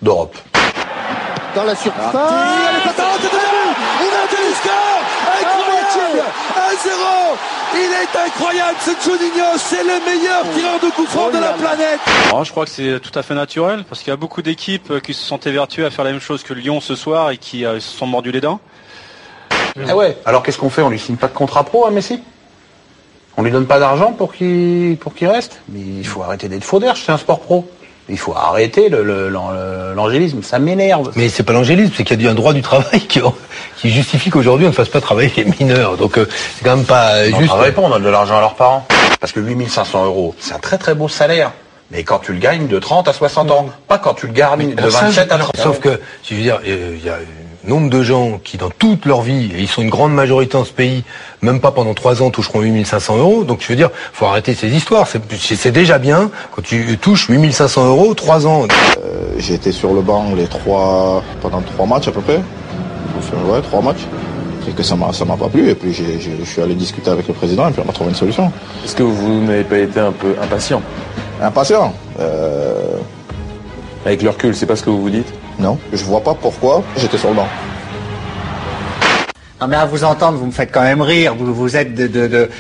[0.03, 0.37] d'Europe.
[1.55, 2.15] Dans la surface.
[2.15, 3.47] Elle est patente de but.
[4.07, 5.01] Ouverture du score.
[5.41, 5.67] Incroyable.
[6.85, 7.56] 1-0.
[7.75, 9.59] Il est incroyable ce Juninho.
[9.59, 12.01] C'est le meilleur tireur de coup franc de la planète.
[12.33, 14.91] Oh, je crois que c'est tout à fait naturel parce qu'il y a beaucoup d'équipes
[14.91, 17.39] euh, qui se sont évertuées à faire la même chose que Lyon ce soir et
[17.39, 18.61] qui euh, se sont mordus les dents.
[19.77, 20.17] Eh ouais.
[20.25, 20.83] Alors qu'est-ce qu'on fait?
[20.83, 22.23] On lui signe pas de contrat pro à Messi?
[23.37, 25.61] On lui donne pas d'argent pour qu'il pour qu'il reste?
[25.69, 27.69] Mais il faut arrêter d'être faux c'est un sport pro.
[28.09, 29.29] Il faut arrêter le- le-
[29.95, 31.11] l'angélisme, ça m'énerve.
[31.17, 33.21] Mais c'est pas l'angélisme, c'est qu'il y a un droit du travail qui,
[33.79, 35.97] qui justifie qu'aujourd'hui on ne fasse pas travailler les mineurs.
[35.97, 37.49] Donc euh, c'est quand même pas euh, On juste.
[37.49, 38.87] travaille pas, on donne de l'argent à leurs parents.
[39.21, 41.51] Parce que 8500 euros, c'est un très très beau salaire.
[41.91, 44.75] Mais quand tu le gagnes de 30 à 60 ans, pas quand tu le gagnes
[44.75, 47.09] de Pour ça, 27 à 30 Sauf que, si je veux dire, euh, il y
[47.09, 47.15] a
[47.69, 50.65] nombre de gens qui, dans toute leur vie, et ils sont une grande majorité dans
[50.65, 51.05] ce pays,
[51.43, 53.45] même pas pendant trois ans, toucheront 8500 euros.
[53.45, 55.07] Donc, je veux dire, faut arrêter ces histoires.
[55.09, 58.67] C'est- déjà bien quand tu touches 8500 euros, trois ans.
[59.39, 62.41] J'ai été sur le banc les trois pendant trois matchs à peu près.
[63.49, 64.07] Ouais, trois matchs.
[64.69, 65.69] Et que ça m'a ça m'a pas plu.
[65.71, 68.17] Et puis je suis allé discuter avec le président et puis on a trouvé une
[68.17, 68.51] solution.
[68.85, 70.83] Est-ce que vous n'avez pas été un peu impatient?
[71.41, 71.95] Impatient.
[72.19, 72.97] Euh,
[74.05, 75.33] Avec le recul, c'est pas ce que vous vous dites?
[75.59, 77.49] Non, je vois pas pourquoi j'étais sur le banc.
[79.61, 81.35] Non mais à vous entendre, vous me faites quand même rire.
[81.35, 82.51] Vous, vous êtes de, de- de-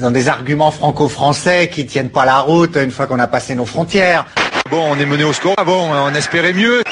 [0.00, 3.64] dans des arguments franco-français qui tiennent pas la route une fois qu'on a passé nos
[3.66, 4.24] frontières.
[4.70, 5.54] Bon, on est mené au score.
[5.58, 6.82] Ah bon, on espérait mieux.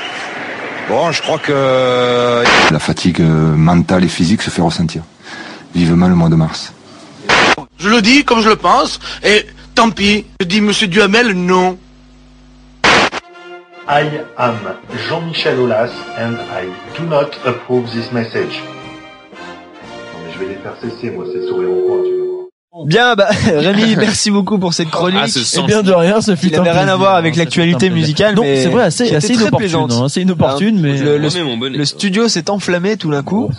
[0.89, 2.43] Bon, je crois que...
[2.73, 3.24] La fatigue euh,
[3.55, 5.02] mentale et physique se fait ressentir.
[5.74, 6.73] Vivement le mois de mars.
[7.78, 11.77] Je le dis comme je le pense, et tant pis, je dis Monsieur Duhamel, non.
[13.89, 18.61] I am Jean-Michel Aulas and I do not approve this message.
[20.13, 22.26] Non mais je vais les faire cesser, moi, ces sourires au coin, tu voir.
[22.85, 25.19] Bien, bah, Rémi, merci beaucoup pour cette chronique.
[25.23, 25.62] Ah, ce sens.
[25.65, 27.89] Eh bien de rien, ce fut Il un avait rien à voir hein, avec l'actualité
[27.90, 31.28] musicale, mais c'est vrai, assez- était assez inopportune, hein, assez inopportune, Hein, mais- le, le-
[31.28, 31.97] Remets mon bonnet, le toi.
[31.98, 33.51] studio s'est enflammé tout d'un coup.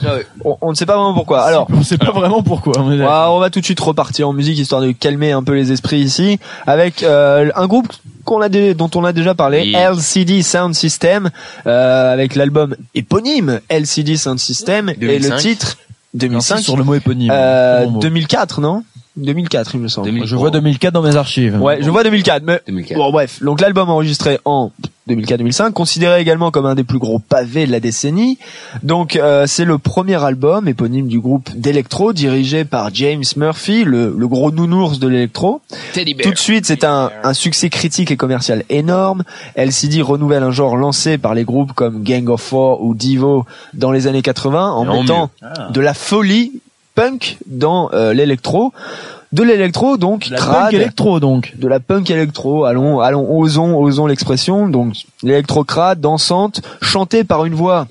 [0.45, 1.41] On, on ne sait pas vraiment pourquoi.
[1.41, 2.73] Alors, on sait pas vraiment pourquoi.
[2.79, 3.13] on est d'accord.
[3.13, 5.71] Ah, on va tout de suite repartir en musique histoire de calmer un peu les
[5.71, 7.91] esprits ici avec euh, un groupe
[8.23, 11.29] qu'on a dé- dont on a déjà parlé, LCD Sound System,
[11.65, 15.37] euh, avec l'album éponyme LCD Sound System et le 2005.
[15.37, 15.77] titre
[16.13, 17.31] 2005 Merci sur le mot éponyme.
[17.33, 17.99] Euh, Très bon mot.
[17.99, 18.83] 2004 non?
[19.17, 20.25] 2004 il me semble.
[20.25, 21.59] Je vois 2004 dans mes archives.
[21.61, 22.61] Ouais, je vois 2004, mais
[22.95, 23.41] bon bref.
[23.41, 24.71] Donc l'album enregistré en
[25.09, 28.37] 2004-2005, considéré également comme un des plus gros pavés de la décennie.
[28.83, 34.13] Donc euh, c'est le premier album éponyme du groupe d'électro dirigé par James Murphy, le,
[34.17, 35.61] le gros nounours de l'électro.
[35.93, 36.27] Teddy Bear.
[36.27, 39.23] Tout de suite, c'est un, un succès critique et commercial énorme.
[39.55, 43.91] LCD renouvelle un genre lancé par les groupes comme Gang of Four ou Divo dans
[43.91, 45.49] les années 80 en Et en mettant mieux.
[45.55, 45.69] Ah.
[45.71, 46.51] de la folie
[46.97, 48.73] punk dans euh, l'électro.
[49.31, 51.53] De l'électro donc la crade, punk électro donc.
[51.57, 52.65] de la punk électro.
[52.65, 54.67] Allons, allons, osons, osons l'expression.
[54.67, 57.87] Donc l'électro crade, dansante, chantée par une voix.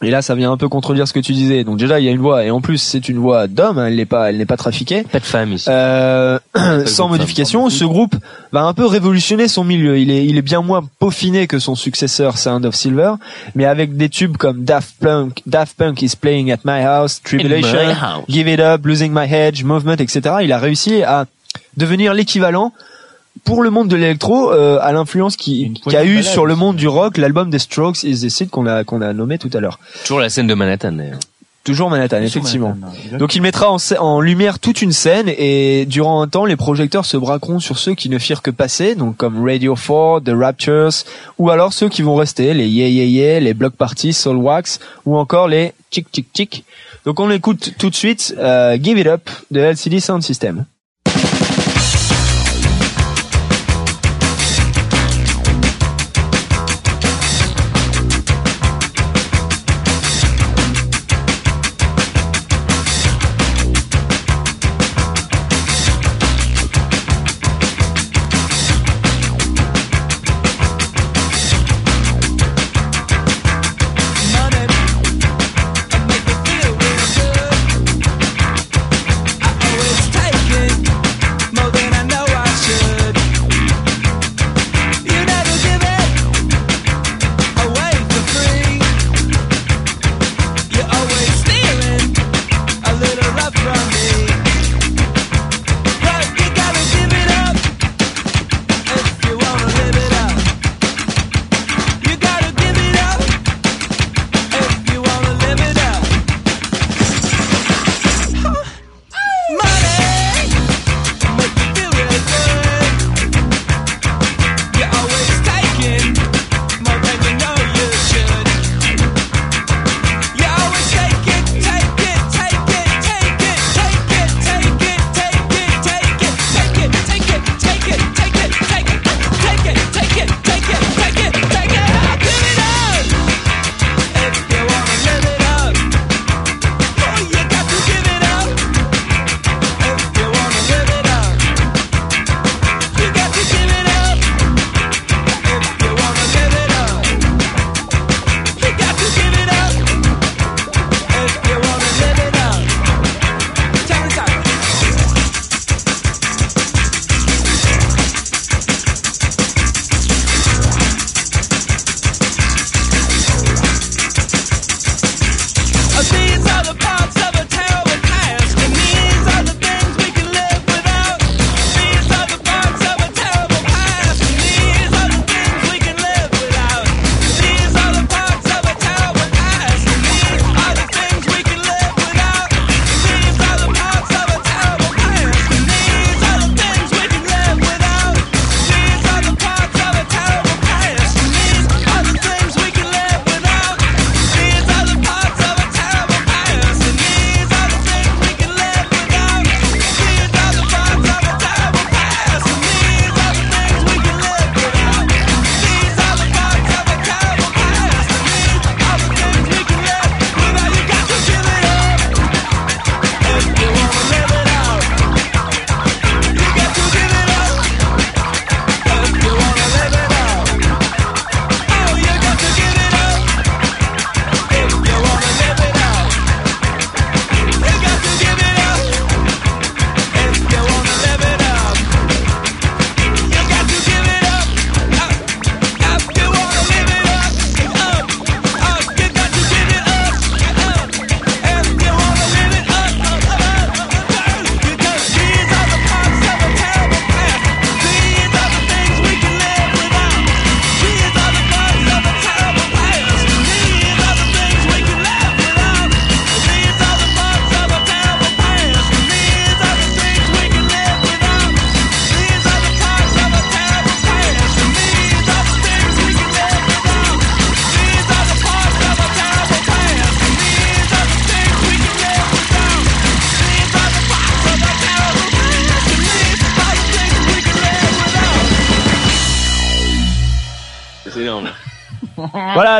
[0.00, 1.64] Et là, ça vient un peu contredire ce que tu disais.
[1.64, 3.78] Donc déjà, il y a une voix, et en plus, c'est une voix d'homme.
[3.78, 5.02] hein, elle n'est pas, elle n'est pas trafiquée.
[5.02, 5.66] Pas de femme ici.
[5.68, 6.38] Euh,
[6.86, 8.14] sans modification, ce groupe
[8.52, 9.98] va un peu révolutionner son milieu.
[9.98, 13.14] Il est, il est bien moins peaufiné que son successeur Sound of Silver,
[13.56, 17.78] mais avec des tubes comme Daft Punk, Daft Punk is playing at my house, Tribulation,
[17.78, 18.24] In my house.
[18.28, 20.36] Give It Up, Losing My Hedge, Movement, etc.
[20.42, 21.26] Il a réussi à
[21.76, 22.72] devenir l'équivalent
[23.44, 26.76] pour le monde de l'électro euh, à l'influence qui, qui a eu sur le monde
[26.76, 29.60] du rock l'album des Strokes Is the Seed qu'on a qu'on a nommé tout à
[29.60, 29.78] l'heure.
[30.02, 31.18] Toujours la scène de Manhattan d'ailleurs.
[31.64, 32.76] Toujours Manhattan, Toujours effectivement.
[32.80, 33.18] Manhattan.
[33.18, 37.04] Donc il mettra en, en lumière toute une scène et durant un temps, les projecteurs
[37.04, 41.04] se braqueront sur ceux qui ne firent que passer, donc comme Radio 4, The Raptures,
[41.36, 44.80] ou alors ceux qui vont rester, les Yeah Yeah Yeah, les Block Party, Soul Wax,
[45.04, 46.64] ou encore les Chick Chick Chick.
[47.04, 50.64] Donc on écoute tout de suite euh, Give It Up de LCD Sound System.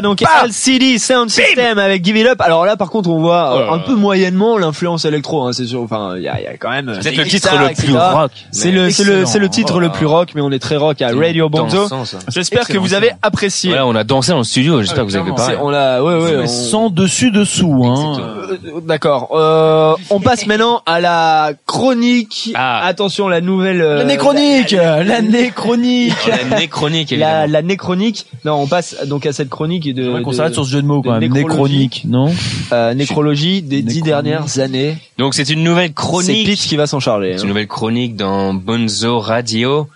[0.01, 2.41] Voilà donc LCD Sound System avec Give It Up.
[2.41, 5.43] Alors là par contre on voit euh, Oh là un peu moyennement l'influence électro.
[5.47, 5.83] Hein, c'est sûr.
[5.83, 6.99] Enfin il y a, y a quand même.
[7.01, 7.99] C'est le titre le plus etc.
[7.99, 10.59] rock, C'est le c'est le c'est le titre Oh le plus rock, mais on est
[10.59, 11.83] très rock à Radio Bonzo.
[11.89, 12.19] dansant, ça.
[12.29, 13.71] J'espère que vous avez apprécié.
[13.71, 14.81] Voilà, on a dansé dans le studio.
[14.83, 15.31] J'espère que vous avez.
[15.39, 16.37] C'est- On l'a ouais ouais.
[16.45, 18.17] On- sans dessus dessous, hein.
[18.51, 19.29] Euh, D'accord.
[19.33, 22.53] Euh, on passe maintenant à la chronique.
[22.55, 22.85] Ah.
[22.87, 23.81] Attention, la nouvelle.
[23.83, 26.15] euh, L'année chronique, l'année chronique.
[26.27, 27.53] La néchronique, La, évidemment.
[27.53, 28.27] la nécronique.
[28.45, 30.21] Non, on passe donc à cette chronique de.
[30.23, 31.33] Qu'on de- s'arrête sur ce jeu de mots de quand même.
[31.33, 31.79] nécrologie.
[31.79, 32.33] Néchronique, non
[32.73, 34.05] euh, nécrologie des dix Nécronique.
[34.05, 34.97] dernières années.
[35.19, 36.47] Donc c'est une nouvelle C'est chronique.
[36.47, 37.33] Pete qui va s'en charger.
[37.35, 37.43] C'est hein.
[37.43, 39.89] une nouvelle chronique dans Bonzo Radio.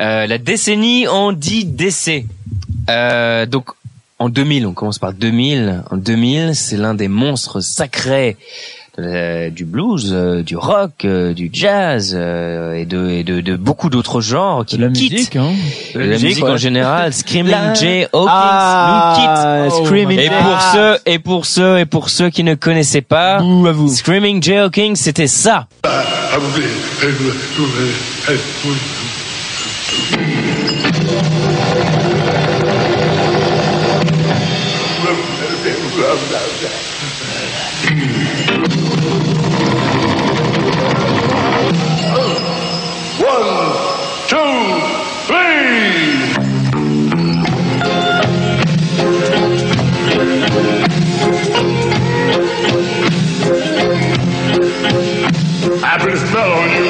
[0.00, 2.26] Euh, la décennie en dit décès.
[2.90, 3.66] Euh, donc
[4.18, 5.82] en 2000, on commence par 2000.
[5.90, 8.36] En 2000, c'est l'un des monstres sacrés
[8.98, 13.56] euh, du blues, euh, du rock, euh, du jazz euh, et, de, et de, de
[13.56, 15.12] beaucoup d'autres genres qui la nous quittent.
[15.12, 15.50] musique, hein.
[15.94, 19.86] De La la musique, en général, Screaming La- Jay Hawkins Ah, nous quitte.
[19.86, 20.28] Screaming et Jay.
[20.28, 20.72] pour Ah.
[20.72, 23.40] ceux et pour ceux et pour ceux qui ne connaissaient pas,
[23.88, 25.66] Screaming Jay Hawkins, c'était ça.
[25.84, 26.24] One,
[55.94, 56.83] I put a spell on you.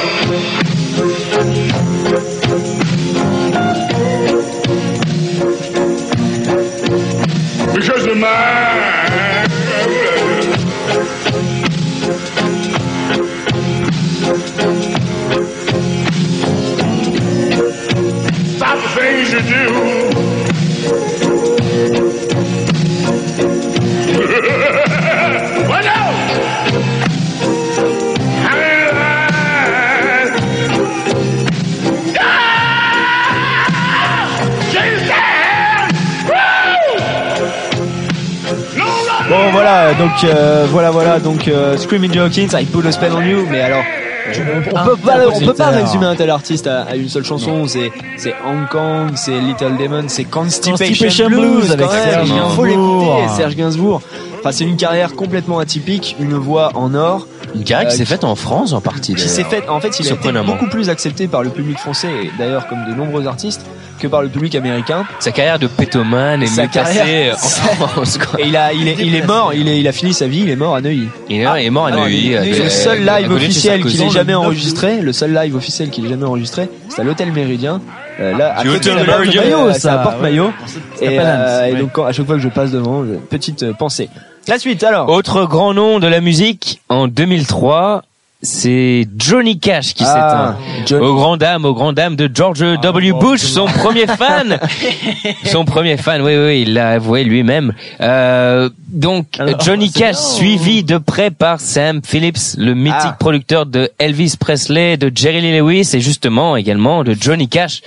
[39.65, 43.47] Voilà, donc euh, voilà voilà donc euh, Screaming Hawkins, I put a spell on you,
[43.49, 43.83] mais alors
[44.71, 47.65] on peut pas on peut pas résumer un tel artiste à, à une seule chanson,
[47.65, 53.29] c'est c'est Hong Kong, c'est Little Demon, c'est Constipation, Constipation Blues, avec Serge Gainsbourg.
[53.35, 54.01] Serge Gainsbourg.
[54.39, 57.25] Enfin c'est une carrière complètement atypique, une voix en or.
[57.55, 59.15] Une carrière qui Euh, s'est faite en France en partie.
[59.15, 59.63] qui s'est d'ailleurs.
[59.63, 62.67] fait en fait il a été beaucoup plus accepté par le public français et d'ailleurs
[62.67, 63.61] comme de nombreux artistes
[63.99, 68.17] que par le public américain Sa carrière de pétomane est mieux passée en France.
[68.17, 68.39] quoi.
[68.41, 70.41] et il a il est, il est mort il est il a fini sa vie
[70.41, 72.29] il est mort à Neuilly Il est, il est mort à Ah, Neuilly.
[72.31, 76.05] Neuilly, le seul à live officiel qu'il ait jamais enregistré le seul live officiel qu'il
[76.05, 77.79] ait jamais enregistré c'est à l'hôtel Méridien
[78.19, 79.41] euh, là à côté de la porte Méridien.
[79.41, 80.21] Maillot, ça, c'est à porte ouais.
[80.23, 80.51] Maillot
[81.01, 83.73] et, euh, et donc quand- à chaque fois que je passe devant euh, petite euh,
[83.73, 84.09] pensée
[84.47, 85.09] la suite alors.
[85.09, 88.03] Autre grand nom de la musique en 2003,
[88.45, 90.55] c'est Johnny Cash qui Ah,
[90.85, 90.99] s'éteint.
[91.01, 93.11] Au grand dame, au grand dame de George W.
[93.13, 94.59] Bush, son premier fan.
[95.45, 97.73] son premier fan, oui, oui, il l'a avoué lui-même.
[98.01, 99.25] Euh, donc,
[99.63, 103.17] Johnny Cash, suivi de près par Sam Phillips, le mythique Ah.
[103.19, 107.81] producteur de Elvis Presley, de Jerry Lee Lewis et justement également de Johnny Cash.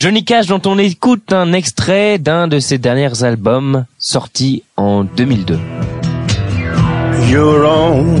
[0.00, 5.58] Johnny Cash dont on écoute un extrait d'un de ses derniers albums sortis en 2002.
[7.28, 8.20] your own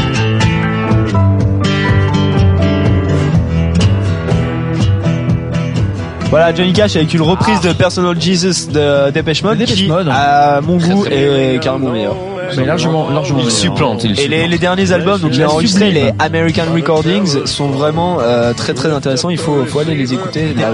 [6.31, 10.77] Voilà, Johnny Cash avec une reprise de Personal Jesus de Dépêche Mode, qui, à mon
[10.77, 12.15] goût, très est carrément meilleur.
[12.55, 13.41] Mais largement, largement.
[13.43, 17.45] Il supplante, il Et les, derniers albums, donc Il j'ai a enregistré les American Recordings,
[17.45, 19.29] sont vraiment euh, très très intéressants.
[19.29, 20.55] Il faut, faut aller les écouter.
[20.55, 20.71] La,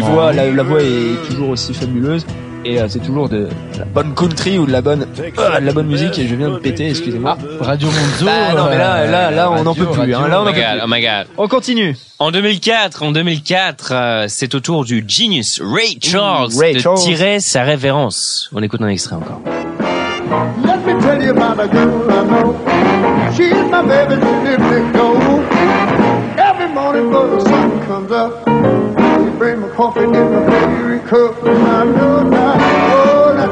[0.00, 2.26] voix, la, la voix est toujours aussi fabuleuse.
[2.64, 3.48] Et euh, c'est toujours de
[3.78, 5.04] la bonne country ou de la bonne,
[5.38, 6.16] euh, de la bonne musique.
[6.18, 7.36] Et je viens de péter, excusez-moi.
[7.60, 8.24] Radio Monzo.
[8.24, 9.98] Bah, non, mais là, là, là, on n'en peut plus.
[10.00, 10.28] radio, hein.
[10.28, 10.80] Là, on Oh my god, plus.
[10.84, 11.26] oh my god.
[11.38, 11.96] On continue.
[12.20, 16.98] En 2004, en 2004, euh, c'est au tour du genius Ray Charles Ray de Charles.
[16.98, 18.48] tirer sa révérence.
[18.52, 19.40] On écoute un extrait encore.
[20.64, 22.54] Let me tell you about a girl I know.
[23.34, 25.16] She's my baby, she lives next door.
[26.38, 28.46] Every morning before the sun comes up,
[29.42, 31.34] bring me coffee in a baby cup.
[31.44, 32.58] And I know that,
[32.94, 33.50] oh, that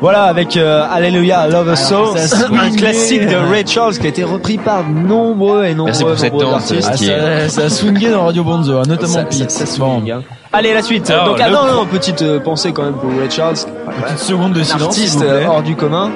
[0.00, 2.76] Voilà, avec euh, Hallelujah, Love a un swingé.
[2.76, 6.32] classique de Ray Charles qui a été repris par nombreux et nombreux, Merci pour cette
[6.34, 6.88] nombreux danse, artistes.
[6.92, 9.50] Ah, qui est- ça, ça a swingé dans Radio Bonzo, hein, notamment Ça- Pete.
[9.50, 9.98] ça- ça Bon.
[9.98, 10.22] swing, hein.
[10.52, 11.10] Allez, la suite.
[11.10, 13.56] Alors, Donc, ah le non, non, petite euh, pensée quand même pour Ray Charles.
[14.04, 14.94] Petite seconde de Un silence.
[14.94, 15.30] s'il artiste vous plaît.
[15.30, 16.10] euh, hors du commun.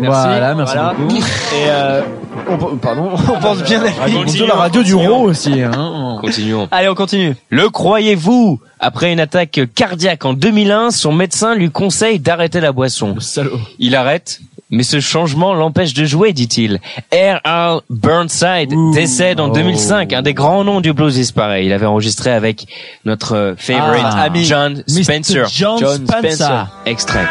[0.00, 0.20] Merci.
[0.26, 1.14] Voilà, merci beaucoup.
[1.54, 2.00] Et euh,
[2.48, 4.46] on, pardon, on pense bien à lui.
[4.46, 5.60] La radio du Ro aussi.
[5.62, 6.18] Hein.
[6.20, 6.68] Continuons.
[6.70, 7.34] Allez, on continue.
[7.50, 8.60] Le croyez-vous?
[8.80, 13.14] Après une attaque cardiaque en 2001, son médecin lui conseille d'arrêter la boisson.
[13.20, 13.60] Salaud.
[13.78, 14.40] Il arrête.
[14.74, 16.80] Mais ce changement l'empêche de jouer, dit-il.
[17.12, 17.80] R.L.
[17.90, 21.66] Burnside décède en 2005, un des grands noms du blues disparaît.
[21.66, 22.66] Il avait enregistré avec
[23.04, 24.44] notre favorite Ah, ami.
[24.46, 24.82] John.
[24.88, 25.46] Spencer.
[25.52, 26.68] John Spencer.
[26.86, 27.26] Extrait.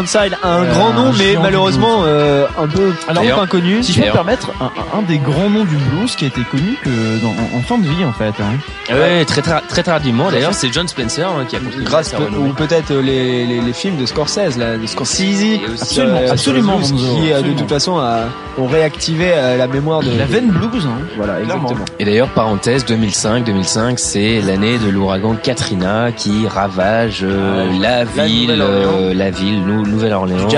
[0.00, 3.82] Burnside, un Euh, grand nom, un mais malheureusement euh, un peu Alors, trop inconnu.
[3.82, 6.42] Si je peux me permettre, un, un des grands noms du blues qui a été
[6.42, 8.34] connu que dans, en, en fin de vie en fait.
[8.40, 8.94] Hein.
[8.94, 10.30] Ouais, très, tra- très tardivement.
[10.30, 13.60] D'ailleurs, c'est John Spencer hein, qui a contribué Grâce peut- ou peut-être euh, les, les,
[13.60, 15.60] les films de Scorsese, là, de Scorsese,
[16.30, 18.24] Absolument, euh, blues, qui de toute façon a,
[18.58, 20.98] ont réactivé la mémoire de La veine blues, hein.
[21.16, 21.68] Voilà, Clairement.
[21.70, 21.84] exactement.
[21.98, 28.04] Et d'ailleurs, parenthèse, 2005, 2005, c'est l'année de l'ouragan Katrina qui ravage euh, la La
[28.04, 30.48] ville, euh, la ville, Nou- Nouvelle-Orléans.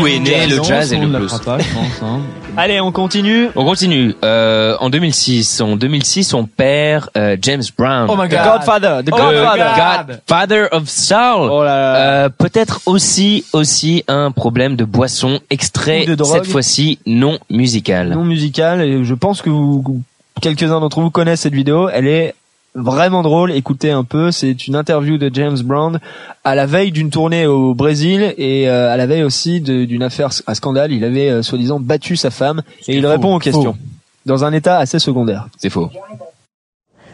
[0.00, 1.30] Où est né le jazz et le blues.
[1.30, 2.02] fera pas, je pense.
[2.02, 2.20] Hein.
[2.56, 3.48] Allez, on continue.
[3.56, 4.14] On continue.
[4.22, 8.08] Euh, en 2006, en 2006, on perd euh, James Brown.
[8.10, 8.44] Oh my The God.
[8.44, 9.64] Godfather, The Oh Godfather.
[9.64, 10.06] my God.
[10.28, 11.48] Godfather of Soul.
[11.50, 11.96] Oh là là.
[11.96, 18.10] Euh, peut-être aussi aussi un problème de boisson extrait de cette fois-ci non musical.
[18.10, 20.02] non musical et je pense que vous,
[20.42, 21.88] quelques-uns d'entre vous connaissent cette vidéo.
[21.88, 22.34] Elle est
[22.74, 23.52] vraiment drôle.
[23.52, 24.30] Écoutez un peu.
[24.30, 25.98] C'est une interview de James Brown
[26.44, 30.30] à la veille d'une tournée au Brésil et euh, à la veille aussi d'une affaire
[30.46, 30.92] à scandale.
[30.92, 33.08] Il avait euh, soi-disant battu sa femme et il faux.
[33.08, 33.78] répond aux questions Faux.
[34.26, 35.48] dans un état assez secondaire.
[35.58, 35.90] C'est faux.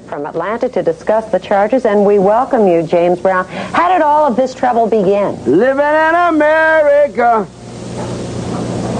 [0.09, 3.44] from Atlanta to discuss the charges, and we welcome you, James Brown.
[3.74, 5.36] How did all of this trouble begin?
[5.44, 7.47] Living in America.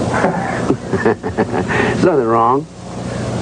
[1.03, 2.67] There's nothing wrong.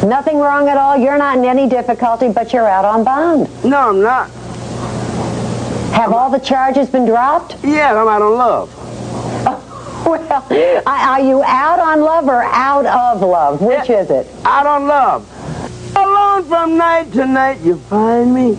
[0.03, 0.97] Nothing wrong at all.
[0.97, 3.49] You're not in any difficulty, but you're out on bond.
[3.63, 4.29] No, I'm not.
[5.91, 7.57] Have all the charges been dropped?
[7.63, 8.73] Yeah, I'm out on love.
[10.07, 13.61] Well, are you out on love or out of love?
[13.61, 14.25] Which is it?
[14.45, 15.27] Out on love.
[15.97, 18.51] Alone from night to night, you find me.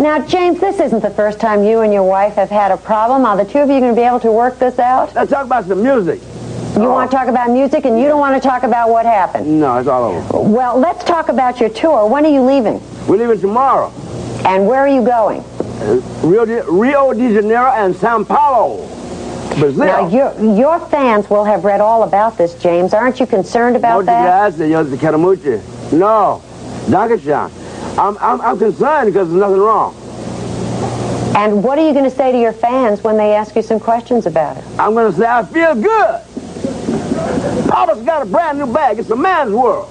[0.00, 3.24] Now, James, this isn't the first time you and your wife have had a problem.
[3.24, 5.14] Are the two of you going to be able to work this out?
[5.14, 6.20] Let's talk about some music.
[6.74, 9.60] You want to talk about music, and you don't want to talk about what happened.
[9.60, 10.40] No, it's all over.
[10.40, 12.06] Well, let's talk about your tour.
[12.08, 12.80] When are you leaving?
[13.06, 13.92] We're leaving tomorrow.
[14.46, 15.40] And where are you going?
[15.42, 18.86] Uh, Rio de, Rio de Janeiro and Sao Paulo,
[19.58, 19.84] Brazil.
[19.84, 22.94] Now, your, your fans will have read all about this, James.
[22.94, 24.22] Aren't you concerned about Muchas that?
[24.24, 25.60] gracias, yo te quiero mucho.
[25.94, 26.42] No,
[26.86, 27.50] Dankeschön.
[27.98, 29.94] I'm, I'm, I'm concerned because there's nothing wrong.
[31.36, 33.78] And what are you going to say to your fans when they ask you some
[33.78, 34.64] questions about it?
[34.78, 36.22] I'm going to say I feel good.
[37.68, 38.98] Papa's got a brand new bag.
[38.98, 39.90] It's a man's world.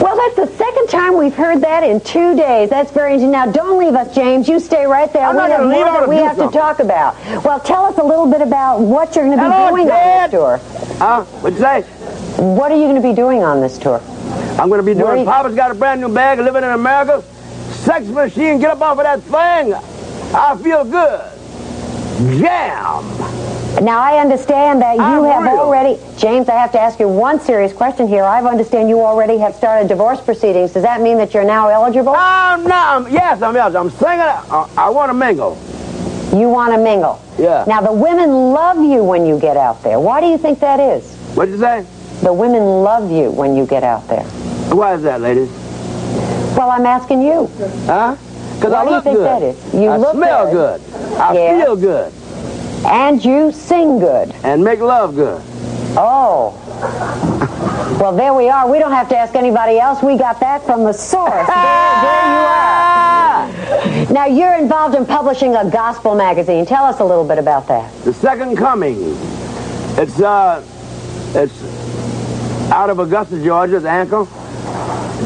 [0.00, 2.68] Well, that's the second time we've heard that in two days.
[2.70, 3.32] That's very interesting.
[3.32, 4.46] Now, don't leave us, James.
[4.48, 5.26] You stay right there.
[5.26, 7.16] I'm we not have more that we have to talk about.
[7.44, 10.34] Well, tell us a little bit about what you're going to be Hello, doing Dad.
[10.34, 10.96] on this tour.
[10.98, 11.24] Huh?
[11.24, 11.82] What'd you say?
[12.42, 14.00] What are you going to be doing on this tour?
[14.60, 17.22] I'm going to be doing you- Papa's got a brand new bag, living in America.
[17.72, 19.74] Sex machine, get up off of that thing.
[20.34, 22.40] I feel good.
[22.40, 23.55] Jam.
[23.82, 25.60] Now, I understand that you I'm have real.
[25.60, 28.24] already, James, I have to ask you one serious question here.
[28.24, 30.72] I understand you already have started divorce proceedings.
[30.72, 32.14] Does that mean that you're now eligible?
[32.16, 33.06] I'm not.
[33.06, 33.82] I'm, yes, I'm eligible.
[33.86, 34.20] I'm singing.
[34.20, 35.56] I, I want to mingle.
[36.32, 37.22] You want to mingle.
[37.38, 37.64] Yeah.
[37.68, 40.00] Now, the women love you when you get out there.
[40.00, 41.14] Why do you think that is?
[41.34, 41.84] What'd you say?
[42.22, 44.24] The women love you when you get out there.
[44.74, 45.50] Why is that, ladies?
[46.56, 47.46] Well, I'm asking you.
[47.84, 48.16] Huh?
[48.54, 49.26] Because Why I do you look think good.
[49.26, 49.74] that is?
[49.74, 50.80] You I look smell good.
[50.80, 51.18] good.
[51.18, 52.12] I feel good.
[52.84, 54.32] And you sing good.
[54.42, 55.42] And make love good.
[55.96, 56.52] Oh.
[58.00, 58.70] Well, there we are.
[58.70, 60.02] We don't have to ask anybody else.
[60.02, 61.30] We got that from the source.
[61.46, 64.12] there, there you are.
[64.12, 66.66] Now, you're involved in publishing a gospel magazine.
[66.66, 67.92] Tell us a little bit about that.
[68.04, 68.96] The Second Coming.
[69.98, 70.62] It's uh,
[71.34, 71.62] it's
[72.70, 73.76] out of Augusta, Georgia.
[73.76, 74.26] It's Ankle.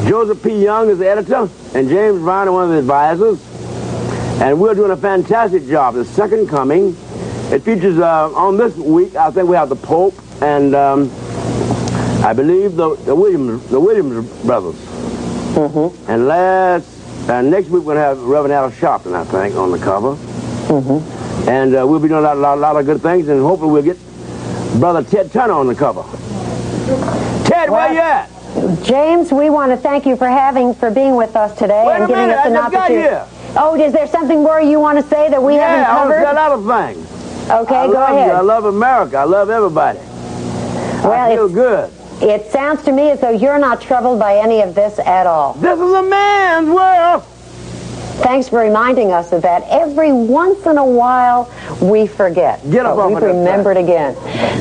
[0.09, 0.63] Joseph P.
[0.63, 3.41] Young is the editor, and James Brown is one of the advisors.
[4.41, 5.95] And we're doing a fantastic job.
[5.95, 6.97] The Second Coming.
[7.53, 9.17] It features uh, on this week.
[9.17, 11.11] I think we have the Pope and um,
[12.25, 14.77] I believe the, the Williams the Williams brothers.
[15.55, 16.11] Mm-hmm.
[16.11, 19.79] And last uh, next week we're gonna have Reverend Al Sharpton, I think, on the
[19.79, 20.15] cover.
[20.69, 21.49] Mm-hmm.
[21.49, 23.83] And uh, we'll be doing a lot, lot, lot of good things, and hopefully we'll
[23.83, 23.99] get
[24.79, 26.03] Brother Ted Turner on the cover.
[27.49, 28.29] Ted, where you at?
[28.85, 32.05] James, we want to thank you for having, for being with us today Wait and
[32.05, 33.09] a giving minute, us I an got opportunity.
[33.09, 33.27] here.
[33.57, 36.11] Oh, is there something more you want to say that we yeah, haven't I want
[36.11, 36.27] to covered?
[36.27, 37.10] say a lot of things.
[37.51, 38.27] Okay, I go love ahead.
[38.29, 38.33] you.
[38.33, 39.19] I love America.
[39.19, 39.99] I love everybody.
[39.99, 41.93] Well, I feel good.
[42.23, 45.55] It sounds to me as though you're not troubled by any of this at all.
[45.55, 47.25] This is a man's world.
[48.23, 49.63] Thanks for reminding us of that.
[49.69, 51.51] Every once in a while,
[51.81, 52.61] we forget.
[52.71, 54.15] Get up but off We've remembered again.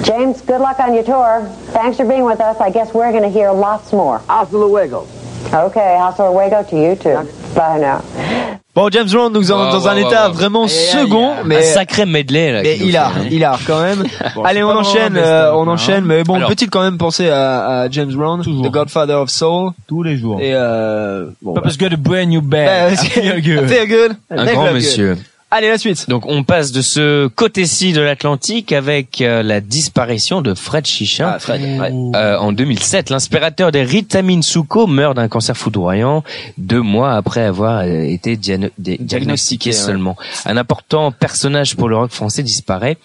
[0.06, 1.46] James, good luck on your tour.
[1.74, 2.60] Thanks for being with us.
[2.62, 4.20] I guess we're going to hear lots more.
[4.20, 5.06] Hasta luego.
[5.54, 7.28] Okay, hasta luego to you too.
[7.54, 8.60] Bye now.
[8.80, 12.62] Bon, James Brown nous en dans un état vraiment second, Un mais sacré medley là.
[12.64, 13.26] mais il a, hein.
[13.30, 14.06] il a quand même.
[14.36, 15.74] Bon, Allez, on enchaîne, euh, on hein.
[15.74, 16.48] enchaîne, mais bon, Alors.
[16.48, 18.66] peut-il quand même penser à, à James Brown, Toujours.
[18.66, 20.40] The Godfather of Soul, tous les jours.
[20.40, 22.96] et euh, bon, Papa's got a brand new bah, bag.
[23.02, 23.68] C'est- feel good.
[23.68, 24.16] feel good.
[24.30, 25.18] Un grand monsieur.
[25.52, 26.08] Allez, la suite.
[26.08, 31.32] Donc on passe de ce côté-ci de l'Atlantique avec euh, la disparition de Fred Chichin.
[31.34, 31.92] Ah, Fred, ouais.
[32.16, 36.24] Euh, en 2007, l'inspirateur des Ritamin Suko meurt d'un cancer foudroyant
[36.60, 39.76] deux mois après avoir euh, été diagnostiqué ouais.
[39.76, 40.16] seulement.
[40.46, 42.98] Un important personnage pour le rock français disparaît.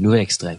[0.00, 0.58] Nouvel extrait.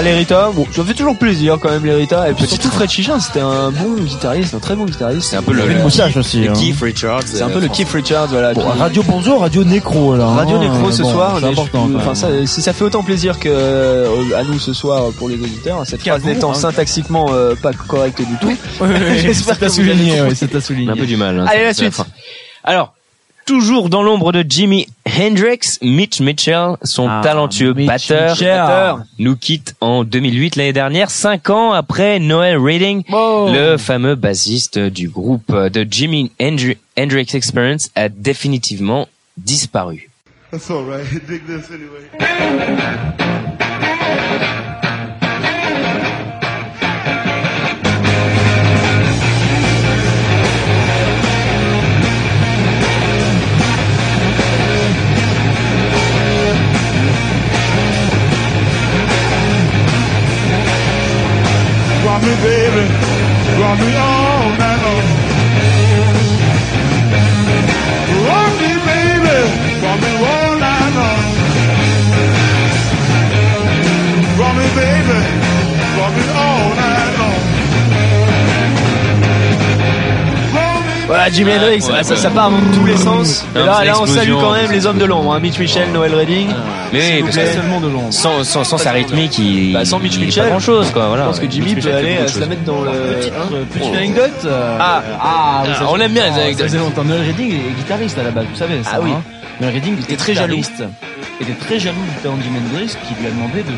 [0.00, 0.50] Voilà, l'Erita.
[0.54, 2.30] Bon, ça fait toujours plaisir quand même, l'Erita.
[2.30, 5.28] Et puis surtout Fred Chichin, c'était un bon guitariste, un très bon guitariste.
[5.28, 6.52] C'est un peu le, une moustache aussi, le hein.
[6.54, 7.24] Keith Richards.
[7.26, 7.68] C'est un euh, peu le.
[7.68, 8.54] Keith Richards, voilà.
[8.54, 10.24] Bon, Radio Bonzo, Radio Nécro là.
[10.24, 10.60] Radio hein.
[10.60, 11.90] Nécro ce Bon, soir, c'est important.
[11.94, 15.34] enfin ça, si ça fait autant plaisir que euh, à nous ce soir pour les
[15.34, 16.54] auditeurs, cette phrase n'étant hein.
[16.54, 18.56] syntaxiquement euh, pas correcte du tout.
[18.82, 20.92] Ouais, ouais, J'espère c'est à que vous ouais, c'est à souligner.
[20.92, 21.40] un peu du mal.
[21.40, 22.00] hein, Allez, la suite.
[22.64, 22.94] Alors,
[23.44, 24.86] toujours dans l'ombre de Jimi
[25.20, 31.50] Hendrix, Mitch Mitchell, son Ah, talentueux Mitch batteur, nous quitte en 2008 l'année dernière, cinq
[31.50, 33.50] ans après Noel Reading, Oh.
[33.52, 40.08] le fameux bassiste du groupe de Jimi Hendri- Hendrix Experience a définitivement disparu.
[40.50, 41.04] That's all right.
[41.28, 42.08] Dig this anyway.
[62.22, 62.84] Me, baby.
[63.60, 64.89] Rock me all night long.
[81.20, 82.16] Voilà, Jimi Hendrix, ouais, ça, ouais.
[82.16, 83.44] ça part dans tous les sens.
[83.54, 85.40] Et Non, là, là, on salue quand même les hommes de l'ombre, hein.
[85.40, 86.48] Mitch Mitchell, Noël Redding.
[86.94, 87.44] Mais S'il oui, vous parce plaît.
[87.46, 88.10] que Seulement de l'ombre.
[88.12, 91.24] sans, sans, sans sa rythmique, il, Bah, sans Mitch il pas grand chose, quoi, voilà.
[91.24, 92.90] Je pense que Jimmy Mitch peut Mitchell aller euh, se la mettre dans le.
[92.90, 93.54] Petite, hein.
[93.70, 94.30] petite anecdote.
[94.46, 95.02] euh, Ah.
[95.20, 96.58] ah, Ah, on aime bien les anecdotes.
[96.58, 97.04] Ça faisait longtemps.
[97.04, 98.82] Noël Redding est guitariste à la base, vous savez.
[98.82, 99.10] Ça, Ah oui.
[99.12, 99.22] hein.
[99.60, 100.56] Noël Redding était très jaloux.
[100.56, 103.72] était très jaloux du talent de Jimi Hendrix qui lui a demandé de,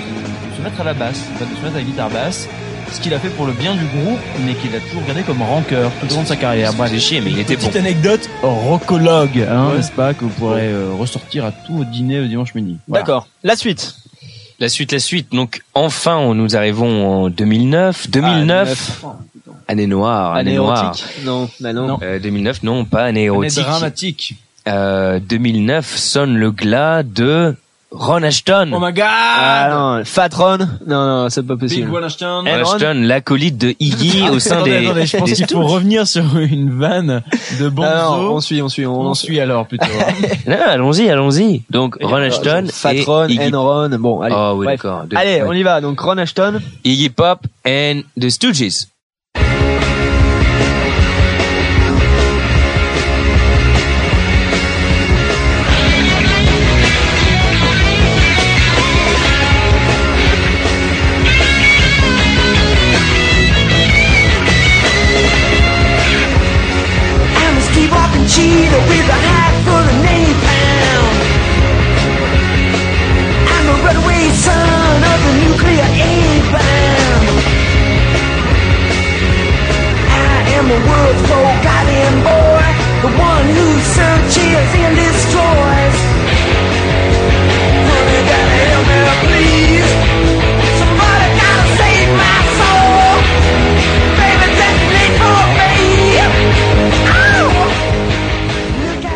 [0.57, 2.49] se mettre à la basse, de se mettre à la guitare basse.
[2.93, 5.41] Ce qu'il a fait pour le bien du groupe, mais qu'il a toujours gardé comme
[5.43, 6.73] rancœur tout au long de sa carrière.
[6.87, 7.63] C'est chier, mais il était bon.
[7.63, 9.77] Petite anecdote rockologue, hein, Ouais.
[9.77, 12.77] n'est-ce pas, que vous pourrez euh, ressortir à tout au dîner le dimanche midi.
[12.87, 13.03] Voilà.
[13.03, 13.29] D'accord.
[13.43, 13.97] La suite.
[14.61, 15.33] La suite, la suite.
[15.33, 18.11] Donc, enfin, on- nous arrivons en 2009.
[18.11, 19.03] 2009,
[19.69, 20.85] année noire, année, Année noire.
[20.85, 21.99] érotique Non, bah non.
[22.03, 23.65] Euh, 2009, non, pas année Année érotique.
[23.65, 24.35] dramatique.
[24.69, 27.57] Euh, 2009 sonne le glas de
[27.95, 28.71] Ron Ashton.
[28.73, 29.05] Oh my god!
[29.07, 31.87] Ah non, Fat Ron Non, non, c'est pas possible.
[31.89, 32.45] Big One Ashton.
[32.47, 34.87] Ron Ashton, l'acolyte de Iggy au sein des.
[34.87, 37.23] attendez, je pense qu'il faut revenir sur une vanne
[37.61, 37.89] de Bonzo.
[37.93, 39.85] Ah non, on suit, on suit, on, on suit alors plutôt.
[39.85, 40.13] hein.
[40.47, 41.63] Non, allons-y, allons-y.
[41.71, 43.91] Donc, Ron Ashton Fat et Ron, Iggy, Enron.
[43.99, 44.35] Bon, allez.
[44.37, 45.05] Oh, oui, d'accord.
[45.15, 45.45] Allez, ouais.
[45.47, 45.81] on y va.
[45.83, 46.61] Donc Ron Ashton.
[46.85, 48.87] Iggy Pop and the Stooges.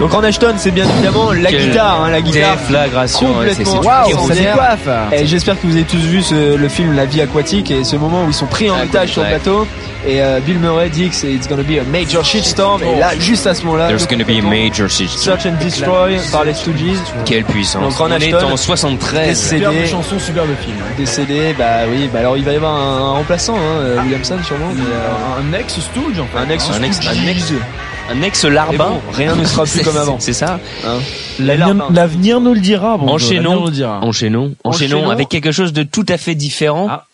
[0.06, 3.64] Donc en Ashton, c'est bien évidemment la Quelle guitare, hein, la guitare déflagration, ouais, c'est-
[3.64, 4.76] complètement c'est Waouh, extraordinaire.
[4.84, 5.16] ça.
[5.16, 7.96] Et j'espère que vous avez tous vu ce- le film La vie aquatique et ce
[7.96, 9.34] moment où ils sont pris en otage sur le ouais.
[10.06, 13.18] Et euh, Bill Murray dit que c'est it's gonna be a major shitstorm et là
[13.18, 15.08] juste à ce moment-là There's gonna be a major shit.
[15.10, 16.98] Search and Destroy par les Stooges.
[17.24, 17.82] Quelle puissance.
[17.82, 19.28] Donc en On est Ashton, en 73.
[19.28, 20.76] décédé, Superbe chanson, superbe film.
[20.96, 24.36] décédé, bah oui, bah alors il va y avoir un, un remplaçant, hein, euh, Williamson
[24.44, 24.68] sûrement.
[24.74, 26.38] mais, euh, Un ex Stooge, en fait.
[26.38, 27.52] un ex Un ex- un ex-
[28.10, 28.72] Un ex larbin.
[28.72, 30.16] Mais bon, rien ne sera plus comme avant.
[30.20, 30.60] C'est ça.
[30.86, 30.98] Hein.
[31.40, 32.96] L'avenir nous le dira.
[32.96, 35.10] Bon, enchaînons, enchaînons, enchaînons Enchaînons.
[35.10, 36.86] avec quelque chose de tout à fait différent.
[36.90, 37.04] Ah.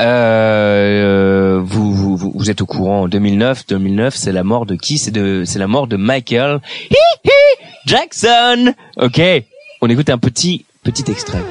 [0.00, 3.02] Euh, vous, vous, vous, vous êtes au courant.
[3.02, 4.98] En 2009, 2009, c'est la mort de qui?
[4.98, 6.60] C'est de, c'est la mort de Michael
[7.86, 8.74] Jackson.
[8.96, 9.20] Ok,
[9.80, 11.42] on écoute un petit, petit extrait.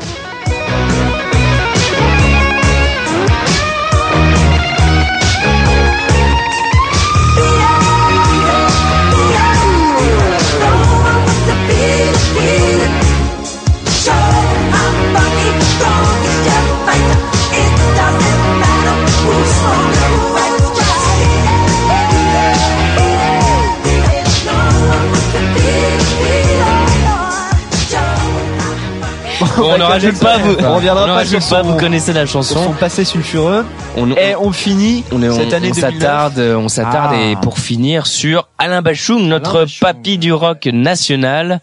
[29.58, 32.26] Bon, on ne rajoute pas, vous, On reviendra on pas sur pas, vous connaissez la
[32.26, 32.64] chanson.
[32.64, 33.66] son passé sulfureux.
[33.96, 35.78] On, Et on finit on cette on- année on 2009.
[35.80, 37.22] s'attarde, on s'attarde Ah.
[37.32, 39.80] et pour finir sur Alain Bachung, notre Bachung.
[39.82, 41.60] papy du rock national,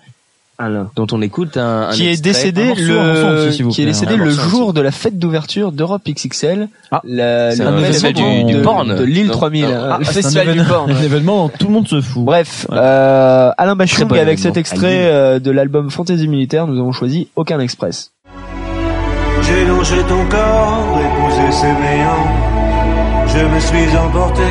[0.96, 4.40] dont on écoute un, un qui est décédé morceau, le qui est décédé le morceau
[4.48, 7.00] jour de la fête d'ouverture d'Europe XXL Ah.
[7.04, 9.68] la, C'est le un festival événement du- du de, porn, de l'île non 3000 Ah,
[9.98, 12.24] le un festival du porn un événement dont tout le monde se fout.
[12.24, 14.42] bref euh, Alain Bachung bon avec événement.
[14.42, 18.12] cet extrait euh, de l'album Fantaisie militaire nous avons choisi Aucun Express
[19.42, 23.26] J'ai longé ton corps, épousé ses méandres.
[23.26, 24.42] Je me suis emporté,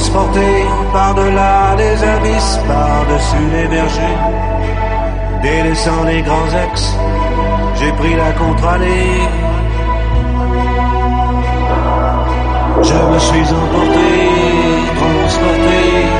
[0.00, 4.18] transporté par-delà les abysses, par-dessus les bergers.
[5.42, 6.96] Délaissant les grands ex,
[7.78, 9.20] j'ai pris la contre-allée.
[12.82, 14.08] Je me suis emporté,
[15.00, 16.19] transporté.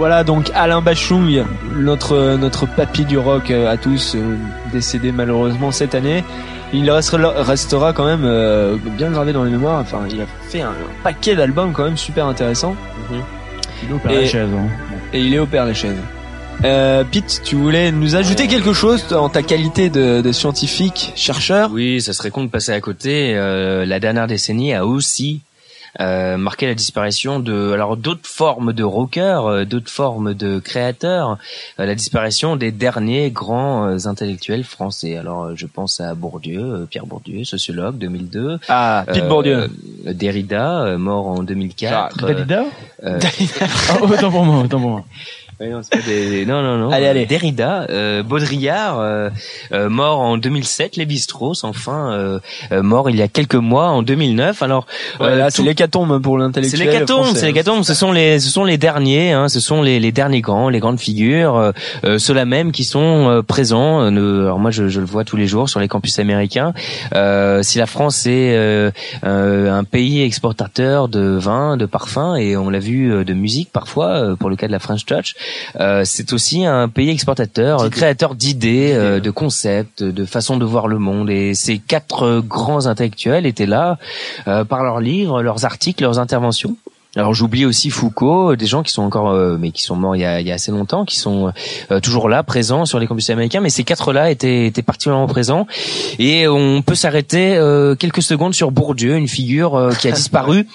[0.00, 1.44] Voilà donc Alain Bachung
[1.76, 4.36] notre notre papy du rock euh, à tous euh,
[4.72, 6.24] décédé malheureusement cette année
[6.72, 10.62] il restera, restera quand même euh, bien gravé dans les mémoires enfin il a fait
[10.62, 12.74] un, un paquet d'albums quand même super intéressants
[13.82, 14.68] Il est au Père Et- Lachaise, hein.
[15.12, 15.96] Et il est au Père Lachaise.
[16.64, 21.70] Euh, Pete, tu voulais nous ajouter quelque chose en ta qualité de, de scientifique, chercheur?
[21.72, 23.32] Oui, ça serait con de passer à côté.
[23.34, 25.40] Euh, la dernière décennie a aussi
[25.98, 31.38] euh, marqué la disparition de alors d'autres formes de rockers, euh, d'autres formes de créateurs,
[31.80, 35.16] euh, la disparition des derniers grands euh, intellectuels français.
[35.16, 38.58] Alors je pense à Bourdieu, Pierre Bourdieu, sociologue 2002.
[38.68, 39.70] Ah, Euh, Bourdieu.
[40.04, 42.16] Derrida, mort en 2004.
[42.26, 42.64] Dalida
[43.04, 43.18] Euh,
[43.88, 45.04] Ah, Autant pour moi, autant pour moi.
[45.62, 46.90] Non, c'est pas des- non, non, non.
[46.90, 47.26] Allez, allez.
[47.26, 49.28] Derrida, euh, Baudrillard, euh,
[49.72, 52.38] euh, mort en 2007, Lévi-Strauss, enfin, euh,
[52.72, 54.62] euh, mort il y a quelques mois, en 2009.
[54.62, 54.86] Alors,
[55.20, 56.86] Ouais, euh, là, c'est tout- l'hécatombe pour c'est l'intellectuel.
[56.88, 57.40] l'hécatombe, français.
[57.40, 57.82] c'est l'hécatombe.
[57.84, 60.78] Ce sont les, ce sont les derniers, hein, ce sont les, les derniers grands, les
[60.80, 61.72] grandes figures, euh,
[62.04, 64.00] euh, ceux-là même qui sont euh, présents.
[64.10, 66.72] euh, alors moi, je, je le vois tous les jours sur les campus américains.
[67.14, 68.90] Euh, si la France est euh,
[69.24, 73.68] euh, un pays exportateur de vin, de parfums, et on l'a vu euh, de musique
[73.70, 75.34] parfois, euh, pour le cas de la French Touch,
[75.78, 80.64] euh, c'est aussi un pays exportateur, euh, créateur d'idées, euh, de concepts, de façons de
[80.64, 81.30] voir le monde.
[81.30, 83.98] Et ces quatre euh, grands intellectuels étaient là
[84.48, 86.76] euh, par leurs livres, leurs articles, leurs interventions.
[87.16, 90.20] Alors j'oublie aussi Foucault, des gens qui sont encore, euh, mais qui sont morts il
[90.20, 91.52] y a, il y a assez longtemps, qui sont
[91.90, 93.60] euh, toujours là, présents sur les campus américains.
[93.60, 95.66] Mais ces quatre-là étaient, étaient particulièrement présents.
[96.20, 100.68] Et on peut s'arrêter euh, quelques secondes sur Bourdieu, une figure euh, qui a disparu.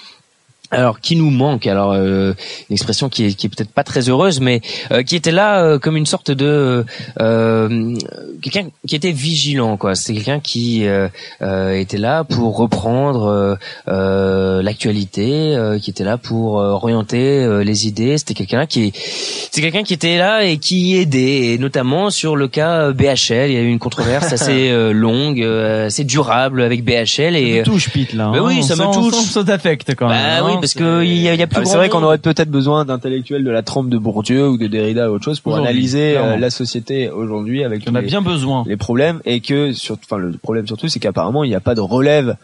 [0.70, 2.32] Alors qui nous manque Alors euh,
[2.68, 4.60] une expression qui est, qui est peut-être pas très heureuse, mais
[4.92, 6.84] euh, qui était là euh, comme une sorte de
[7.20, 7.94] euh,
[8.42, 9.94] quelqu'un qui était vigilant quoi.
[9.94, 11.08] C'est quelqu'un qui euh,
[11.42, 13.54] euh, était là pour reprendre euh,
[13.88, 18.18] euh, l'actualité, euh, qui était là pour euh, orienter euh, les idées.
[18.18, 22.48] C'était quelqu'un qui c'est quelqu'un qui était là et qui aidait, et notamment sur le
[22.48, 23.50] cas BHL.
[23.50, 27.58] Il y a eu une controverse assez euh, longue, euh, assez durable avec BHL et
[27.58, 28.30] Ça touche, Pete, là.
[28.32, 28.42] Mais hein.
[28.44, 29.14] oui, On ça me sent- touche.
[29.14, 30.40] sent que Ça t'affecte quand même.
[30.40, 32.18] Bah oui, parce que il y a, y a plus Ah, c'est vrai qu'on aurait
[32.18, 35.56] peut-être besoin d'intellectuels de la trempe de Bourdieu ou de Derrida ou autre chose pour
[35.56, 36.36] analyser euh, clairement.
[36.38, 38.64] la société aujourd'hui avec On a les, bien besoin.
[38.66, 41.74] les problèmes et que sur, enfin le problème surtout c'est qu'apparemment il n'y a pas
[41.74, 42.36] de relève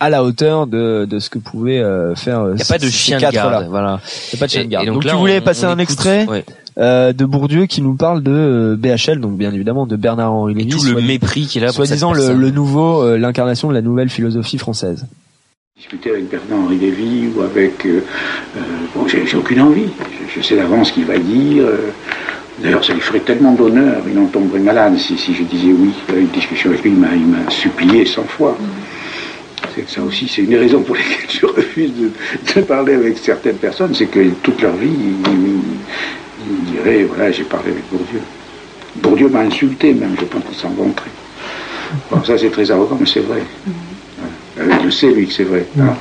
[0.00, 2.44] à la hauteur de, de ce que pouvaient euh, faire.
[2.50, 4.00] Il n'y a pas de chien de garde, voilà.
[4.32, 4.84] Il n'y a pas de chien de garde.
[4.84, 6.44] et donc, donc là, tu voulais on- passer on un écoute- extrait ouais.
[6.78, 10.54] euh, de Bourdieu qui nous parle de euh, BHL, donc bien évidemment de Bernard Henri
[10.54, 10.68] Lévy.
[10.70, 14.56] tout le soit- mépris qu'il a Soi-disant le, nouveau, euh, l'incarnation de la nouvelle philosophie
[14.58, 15.04] française.
[15.78, 17.86] Discuter avec Bernard-Henri Lévy ou avec...
[17.86, 18.00] euh,
[18.56, 18.60] euh,
[18.94, 19.88] bon, j'ai aucune envie.
[20.34, 21.64] Je, sais d'avance ce qu'il va dire.
[21.66, 21.90] euh,
[22.58, 26.26] D'ailleurs, ça lui ferait tellement d'honneur, il en tomberait malade si, je disais oui une
[26.26, 26.90] discussion avec lui.
[26.90, 28.58] Il m'a- supplié 100 fois.
[29.86, 31.92] Ça aussi, c'est une des raisons pour lesquelles je refuse
[32.56, 37.44] de, parler avec certaines personnes, c'est que toute leur vie, ils- ils diraient, voilà, j'ai
[37.44, 38.20] parlé avec Bourdieu.
[38.96, 41.10] Bourdieu m'a insulté même, je pense qu'il s'en vanterait.
[42.10, 43.42] Bon, ça c'est très arrogant, mais c'est vrai.
[44.60, 45.66] Euh, il le sait, lui, que c'est vrai.
[45.80, 45.94] hein.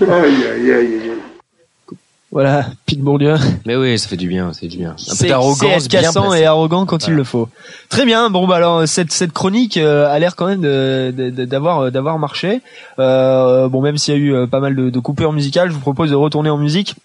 [0.00, 1.12] aïe, aïe, aïe, aïe.
[2.30, 3.36] Voilà, Pete Bourdieu.
[3.64, 4.90] Mais oui, ça fait du bien, ça fait du bien.
[4.90, 6.42] Un peu C'est d'arrogance c'est bien cassant placée.
[6.42, 7.48] et arrogant quand il le faut.
[7.88, 8.28] Très bien.
[8.28, 11.80] Bon bah alors cette cette chronique euh, a l'air quand même de- de- de- d'avoir
[11.84, 12.60] euh, d'avoir marché.
[12.98, 15.80] Euh, bon même s'il y a eu pas mal de, de coupures musicales, je vous
[15.80, 16.96] propose de retourner en musique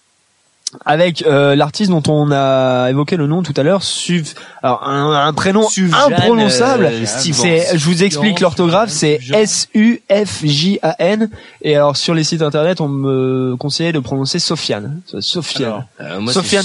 [0.84, 4.34] avec euh, l'artiste dont on a évoqué le nom tout à l'heure, Suv.
[4.62, 6.86] Alors un, un prénom imprononçable.
[6.86, 11.30] euh, c'est, je vous explique l'orthographe, c'est S U F J A N.
[11.62, 15.00] Et alors sur les sites internet, on me conseillait de prononcer Sofiane.
[15.20, 15.86] Sofiane.
[16.00, 16.64] Euh, moi, Sofiane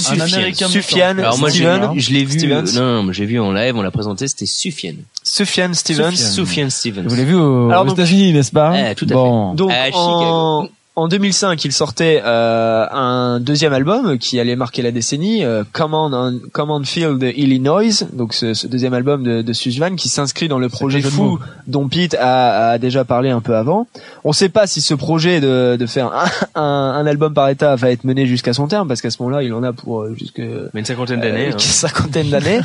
[1.20, 1.90] Alors moi, Steven.
[1.96, 2.40] je l'ai vu.
[2.40, 2.78] Stevens.
[2.78, 4.94] euh, non, non, j'ai vu en live, on l'a présenté, c'était Sufjan.
[5.24, 6.16] Sufjan Stevens.
[6.16, 7.04] Sufjan Stevens.
[7.08, 9.54] Vous l'avez vu au- Alors aux États-Unis, n'est-ce pas Eh, tout à bon.
[9.54, 10.68] Donc À en,
[11.00, 16.14] en 2005, il sortait euh, un deuxième album qui allait marquer la décennie, euh, Command,
[16.14, 18.04] on, Command Field Illinois.
[18.14, 22.16] Donc ce, ce deuxième album de, de qui s'inscrit dans le projet fou dont Pete
[22.20, 23.88] a, a déjà parlé un peu avant.
[24.24, 27.50] On ne sait pas si ce projet de, de faire un, un, un album par
[27.50, 30.02] état va être mené jusqu'à son terme parce qu'à ce moment-là, il en a pour
[30.02, 30.40] euh, jusque
[30.74, 31.48] Mais une cinquantaine d'années.
[31.48, 31.58] euh, hein.
[31.60, 32.60] cinquantaine d'années.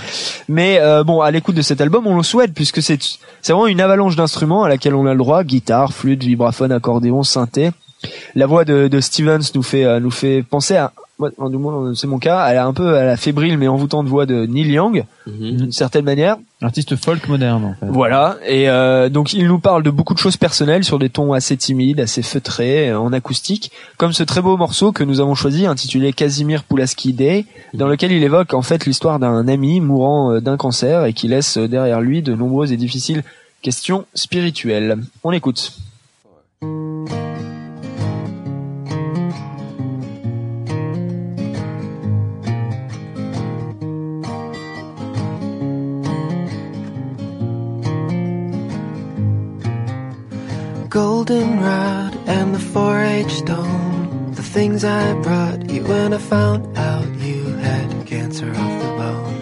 [0.48, 2.98] Mais euh, bon, à l'écoute de cet album, on le souhaite puisque c'est
[3.42, 7.22] c'est vraiment une avalanche d'instruments à laquelle on a le droit guitare, flûte, vibraphone, accordéon,
[7.22, 7.70] synthé.
[8.34, 10.92] La voix de, de Stevens nous fait euh, nous fait penser à
[11.48, 14.26] du moins, c'est mon cas, elle a un peu à la fébrile mais envoûtante voix
[14.26, 15.56] de Neil Young Mhm.
[15.56, 16.36] d'une certaine manière.
[16.60, 17.86] Artiste folk moderne, en fait.
[17.86, 21.32] Voilà, et euh, donc il nous parle de beaucoup de choses personnelles sur des tons
[21.32, 25.34] assez timides, assez feutrés, euh, en acoustique, comme ce très beau morceau que nous avons
[25.34, 30.32] choisi intitulé Casimir Pulaski Day, dans lequel il évoque en fait l'histoire d'un ami mourant
[30.32, 33.22] euh, d'un cancer et qui laisse derrière lui de nombreuses et difficiles
[33.62, 34.98] questions spirituelles.
[35.22, 35.72] On écoute.
[50.94, 54.30] Goldenrod and the 4-H stone.
[54.30, 59.40] The things I brought you when I found out you had cancer of the bone.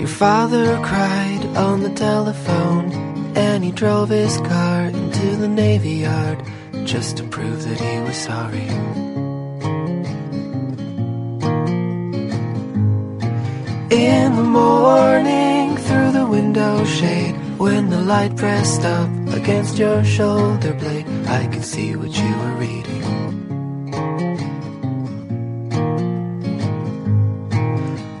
[0.00, 2.90] Your father cried on the telephone
[3.36, 6.42] and he drove his car into the Navy Yard
[6.84, 8.66] just to prove that he was sorry.
[13.88, 15.65] In the morning,
[16.36, 19.08] window shade, when the light pressed up
[19.40, 21.06] against your shoulder blade,
[21.40, 23.04] I could see what you were reading.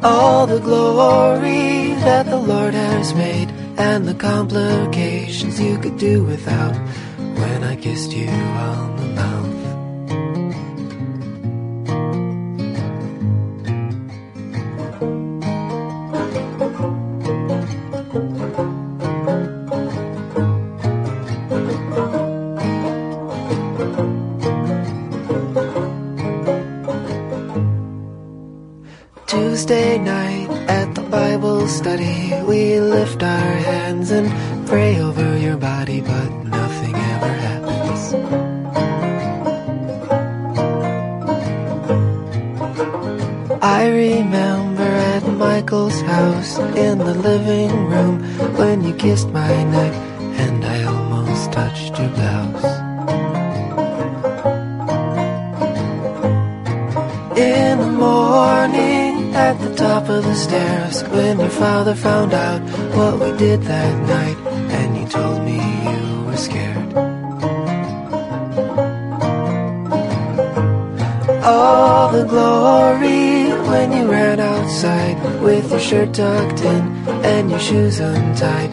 [0.02, 6.74] All the glory that the Lord has made, and the complications you could do without
[7.40, 8.30] when I kissed you
[8.70, 9.05] on the
[31.96, 34.28] Study, we lift our hands and
[34.68, 38.14] pray over your body, but nothing ever happens.
[43.62, 48.20] I remember at Michael's house in the living room
[48.58, 50.05] when you kissed my neck
[60.00, 62.60] top of the stairs when your father found out
[62.96, 64.36] what we did that night
[64.76, 65.56] and you told me
[65.88, 66.88] you were scared.
[71.42, 76.84] All the glory when you ran outside with your shirt tucked in
[77.32, 78.70] and your shoes untied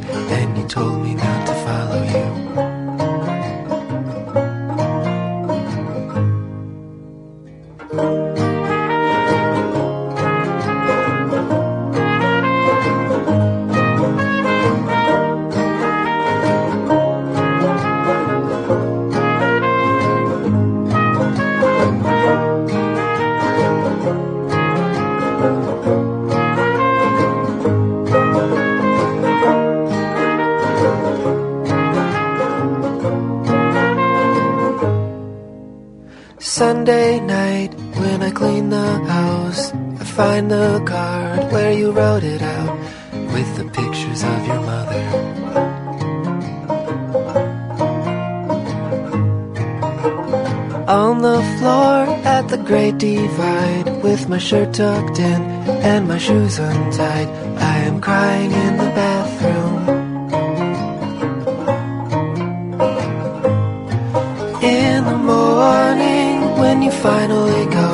[54.54, 55.42] shirt tucked in
[55.90, 57.28] and my shoes untied,
[57.58, 59.78] I am crying in the bathroom.
[64.62, 67.90] In the morning, when you finally go,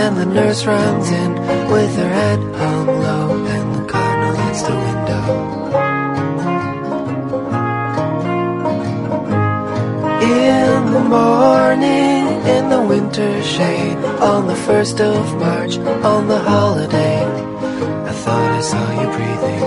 [0.00, 1.32] and the nurse runs in
[1.74, 2.40] with her head
[10.96, 12.24] the morning,
[12.54, 13.98] in the winter shade,
[14.32, 15.76] on the first of March,
[16.12, 17.20] on the holiday,
[18.10, 19.64] I thought I saw you breathing.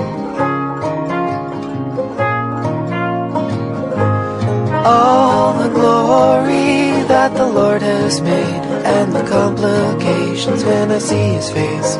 [4.93, 8.63] All the glory that the Lord has made,
[8.95, 11.91] and the complications when I see His face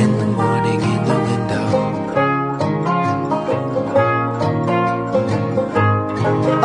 [0.00, 1.66] in the morning in the window.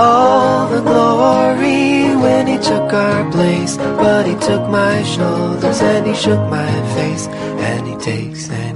[0.01, 1.78] All the glory
[2.19, 7.27] when He took our place, but He took my shoulders and He shook my face,
[7.27, 8.68] and He takes and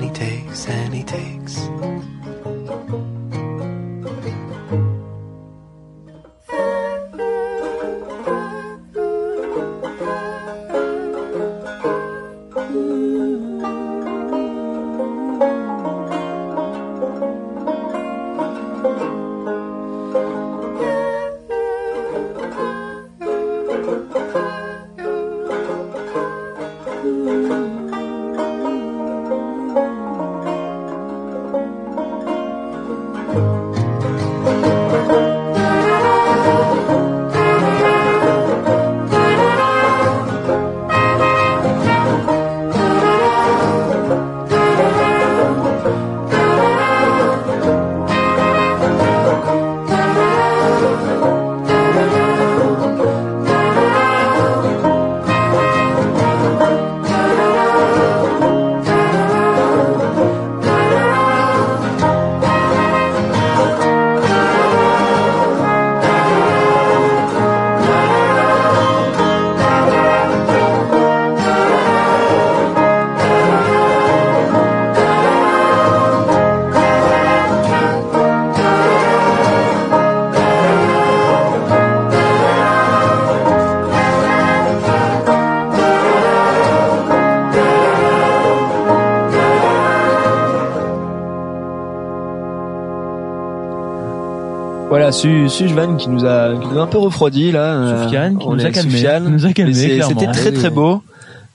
[95.14, 97.76] Su Sujvan qui nous a qui nous a un peu refroidi là.
[97.76, 99.26] euh, Soufiane qui on nous a calmé, Soufiane.
[99.26, 99.74] qui nous a calmé.
[99.74, 101.02] C'était très Oui, très beau.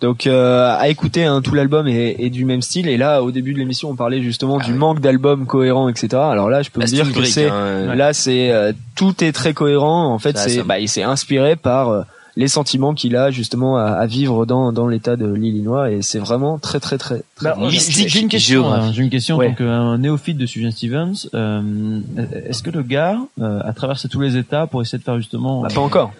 [0.00, 2.86] Donc euh, à écouter, hein, tout l'album est, est du même style.
[2.88, 6.08] Et là, au début de l'émission, on parlait justement du manque d'albums cohérents, etc.
[6.14, 7.94] Alors là, je peux Bah, vous dire que c'est hein.
[7.96, 10.12] là, c'est euh, tout est très cohérent.
[10.14, 12.02] En fait, c'est bah, il s'est inspiré par euh,
[12.36, 15.90] les sentiments qu'il a justement à, à vivre dans dans l'état de l'Illinois.
[15.90, 18.72] Et c'est vraiment très très, très Bah, j'ai- J'ai une question.
[18.72, 19.48] hein, J'ai une question en Ouais.
[19.50, 21.28] tant qu'un néophyte de Suzanne Stevens.
[21.34, 22.00] Euh,
[22.48, 25.62] Est-ce que le gars euh, a traversé tous les États pour essayer de faire justement
[25.62, 26.12] Bah, pas encore.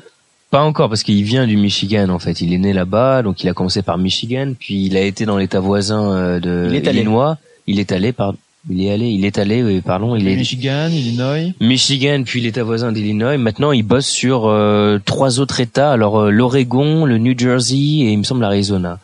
[0.51, 2.40] Pas encore parce qu'il vient du Michigan en fait.
[2.40, 5.36] Il est né là-bas, donc il a commencé par Michigan, puis il a été dans
[5.36, 7.01] l'État voisin euh, de Il est allé.
[7.01, 7.36] Illinois.
[7.66, 8.32] Il est allé par,
[8.70, 11.53] il est allé, il est allé, oui, pardon, il est Michigan, Illinois.
[11.61, 13.36] Michigan, puis l'État voisin d'Illinois.
[13.36, 15.93] Maintenant, il bosse sur euh, trois autres États.
[15.93, 19.01] Alors euh, l'Oregon, le New Jersey et il me semble l'Arizona.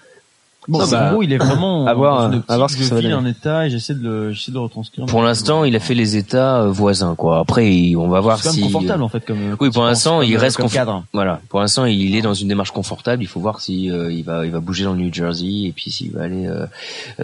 [0.69, 2.83] Bon, en bah, gros, il est vraiment à voir, dans une à voir ce que
[2.85, 3.15] ça va donner.
[3.15, 5.07] un état et j'essaie de le, j'essaie de le retranscrire.
[5.07, 7.39] Pour l'instant, il a fait les États euh, voisins, quoi.
[7.39, 8.61] Après, il- on va voir C'est quand si.
[8.63, 9.39] même confortable en fait comme.
[9.61, 11.05] Oui, quand pour l'instant, il comme- reste comme cadre.
[11.13, 11.41] Voilà.
[11.49, 13.23] Pour l'instant, il est dans une démarche confortable.
[13.23, 15.73] Il faut voir si euh, il va, il va bouger dans le New Jersey et
[15.75, 16.67] puis s'il va aller euh,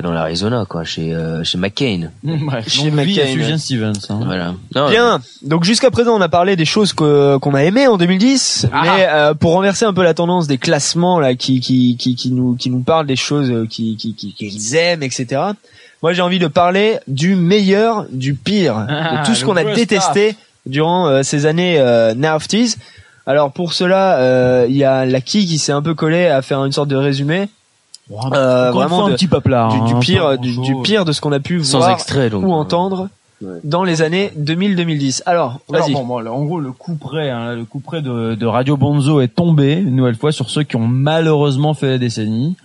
[0.03, 2.11] dans l'Arizona, quoi, chez euh, chez McCain.
[2.23, 3.95] Bref, Chez longue vie à McCain, Suzanne ouais.
[3.95, 4.07] Stevens.
[4.11, 4.21] Hein.
[4.25, 4.55] Voilà.
[4.75, 5.21] Non, Bien.
[5.43, 8.83] Donc jusqu'à présent, on a parlé des choses que qu'on a aimées en 2010, Ah.
[8.85, 12.31] mais euh, pour renverser un peu la tendance des classements là, qui qui qui, qui
[12.33, 15.40] nous qui nous parlent des choses euh, qui qui qui- qu'ils aiment, etc.
[16.02, 19.65] Moi, j'ai envie de parler du meilleur, du pire, Ah, de tout ce qu'on a
[19.65, 20.35] détesté
[20.66, 22.77] durant euh, ces années euh, Nerfties.
[23.27, 26.65] Alors pour cela, euh, il y a Laki qui s'est un peu collé à faire
[26.65, 27.48] une sorte de résumé.
[28.32, 29.44] Euh, vraiment un petit du, du
[29.94, 32.44] hein, pire, du, pire de ce qu'on a pu Sans voir extrait, donc.
[32.44, 33.09] ou entendre
[33.62, 35.23] dans les années 2000-2010.
[35.27, 35.93] Alors, vas-y.
[35.93, 38.77] bon, bon, là, en gros, le coup près, hein, le coup près de, de Radio
[38.77, 42.57] Bonzo est tombé une nouvelle fois sur ceux qui ont malheureusement fait la décennie.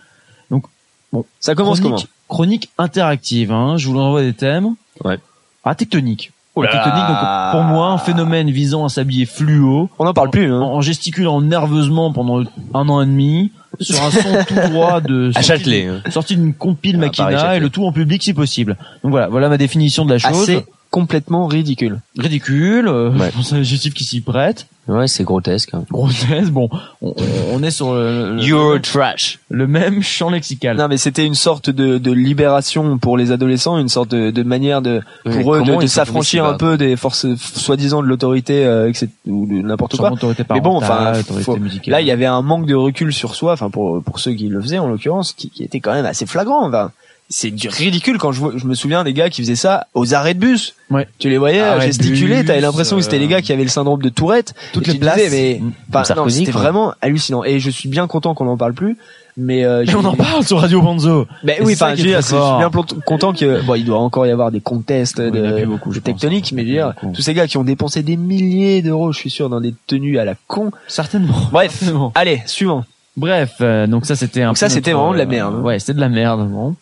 [1.15, 3.53] Bon, ça commence chronique, Chronique interactive.
[3.53, 4.75] Hein, je vous envoie des thèmes.
[5.05, 5.17] Ouais.
[5.63, 6.33] Ah, tectonique.
[6.55, 9.89] Oh La tectonique, donc pour moi, un phénomène visant à s'habiller fluo.
[9.97, 10.51] On n'en parle plus.
[10.51, 10.59] Hein.
[10.59, 12.43] En, gesticulant nerveusement pendant
[12.73, 13.51] un an et demi.
[13.79, 16.01] sur un son tout droit de À Châtelet, hein.
[16.09, 18.77] sorti d'une compile Ah, et le tout en public si possible.
[19.03, 20.43] Donc voilà, voilà ma définition de la chose.
[20.43, 21.99] Assez complètement ridicule.
[22.18, 23.32] Ridicule, euh, Ouais.
[23.52, 24.68] à un adjectif qui s'y prête.
[24.88, 25.74] Ouais, c'est grotesque.
[25.74, 25.84] hein.
[25.90, 26.70] Grossesse, bon,
[27.02, 29.40] on, est sur le, le- You're trash.
[29.49, 30.78] le même champ lexical.
[30.78, 34.44] Non, mais c'était une sorte de, de libération pour les adolescents, une sorte de, de
[34.44, 38.91] manière de Mais pour eux de, s'affranchir un peu des forces soi-disant de l'autorité euh,
[39.26, 40.14] ou de n'importe quoi.
[40.52, 41.57] Mais bon, enfin, faut-
[41.88, 44.49] là, il y avait un manque de recul sur soi, enfin pour pour ceux qui
[44.49, 46.68] le faisaient en l'occurrence, qui, qui était quand même assez flagrant.
[46.68, 46.91] Enfin,
[47.30, 50.34] c'est ridicule quand je vois, je me souviens des gars qui faisaient ça aux arrêts
[50.35, 50.76] de bus.
[50.91, 51.07] Ouais.
[51.18, 53.69] Tu les voyais Arrêt gesticuler, t'avais l'impression que c'était euh, les gars qui avaient le
[53.69, 54.53] syndrome de Tourette.
[54.73, 55.31] toutes les disais, places.
[55.31, 56.30] mais Mm.
[56.30, 57.43] c'était vraiment hallucinant.
[57.43, 58.97] Et je suis bien content qu'on en parle plus.
[59.38, 61.26] Mais, euh, Et j'ai- on en parle sur Radio Bonzo.
[61.43, 62.69] ben Et oui, enfin, je suis bien
[63.06, 66.53] content que, bon, il doit encore y avoir des contests Oui, de, beaucoup, de tectonique,
[66.53, 67.14] mais je veux dire, Beaucoup.
[67.15, 70.19] tous ces gars qui ont dépensé des milliers d'euros, je suis sûr, dans des tenues
[70.19, 70.72] à la con.
[70.88, 71.35] Certainement.
[71.52, 72.11] Bref, Certainement.
[72.15, 72.85] allez, suivant.
[73.18, 75.56] Bref, euh, donc ça c'était un Donc ça, c'était vraiment de la euh, merde.
[75.64, 76.49] Ouais, c'était de la merde.
[76.49, 76.76] Bon.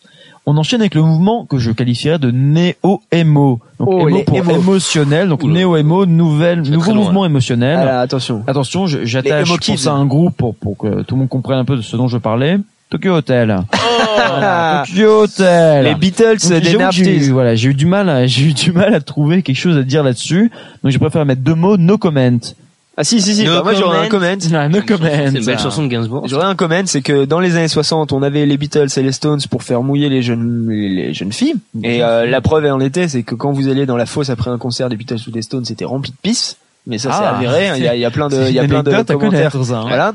[0.46, 3.60] On enchaîne avec le mouvement que je qualifierais de néo-émo.
[3.78, 4.50] Donc Oh, émo pour émo.
[4.50, 7.78] émotionnel, donc néo-émo, nouvelle, très nouveau mouvement émotionnel.
[7.78, 8.42] Alors, attention.
[8.46, 11.76] Attention, je- j'attache ça un groupe pour, pour que tout le monde comprenne un peu
[11.76, 12.58] de ce dont je parlais.
[12.90, 13.56] Tokyo Hotel.
[14.16, 15.84] Voilà, Tokyo Hotel.
[15.84, 16.72] Les Beatles, Donc, des
[17.28, 19.76] eu, voilà, j'ai eu du mal, à, j'ai eu du mal à trouver quelque chose
[19.78, 20.50] à dire là-dessus.
[20.82, 22.38] Donc j'ai préféré mettre deux mots, no comment.
[22.96, 24.26] Ah si, si, si, No bah, moi j'aurais un comment.
[24.52, 25.08] Ah, no comment.
[25.08, 26.28] C'est une belle chanson de Gainsbourg.
[26.28, 29.12] J'aurais un comment, c'est que dans les années 60, on avait les Beatles et les
[29.12, 31.56] Stones pour faire mouiller les jeunes, les, les jeunes filles.
[31.82, 34.50] Et euh, la preuve en était, c'est que quand vous alliez dans la fosse après
[34.50, 36.56] un concert des Beatles ou des Stones, c'était rempli de pisse.
[36.86, 37.74] Mais ça c'est Ah, avéré, hein.
[37.78, 39.52] il y a, il y a plein de, c'est il y a plein de commentaires.
[39.56, 39.84] hein.
[39.88, 40.12] Voilà.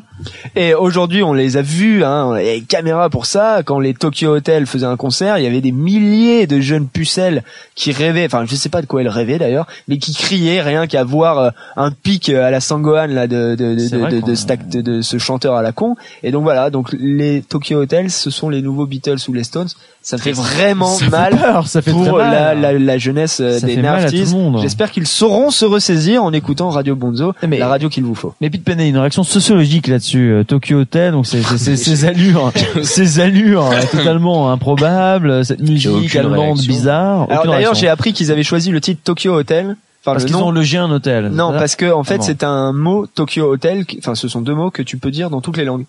[0.55, 3.63] Et aujourd'hui, on les a vus, hein, on a les caméras pour ça.
[3.65, 7.43] Quand les Tokyo Hotel faisaient un concert, il y avait des milliers de jeunes pucelles
[7.73, 10.85] qui rêvaient, enfin, je sais pas de quoi elles rêvaient d'ailleurs, mais qui criaient rien
[10.85, 14.05] qu'à voir euh, un pic euh, à la Sangohan là de de de, C'est de,
[14.07, 15.95] de, de cet acte- de ce chanteur à la con.
[16.21, 19.69] Et donc voilà, donc les Tokyo Hotel, ce sont les nouveaux Beatles ou les Stones.
[20.01, 22.31] Ça fait vraiment Ça fait mal peur, ça fait pour très mal.
[22.61, 24.59] la, la, la jeunesse euh, Ça des fait monde.
[24.61, 28.34] J'espère qu'ils sauront se ressaisir en écoutant Radio Bonzo, Mais- la radio qu'il vous faut.
[28.41, 30.31] Mais Pete Penny, une réaction sociologique là-dessus.
[30.34, 32.52] Euh, Tokyo Hotel, donc c'est ces allures,
[32.84, 36.73] ces allures euh, totalement improbables, cette musique allemande réaction.
[36.73, 37.27] bizarre.
[37.31, 39.77] Alors d'ailleurs, j'ai appris qu'ils avaient choisi le titre Tokyo Hotel.
[40.02, 41.27] Enfin, parce qu'ils ont logé un hôtel.
[41.30, 42.23] Non, parce que en fait, Ah bon.
[42.23, 43.86] c'est un mot Tokyo Hotel.
[43.99, 45.86] Enfin, ce sont deux mots que tu peux dire dans toutes les langues.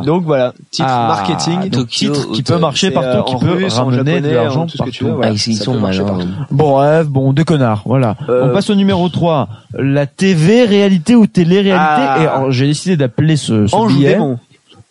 [0.00, 0.02] Ah.
[0.04, 1.60] Donc voilà, titre Ah, marketing.
[1.62, 4.30] donc Tokyo titre qui peut marcher C'est, euh, partout, qui peut russe, en ramener de
[4.30, 5.16] l'argent en tout ce que tu veux, partout.
[5.22, 5.32] voilà.
[5.32, 6.28] Ah, ils sont partout.
[6.50, 8.16] Bref, bon, des connards, voilà.
[8.28, 9.48] Euh, On passe au numéro 3.
[9.78, 11.78] La TV réalité ou télé-réalité?
[11.78, 12.18] Ah.
[12.20, 14.18] Et alors, j'ai décidé d'appeler ce, ce billet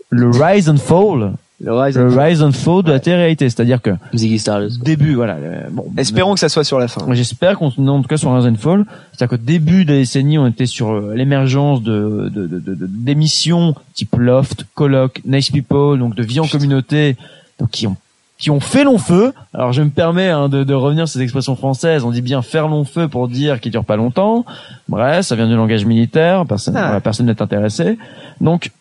[0.10, 1.32] le Rise and Fall.
[1.63, 2.23] Le Rise Le and Fall.
[2.27, 3.49] Rise and Fall de la télé-réalité.
[3.49, 4.81] C'est-à-dire que, Ziggy Stardust.
[4.83, 5.38] début, voilà.
[5.39, 7.05] le- bon, Espérons que ça soit sur la fin.
[7.05, 8.85] Moi, J'espère qu'on est en tout cas sur Rise and Fall.
[9.11, 12.75] C'est-à-dire qu'au début de la décennie, on était sur euh, l'émergence de de- de- de-
[12.75, 17.15] de- d'émissions type Loft, Colloque, Nice People, donc de vie en communauté,
[17.59, 17.95] donc qui ont
[18.39, 19.33] qui ont fait long feu.
[19.53, 22.03] Alors je me permets hein, de, de revenir sur ces expressions françaises.
[22.03, 24.45] On dit bien faire long feu pour dire qu'il dure pas longtemps.
[24.89, 26.43] Bref, ça vient du langage militaire.
[26.47, 26.85] Personne, Ah.
[26.85, 27.99] voilà, personne n'est intéressé.
[28.39, 28.71] Donc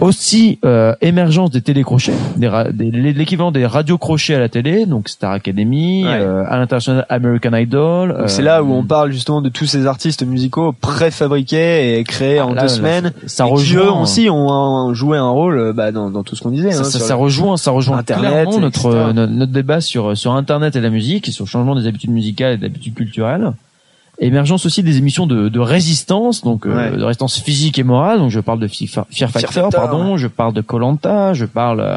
[0.00, 5.08] aussi euh, émergence des télécrochets, des, des- l'équivalent des radios crochets à la télé, donc
[5.08, 6.10] Star Academy, Ouais.
[6.12, 8.08] euh, à l'international American Idol.
[8.10, 12.04] Donc euh, c'est là où on parle justement de tous ces artistes musicaux préfabriqués et
[12.04, 13.12] créés en là, deux là, semaines.
[13.26, 16.22] ça et qui, rejoint- eux aussi ont, ont joué un rôle euh, bah, dans, dans
[16.22, 16.72] tout ce qu'on disait.
[16.72, 19.12] ça, hein, ça, ça rejoint, ça rejoint Internet, clairement notre, etc.
[19.14, 22.10] notre notre débat sur sur Internet et la musique, et sur le changement des habitudes
[22.10, 23.52] musicales et des habitudes culturelles.
[24.20, 26.96] Émergence aussi des émissions de, de résistance, donc euh, Ouais.
[26.96, 28.18] de résistance physique et morale.
[28.18, 30.16] Donc je parle de Fear, Fear Factor, Factor, pardon.
[30.16, 31.34] Je parle de Colanta.
[31.34, 31.96] Je parle, euh,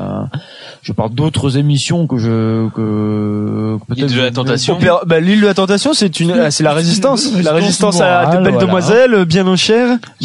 [0.82, 4.80] je parle d'autres émissions que je que, que L'île de la tentation.
[5.06, 8.26] Bah, l'île de la tentation, c'est une, ah, c'est la résistance, la résistance à de
[8.26, 8.66] morale, belles voilà.
[8.68, 9.44] demoiselles bien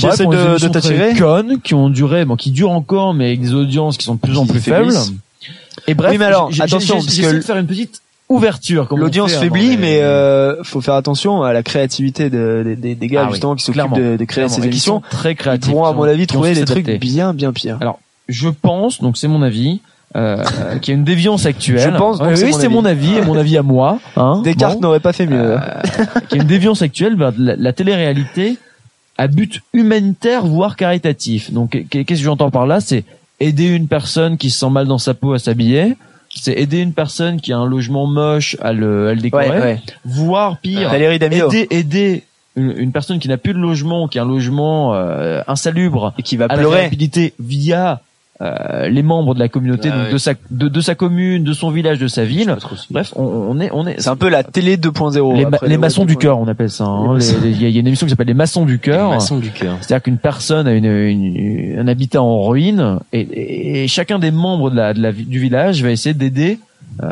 [0.08, 1.14] Bref, essaient on a des de, de t'attirer.
[1.14, 4.20] connes qui ont duré, bon, qui durent encore, mais avec des audiences qui sont de
[4.20, 4.92] plus en plus faibles.
[5.88, 8.01] Et bref, Oui, mais alors, attention, j'ai- parce j'essaie que de faire une petite
[8.32, 8.88] ouverture.
[8.96, 13.22] L'audience fait faiblit, les- mais euh, faut faire attention à la créativité de, des- gars
[13.22, 15.00] Ah oui, justement qui s'occupent de, de créer ces qui émissions.
[15.02, 15.70] sont très Ils créatifs.
[15.70, 17.78] pourront, à qui mon avis, trouver des trucs bien, bien pires.
[17.80, 17.98] Alors,
[18.28, 19.80] je pense, donc c'est mon avis,
[20.16, 20.44] euh,
[20.80, 21.92] qu'il y a une déviance actuelle.
[21.92, 22.74] Je pense, donc Oui, c'est oui, mon c'est avis.
[22.74, 23.98] mon avis, et mon avis à moi.
[24.16, 24.80] Hein, Descartes bon.
[24.82, 25.40] n'aurait pas fait mieux.
[25.40, 25.58] Euh,
[26.28, 28.58] qu'il y a une déviance actuelle vers de la, la télé-réalité
[29.18, 31.52] à but humanitaire, voire caritatif.
[31.52, 32.80] Donc, qu'est- qu'est-ce que j'entends par là?
[32.80, 33.04] C'est
[33.40, 35.96] aider une personne qui se sent mal dans sa peau à s'habiller.
[36.34, 39.50] C'est aider une personne qui a un logement moche à le, à le décorer.
[39.50, 39.80] Ouais, ouais.
[40.04, 42.24] Voire pire, Valérie aider, aider
[42.56, 46.22] une, une personne qui n'a plus de logement, qui a un logement euh, insalubre, Et
[46.22, 46.80] qui va à la pleurer.
[46.80, 48.00] réhabiliter via
[48.42, 51.52] euh, les membres de la communauté, Ah donc de sa de, de sa commune, de
[51.52, 52.56] son village, de sa ville.
[52.90, 55.36] Bref, on, on est on est C'est un peu la télé 2.0.
[55.36, 55.46] les,
[55.76, 56.18] ma- maçons du 2.0.
[56.18, 56.84] cœur, on appelle ça.
[56.84, 57.18] hein.
[57.44, 59.10] Il y, a- une émission qui s'appelle Les maçons du cœur.
[59.10, 59.76] Maçons du cœur.
[59.80, 64.30] C'est-à-dire qu'une personne a une, une- un habitat en ruine et, et- et chacun des
[64.32, 66.58] membres de la, de la vi- du village va essayer d'aider
[67.02, 67.08] euh,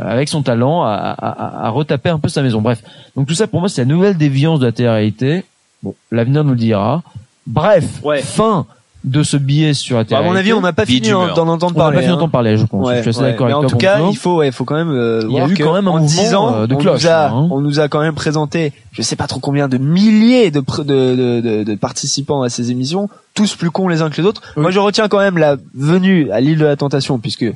[0.00, 2.60] avec son talent à, à- à- à retaper un peu sa maison.
[2.62, 2.82] Bref,
[3.16, 5.44] donc tout ça pour moi c'est la nouvelle déviance de la télé-réalité.
[5.82, 7.02] Bon, l'avenir nous le dira.
[7.46, 8.66] Bref, fin
[9.06, 11.46] de ce billet sur la Bah, à télé mon avis, on n'a pas fini d'en
[11.48, 11.78] entendre parler.
[11.78, 12.14] On n'a pas fini hein.
[12.16, 12.86] d'entendre parler, je pense.
[12.86, 13.30] Ouais, je suis assez ouais.
[13.30, 15.34] d'accord Mais avec en toi, tout cas, il faut, ouais, faut quand même euh, Il
[15.36, 17.06] y a eu quand même un en mouvement, 10 ans, euh, de on cloche, nous
[17.06, 17.48] a, là, hein.
[17.50, 20.84] on nous a quand même présenté, je sais pas trop combien de milliers de, pr-
[20.84, 24.26] de, de, de, de participants à ces émissions, tous plus cons les uns que les
[24.26, 24.42] autres.
[24.56, 27.46] Moi, je retiens quand même la venue à l'île de la Tentation, puisque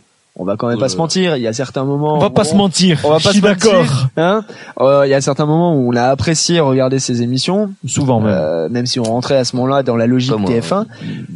[0.40, 2.16] on va quand même pas se mentir, il y a certains moments.
[2.16, 2.98] On va pas où se mentir.
[3.04, 4.06] On va Je pas suis se mentir, d'accord.
[4.16, 4.42] Hein
[4.80, 7.70] Euh, il y a certains moments où on a apprécié regarder ces émissions.
[7.86, 8.32] Souvent même.
[8.34, 10.50] Euh, même si on rentrait à ce moment-là dans la logique moi.
[10.50, 10.86] TF1.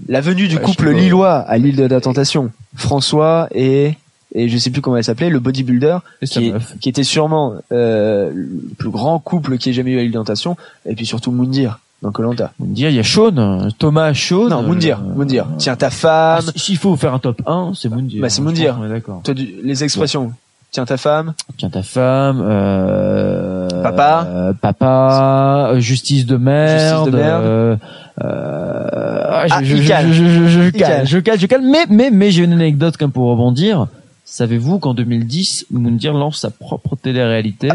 [0.08, 2.50] La venue du Ouais, couple je lillois à l'île de la Tentation.
[2.74, 3.94] François et
[4.36, 5.98] et je sais plus comment elle s'appelait, le bodybuilder,
[6.28, 10.10] qui, qui était sûrement euh, le plus grand couple qui ait jamais eu à l'île
[10.10, 10.56] de la Tentation,
[10.86, 12.52] et puis surtout Moundir dans Colanta.
[12.60, 14.48] Moundir, il y a Sean, Thomas Sean.
[14.48, 15.46] Non, Moundir, euh, Moundir.
[15.58, 16.40] Tiens ta ah, femme.
[16.54, 18.20] si- S'il faut faire un top 1, c'est Moundir.
[18.20, 18.74] Bah c'est Je Moundir.
[18.76, 19.22] pense qu'on est D'accord.
[19.64, 20.32] Les expressions.
[20.70, 21.32] Tiens ta femme.
[21.56, 24.26] Tiens ta femme, euh, Papa.
[24.28, 27.42] euh, papa, euh, justice de merde, Justice de merde.
[27.44, 27.76] euh,
[28.22, 31.06] euh, ah, Ah, je, je, je, je, je, cale.
[31.06, 33.86] je cale, je cale, mais, mais, mais j'ai une anecdote comme pour rebondir.
[34.26, 37.68] Savez-vous qu'en 2010, Moundir lance sa propre télé-réalité?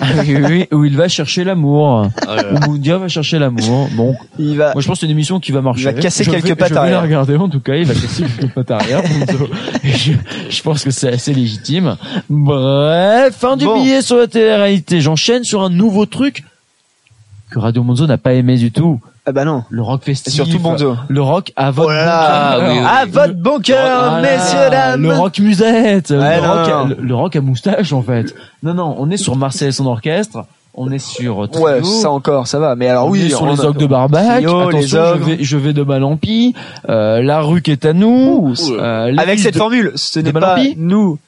[0.00, 2.08] Ah oui, où il va chercher l'amour.
[2.26, 3.88] Où Moundir va chercher l'amour.
[3.94, 4.72] Donc, Il va.
[4.72, 5.82] moi je pense que c'est une émission qui va marcher.
[5.82, 6.96] Il va casser Je quelques vais- pattes Je vais arrière.
[6.96, 9.02] la regarder en tout cas, il va casser quelques pattes arrière.
[9.84, 10.12] Je,
[10.48, 11.96] je pense que c'est assez légitime.
[12.30, 13.80] Bref, fin du Bon.
[13.82, 15.00] billet sur la télé-réalité.
[15.02, 16.44] J'enchaîne sur un nouveau truc
[17.50, 19.00] que Radio Monzo n'a pas aimé du tout.
[19.24, 19.62] Ah bah non.
[19.70, 20.32] Le rock Et festif.
[20.34, 20.96] surtout Bonzo.
[21.08, 22.58] Le rock à votre Oh là là.
[22.58, 22.64] bon cœur.
[22.64, 22.84] Ah oui, oui.
[22.86, 25.02] À votre bon cœur, Voilà, messieurs dames.
[25.02, 26.10] Le rock musette.
[26.10, 26.84] Ouais, le, non, rock, non.
[26.86, 28.34] le, le rock à moustache, en fait.
[28.64, 30.44] Non, non, on est sur Marcel et son orchestre.
[30.74, 31.64] On est sur Trio.
[31.66, 32.74] Ouais, ça encore, ça va.
[32.76, 34.42] Mais alors on oui, est sur on les ogres de Barbac.
[34.42, 35.26] Trio, les Attention, je ogres.
[35.26, 36.54] vais, je vais de Malampi.
[36.88, 38.54] Euh, la rue qui est à nous.
[38.70, 41.18] Euh, Avec cette de- formule, ce de n'est pas nous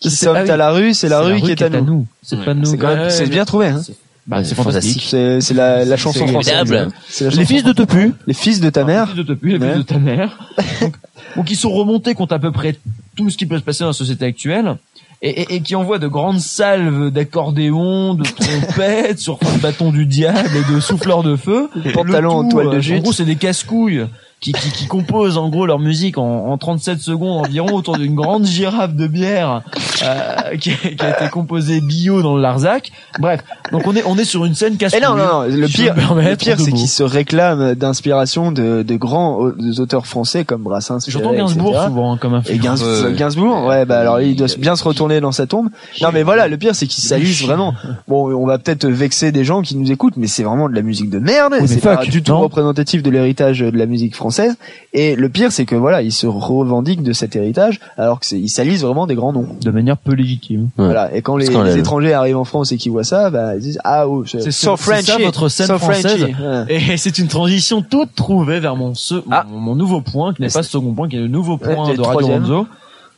[0.00, 0.50] qui C'est- sommes ah oui.
[0.50, 2.06] à la rue, c'est la rue qui est à nous.
[2.22, 2.66] C'est pas nous.
[3.08, 3.80] C'est bien trouvé, hein.
[4.28, 5.06] Bah, c'est fantastique.
[5.08, 6.88] C'est, c'est la, la chanson française.
[7.08, 8.12] C'est la Les fils de Topu.
[8.26, 9.06] Les fils de ta mère.
[9.06, 10.38] Les fils de Topu, les fils de ta mère.
[10.82, 10.94] donc,
[11.36, 12.76] donc, ils sont remontés contre à peu près
[13.16, 14.76] tout ce qui peut se passer dans la société actuelle.
[15.20, 20.06] Et, et, et qui envoient de grandes salves d'accordéons, de trompettes, sur de bâton du
[20.06, 21.68] diable et de souffleurs de feu.
[21.92, 23.02] Pantalon en toile de euh, En jute.
[23.02, 24.06] gros, c'est des casse-couilles
[24.40, 28.14] qui, qui, qui composent en gros leur musique en, en 37 secondes environ autour d'une
[28.14, 29.62] grande girafe de bière
[30.04, 32.92] euh, qui, qui a été composée bio dans le Larzac.
[33.18, 33.40] Bref,
[33.72, 35.74] donc on est on est sur une scène casse Et non, non, non, le si
[35.74, 40.62] pire, le pire, c'est qu'ils se réclament d'inspiration de, de grands des auteurs français comme
[40.62, 41.00] Brassens.
[41.08, 41.86] J'entends Gainsbourg etc.
[41.88, 45.20] souvent hein, comme un Et Gainsbourg, Gainsbourg, ouais, bah alors il doit bien se retourner
[45.20, 45.68] dans sa tombe.
[46.02, 47.74] Non, mais voilà, le pire, c'est qu'ils salissent vraiment.
[48.06, 50.82] Bon, on va peut-être vexer des gens qui nous écoutent, mais c'est vraiment de la
[50.82, 51.54] musique de merde.
[51.60, 54.56] Oui, c'est pas du tout non représentatif de l'héritage de la musique française.
[54.92, 58.46] Et le pire, c'est que voilà, ils se revendiquent de cet héritage, alors que c'est,
[58.48, 59.46] salissent vraiment des grands noms.
[59.60, 60.70] de manière peu légitime.
[60.76, 61.14] Voilà.
[61.14, 64.08] Et quand les étrangers arrivent en France et qu'ils voient ça, bah, ils disent, ah,
[64.08, 66.22] oh, c'est so ça votre scène so française.
[66.24, 66.64] Ouais.
[66.68, 69.44] Et c'est une transition toute trouvée vers mon, ce, Ah.
[69.48, 71.90] mon, mon nouveau point, qui n'est pas ce second point, qui est le nouveau point
[71.90, 72.28] le de Radio.
[72.28, 72.66] Monzo,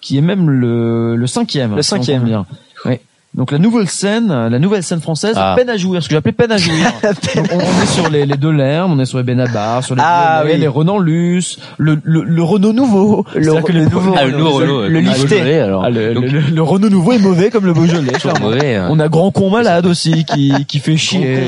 [0.01, 1.77] qui est même le, le cinquième.
[1.77, 2.45] Le cinquième.
[3.32, 5.55] Donc la nouvelle scène, la nouvelle scène française, Ah.
[5.57, 6.93] peine à jouir, ce que j'appelais peine à jouir.
[7.36, 8.51] On, on est sur les, les deux
[8.90, 10.59] on est sur les Benabar, sur les Ah, oui.
[10.59, 13.24] les Renault Luce, le, le, le Renault nouveau.
[13.36, 14.82] Le- que le les- nouveau Ah, le nouveau Renault.
[14.82, 15.23] le comme lifté.
[15.36, 15.85] Beaujolais, alors.
[15.85, 18.12] Ah, le, Donc, le- le Renault nouveau est mauvais comme le Beaujolais.
[18.40, 18.74] mauvais.
[18.74, 18.89] hein.
[18.90, 21.39] On a Grand Con malade aussi qui, qui fait chier.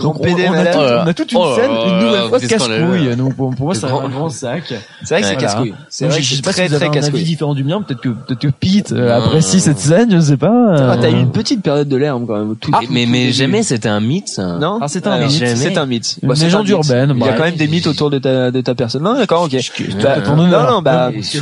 [0.00, 0.10] On,
[0.48, 1.38] on a tout- Oh on a toute une.
[1.40, 3.16] Oh scène, une là, nouvelle fois casse-couille.
[3.16, 4.72] Donc pour, pour moi, c'est Le un grand- grand sac.
[5.02, 5.74] C'est vrai que c'est casse-couille.
[5.88, 7.24] C'est vrai je que sais c'est pas très, très casse-couille.
[7.24, 7.82] différent du mien.
[7.82, 10.94] Peut-être que, peut-être que Pete euh, apprécie cette scène, je sais pas.
[11.24, 12.54] Une petite période de l'herbe quand même.
[12.56, 14.28] Tout, Ah, tout, mais tout mais jamais c'était un mythe.
[14.28, 14.58] ça.
[14.58, 15.30] Non Ah, c'est un mythe.
[15.56, 16.18] C'est un mythe.
[16.22, 16.72] Une Bah, c'est légende un mythe.
[16.72, 17.34] urbaine, Il y a bref.
[17.38, 19.02] quand même des mythes autour de ta, de ta personne.
[19.02, 19.56] Non, d'accord, ok.
[20.02, 20.70] Bah, ton non, honneur.
[20.70, 21.38] non, bah, non, c'est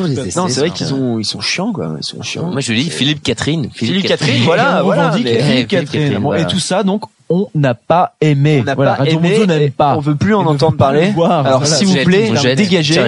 [0.60, 0.74] vrai ça.
[0.74, 1.96] qu'ils sont, ils sont chiants, quoi.
[1.98, 2.46] Ils sont chiants.
[2.50, 3.68] Moi je dis Philippe Catherine.
[3.72, 5.12] Philippe Catherine, voilà, on voilà.
[5.12, 6.20] Philippe Catherine.
[6.38, 8.58] Et tout ça, donc, on n'a pas aimé.
[8.60, 9.96] On n'a Voilà, pas Radio aimé, n'aime pas.
[9.96, 11.10] On veut plus en entendre parler.
[11.12, 11.74] voir, Alors, voilà.
[11.76, 13.00] s'il vous plaît, jette, dégagez.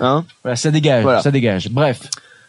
[0.00, 0.24] Hein.
[0.42, 1.22] Voilà, ça dégage, Voilà.
[1.22, 1.68] ça dégage.
[1.70, 2.00] Bref.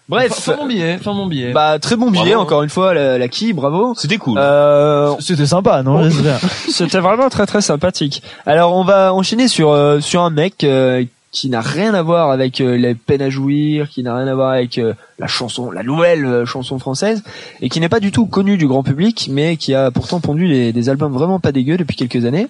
[0.09, 0.33] Bref.
[0.33, 1.53] Fin mon billet, fin mon billet.
[1.53, 2.41] Bah, très bon billet, Bravo.
[2.41, 3.93] encore une fois, la, la qui, bravo.
[3.95, 4.37] C'était cool.
[4.37, 6.39] Euh, C'était sympa, non j'espère.
[6.69, 8.21] C'était vraiment très très sympathique.
[8.45, 12.29] Alors on va enchaîner sur euh, sur un mec euh, qui n'a rien à voir
[12.31, 15.71] avec euh, les peines à jouir, qui n'a rien à voir avec euh, la chanson,
[15.71, 17.23] la nouvelle euh, chanson française,
[17.61, 20.45] et qui n'est pas du tout connu du grand public, mais qui a pourtant pondu
[20.47, 22.47] les- des albums vraiment pas dégueux depuis quelques années.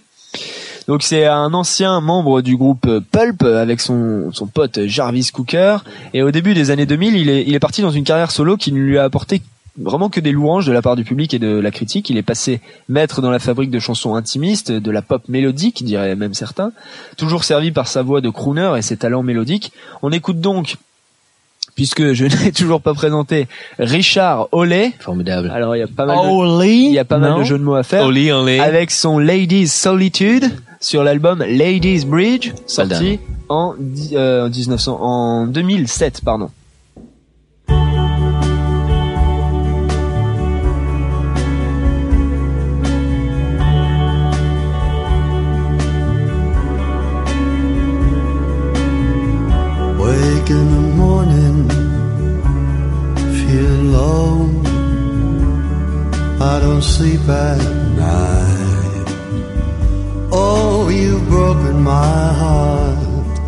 [0.88, 5.78] Donc c'est un ancien membre du groupe Pulp avec son, son pote Jarvis Cooker.
[6.14, 8.58] Et au début des années 2000, il est, il est parti dans une carrière solo
[8.58, 9.42] qui ne lui a apporté
[9.78, 12.10] vraiment que des louanges de la part du public et de la critique.
[12.10, 16.16] Il est passé maître dans la fabrique de chansons intimistes, de la pop mélodique, diraient
[16.16, 16.72] même certains,
[17.18, 19.72] toujours servi par sa voix de crooner et ses talents mélodiques.
[20.02, 20.78] On écoute donc
[21.76, 23.48] puisque je n'ai toujours pas présenté
[23.80, 24.94] Richard Oley.
[25.00, 25.52] Formidable.
[25.54, 27.64] Alors il y a pas mal de, il y a pas mal de jeux de
[27.64, 28.06] mots à faire.
[28.62, 33.20] Avec son Ladies Solitude sur l'album Ladies Bridge, sorti
[33.50, 33.76] en,
[34.14, 36.50] euh, en 1900, en 2007, pardon.
[56.54, 57.58] I don't sleep at
[57.98, 59.08] night.
[60.32, 63.40] Oh, you've broken my heart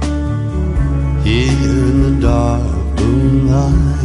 [1.24, 2.64] here in the dark
[3.00, 3.96] moonlight.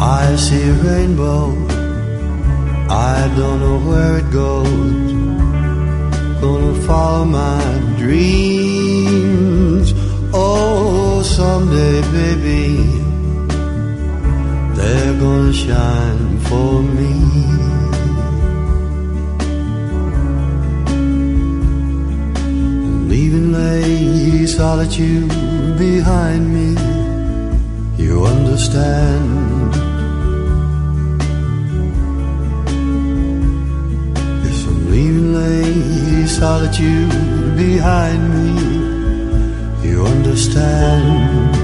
[0.00, 1.44] I see a rainbow.
[2.90, 5.12] I don't know where it goes
[6.42, 7.62] gonna follow my
[7.96, 9.88] dreams.
[10.34, 10.91] Oh,
[11.22, 12.82] someday, baby,
[14.74, 17.12] they're gonna shine for me.
[23.08, 25.28] Leaving lady solitude
[25.78, 26.68] behind me.
[28.02, 29.74] You understand?
[34.44, 37.10] Yes, I'm leaving lady solitude
[37.56, 38.71] behind me.
[40.04, 41.54] Understand?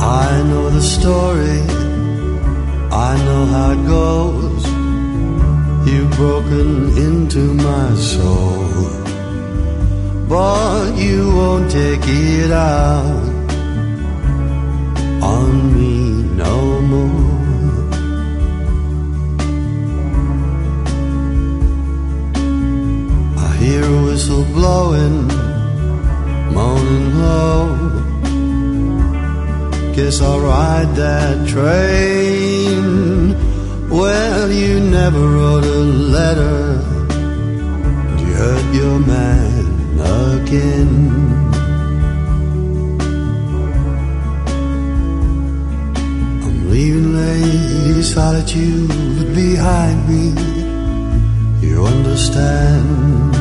[0.00, 1.60] I know the story.
[2.92, 4.64] I know how it goes.
[5.88, 8.60] You've broken into my soul
[10.30, 13.28] but you won't take it out
[15.20, 17.30] on me no more.
[23.46, 25.18] I hear a whistle blowing,
[26.56, 27.62] moaning low.
[29.94, 32.82] Guess I'll ride that train.
[33.90, 35.82] Well, you never wrote a
[36.16, 36.60] letter.
[38.20, 39.64] You hurt your man
[40.38, 41.39] again.
[47.30, 48.88] Lady solitude
[49.34, 50.24] behind me.
[51.64, 53.34] You understand?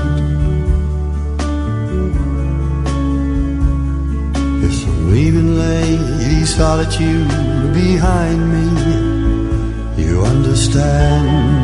[4.61, 7.29] Yes, I'm leaving lady solitude
[7.73, 8.67] behind me.
[10.03, 11.58] You understand?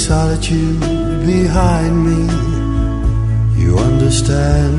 [0.00, 0.80] Solitude
[1.26, 2.20] behind me.
[3.60, 4.76] You understand?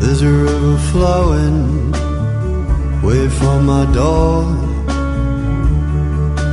[0.00, 1.92] There's a river flowing
[3.02, 4.44] way from my door.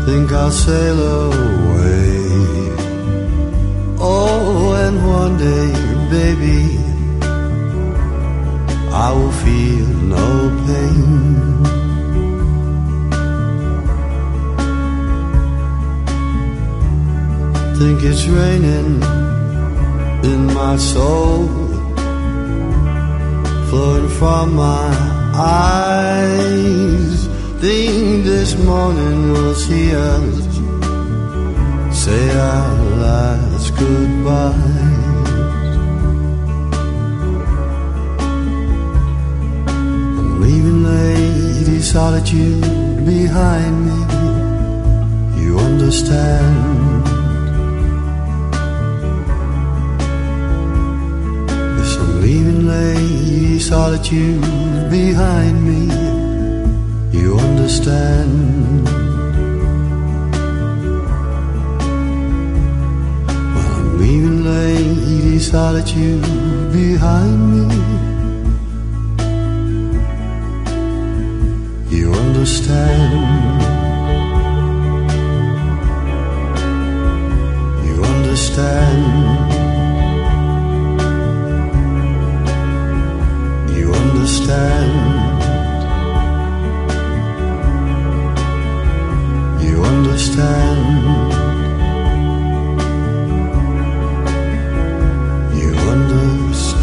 [0.05, 2.19] Think I'll sail away.
[3.99, 5.67] Oh, and one day,
[6.15, 6.61] baby,
[9.05, 10.27] I will feel no
[10.65, 11.48] pain.
[17.79, 19.01] Think it's raining
[20.31, 21.47] in my soul,
[23.69, 24.89] flowing from my
[25.33, 27.27] eyes.
[27.61, 30.49] Think this morning we'll see us
[32.03, 32.75] say our
[33.05, 34.53] last goodbye.
[40.43, 43.99] Leaving lady solitude behind me.
[45.41, 46.88] You understand.
[53.69, 54.41] Solitude
[54.89, 55.81] behind me.
[57.15, 58.83] You understand.
[63.53, 66.23] Well, I'm leaving lady solitude
[66.81, 67.65] behind me.
[71.95, 73.61] You understand.
[77.85, 79.08] You understand.
[84.49, 84.89] Understand.
[89.61, 90.79] You understand.
[95.53, 96.79] You understand.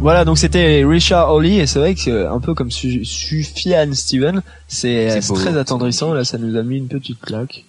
[0.00, 3.92] Voilà, donc c'était Richard Hawley et c'est vrai que euh, un peu comme Su- Sufjan
[3.92, 5.34] Steven, c'est C'est c'est beau.
[5.40, 6.14] très attendrissant.
[6.14, 7.64] Là, ça nous a mis une petite claque.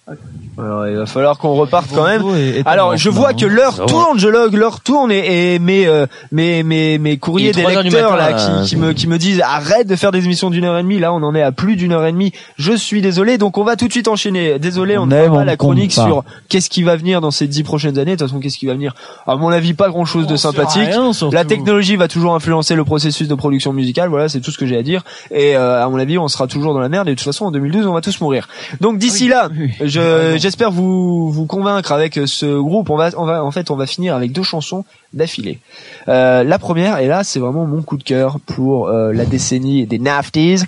[0.59, 2.23] Alors, il va falloir qu'on reparte quand même.
[2.65, 3.85] Alors, je vois que l'heure va.
[3.85, 8.11] tourne, je log, l'heure tourne et, et mes, euh, mes, mes, mes courriers des lecteurs
[8.11, 8.61] matin, là, là.
[8.63, 10.97] qui, qui me, qui me disent arrête de faire des émissions d'une heure et demie.
[10.97, 12.31] Là, on en est à plus d'une heure et demie.
[12.57, 13.37] Je suis désolé.
[13.37, 14.57] Donc, on va tout de suite enchaîner.
[14.57, 16.05] Désolé, on, fera pas la chronique pas.
[16.05, 18.15] sur qu'est-ce qui va venir dans ces dix prochaines années.
[18.15, 18.95] De toute façon, qu'est-ce qui va venir?
[19.27, 20.89] À mon avis, pas grand chose de On sympathique.
[20.89, 21.11] rien.
[21.31, 24.09] La technologie va toujours influencer le processus de production musicale.
[24.09, 25.03] Voilà, c'est tout ce que j'ai à dire.
[25.29, 27.07] Et euh, à mon avis, on sera toujours dans la merde.
[27.07, 28.47] Et de toute façon, en 2012, on va tous mourir.
[28.81, 29.49] Donc d'ici là,
[29.83, 32.89] je j'espère vous vous convaincre avec ce groupe.
[32.89, 35.59] On va on va en fait on va finir avec deux chansons d'affilée.
[36.07, 39.85] Euh, la première et là, c'est vraiment mon coup de cœur pour euh, la décennie
[39.85, 40.61] des Nafties.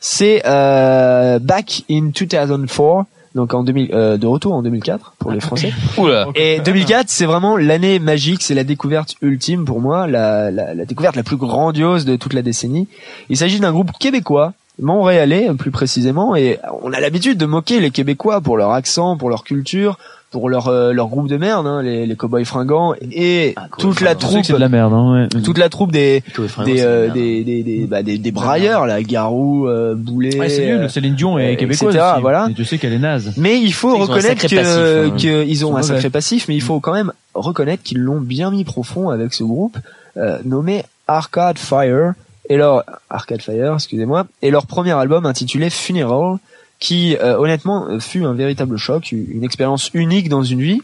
[0.00, 3.06] C'est euh, Back in 2004.
[3.36, 5.72] Donc en 2000, euh, de retour en 2004 pour les Français.
[5.98, 6.26] Oula.
[6.34, 10.84] Et 2004, c'est vraiment l'année magique, c'est la découverte ultime pour moi, la, la, la
[10.84, 12.88] découverte la plus grandiose de toute la décennie.
[13.28, 17.90] Il s'agit d'un groupe québécois, montréalais plus précisément, et on a l'habitude de moquer les
[17.90, 19.98] Québécois pour leur accent, pour leur culture,
[20.30, 24.14] pour leur euh, leur groupe de merde, hein, les, les cowboys fringants et toute la
[24.14, 25.40] troupe, de la merde, hein, ouais.
[25.40, 26.22] toute la troupe des
[26.64, 30.38] des, euh, de la des, des, des, bah, des, des brailleurs, là, Garou, euh, Boulet,
[30.38, 30.90] Ouais, c'est nul.
[30.90, 32.20] Céline Dion est québécoise etc., aussi.
[32.20, 32.48] voilà.
[32.50, 33.32] Et tu sais qu'elle est naze.
[33.36, 35.10] Mais il faut reconnaître que hein.
[35.16, 38.64] qu'ils ont un sacré passif, mais il faut quand même reconnaître qu'ils l'ont bien mis
[38.64, 39.78] profond avec ce groupe
[40.16, 42.12] euh, nommé Arcade Fire.
[42.48, 46.36] Et leur Arcade Fire, excusez-moi, et leur premier album intitulé Funeral,
[46.78, 50.80] qui euh, honnêtement euh, fut un véritable choc, une expérience unique dans une vie.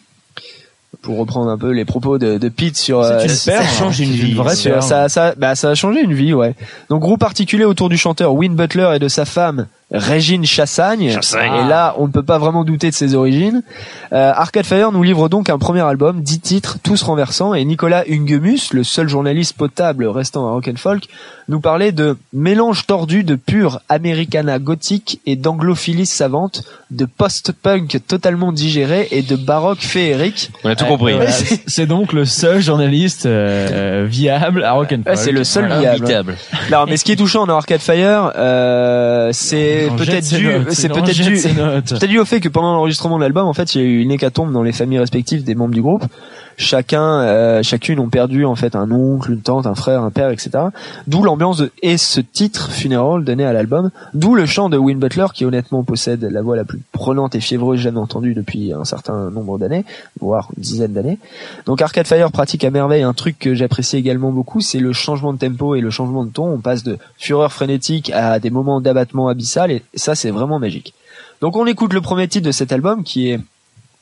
[1.01, 3.66] Pour reprendre un peu les propos de, de Pete sur C'est euh, une ça perle,
[3.66, 6.55] change une vie, vraie sur- ça, ça, bah, ça a changé une vie, ouais.
[6.90, 11.10] Donc groupe articulé autour du chanteur Win Butler et de sa femme Régine Chassagne.
[11.10, 11.52] Chassagne.
[11.52, 13.62] Et là, on ne peut pas vraiment douter de ses origines.
[14.12, 18.05] Euh, Arcade Fire nous livre donc un premier album, 10 titres, tous renversants, et Nicolas
[18.10, 21.05] Ungemus, le seul journaliste potable restant à Rock'n'Folk,
[21.48, 28.52] nous parlait de mélange tordu de pur americana gothique et d'anglophilie savante, de post-punk totalement
[28.52, 30.51] digéré et de baroque féerique.
[30.64, 31.14] On a tout Ouais, compris.
[31.66, 35.06] C'est donc le seul journaliste euh, euh, viable à Rock'n'Folk.
[35.06, 36.36] Ouais, c'est le seul viable.
[36.70, 39.31] Non, mais ce qui est touchant dans Arcade Fire, euh,
[39.90, 43.46] c'est peut-être dû, c'est peut-être dû, peut-être dû au fait que pendant l'enregistrement de l'album,
[43.46, 45.82] en fait, il y a eu une hécatombe dans les familles respectives des membres du
[45.82, 46.04] groupe.
[46.56, 50.30] Chacun, euh, chacune ont perdu en fait un oncle, une tante, un frère, un père,
[50.30, 50.50] etc.
[51.06, 53.90] D'où l'ambiance de- et ce titre Funeral donné à l'album.
[54.14, 57.40] D'où le chant de Win Butler qui honnêtement possède la voix la plus prenante et
[57.40, 59.84] fiévreuse jamais entendue depuis un certain nombre d'années,
[60.20, 61.18] voire une dizaine d'années.
[61.66, 65.32] Donc Arcade Fire pratique à merveille un truc que j'apprécie également beaucoup, c'est le changement
[65.32, 66.44] de tempo et le changement de ton.
[66.52, 70.94] On passe de fureur frénétique à des moments d'abattement abyssal et ça c'est vraiment magique.
[71.40, 73.40] Donc on écoute le premier titre de cet album qui est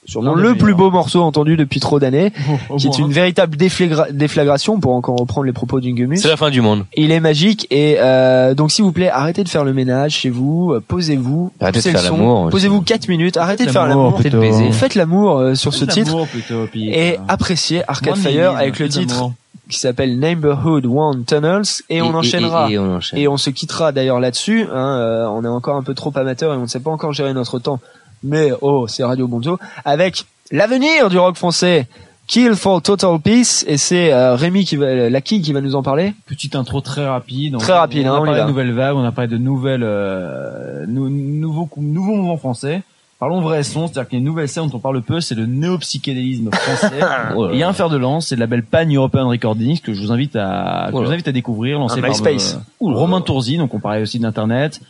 [0.04, 2.32] sûrement le plus beau morceau entendu depuis trop d'années,
[2.78, 6.18] qui est une véritable déflagra- déflagration pour encore reprendre les propos d'Ingemus.
[6.18, 6.84] C'est la fin du monde.
[6.96, 10.30] Il est magique et euh, donc s'il vous plaît arrêtez de faire le ménage chez
[10.30, 14.20] vous, euh, posez-vous, Arrêtez de faire l'amour posez-vous 4 minutes, arrêtez de faire l'amour.
[14.20, 14.72] Faites baiser.
[14.72, 18.78] faites l'amour euh, sur ce titre d'amour, plutôt, puis, et euh, appréciez Arcade Fire avec
[18.78, 19.30] le titre
[19.68, 23.18] qui s'appelle Neighborhood One Tunnels et, on enchaînera Et, on enchaîne.
[23.20, 24.64] et on se quittera d'ailleurs là-dessus.
[24.64, 27.12] Hein, euh, on est encore un peu trop amateur et on ne sait pas encore
[27.12, 27.78] gérer notre temps.
[28.22, 31.86] Mais oh, c'est Radio Bonzo avec l'avenir du rock français.
[32.26, 35.82] Kill for Total Peace et c'est euh, Rémi qui va, Laki qui va nous en
[35.82, 36.14] parler.
[36.26, 37.58] Petite intro très rapide.
[37.58, 39.82] Très rapide, on hein, a on parlé de nouvelles vagues, on a parlé de nouvelles,
[39.82, 42.82] euh, nou- nouveaux, nouveaux mouvements français.
[43.20, 45.34] Parlons vrai son, c'est-à-dire qu'il y a une nouvelle scène dont on parle peu, c'est
[45.34, 47.00] le néo-psychédélisme français.
[47.52, 50.00] Il y a un fer de lance, c'est le label Pan European Recordings que je
[50.00, 52.54] vous invite à, que je vous invite à découvrir, lancé par MySpace.
[52.54, 54.80] euh, Romain Tourzi, donc on parlait aussi d'internet.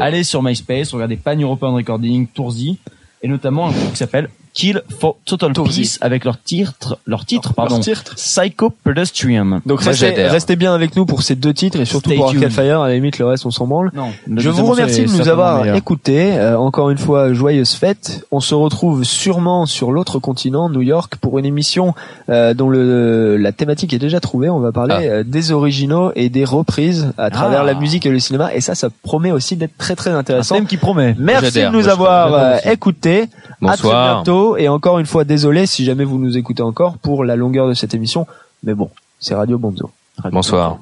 [0.00, 2.78] Allez sur MySpace, regardez Pan European Recording, Tourzi,
[3.22, 7.54] et notamment un groupe qui s'appelle Kill for Total Peace avec leur titre, leur titre,
[7.54, 8.14] pardon, titre.
[8.16, 9.60] Psycho Pedestrian.
[9.66, 12.50] Donc restez, restez bien avec nous pour ces deux titres et surtout Stay pour Arcade.
[12.50, 12.80] Fire.
[12.80, 13.90] À la limite, le reste, on s'en branle.
[13.94, 16.32] Non, Je vous remercie de nous avoir écoutés.
[16.38, 18.24] Euh, encore une fois, joyeuse fête.
[18.30, 21.94] On se retrouve sûrement sur l'autre continent, New York, pour une émission
[22.28, 24.50] euh, dont le, la thématique est déjà trouvée.
[24.50, 25.02] On va parler Ah.
[25.02, 27.64] euh, des originaux et des reprises à travers Ah.
[27.64, 28.54] la musique et le cinéma.
[28.54, 30.54] Et ça, ça promet aussi d'être très très intéressant.
[30.56, 31.14] Un thème qui promet.
[31.18, 33.22] Merci de nous avoir euh, écoutés.
[33.62, 34.22] À très Bonsoir.
[34.58, 37.74] Et encore une fois, désolé si jamais vous nous écoutez encore pour la longueur de
[37.74, 38.26] cette émission.
[38.62, 39.90] Mais bon, c'est Radio Bonzo.
[40.30, 40.78] Bonsoir.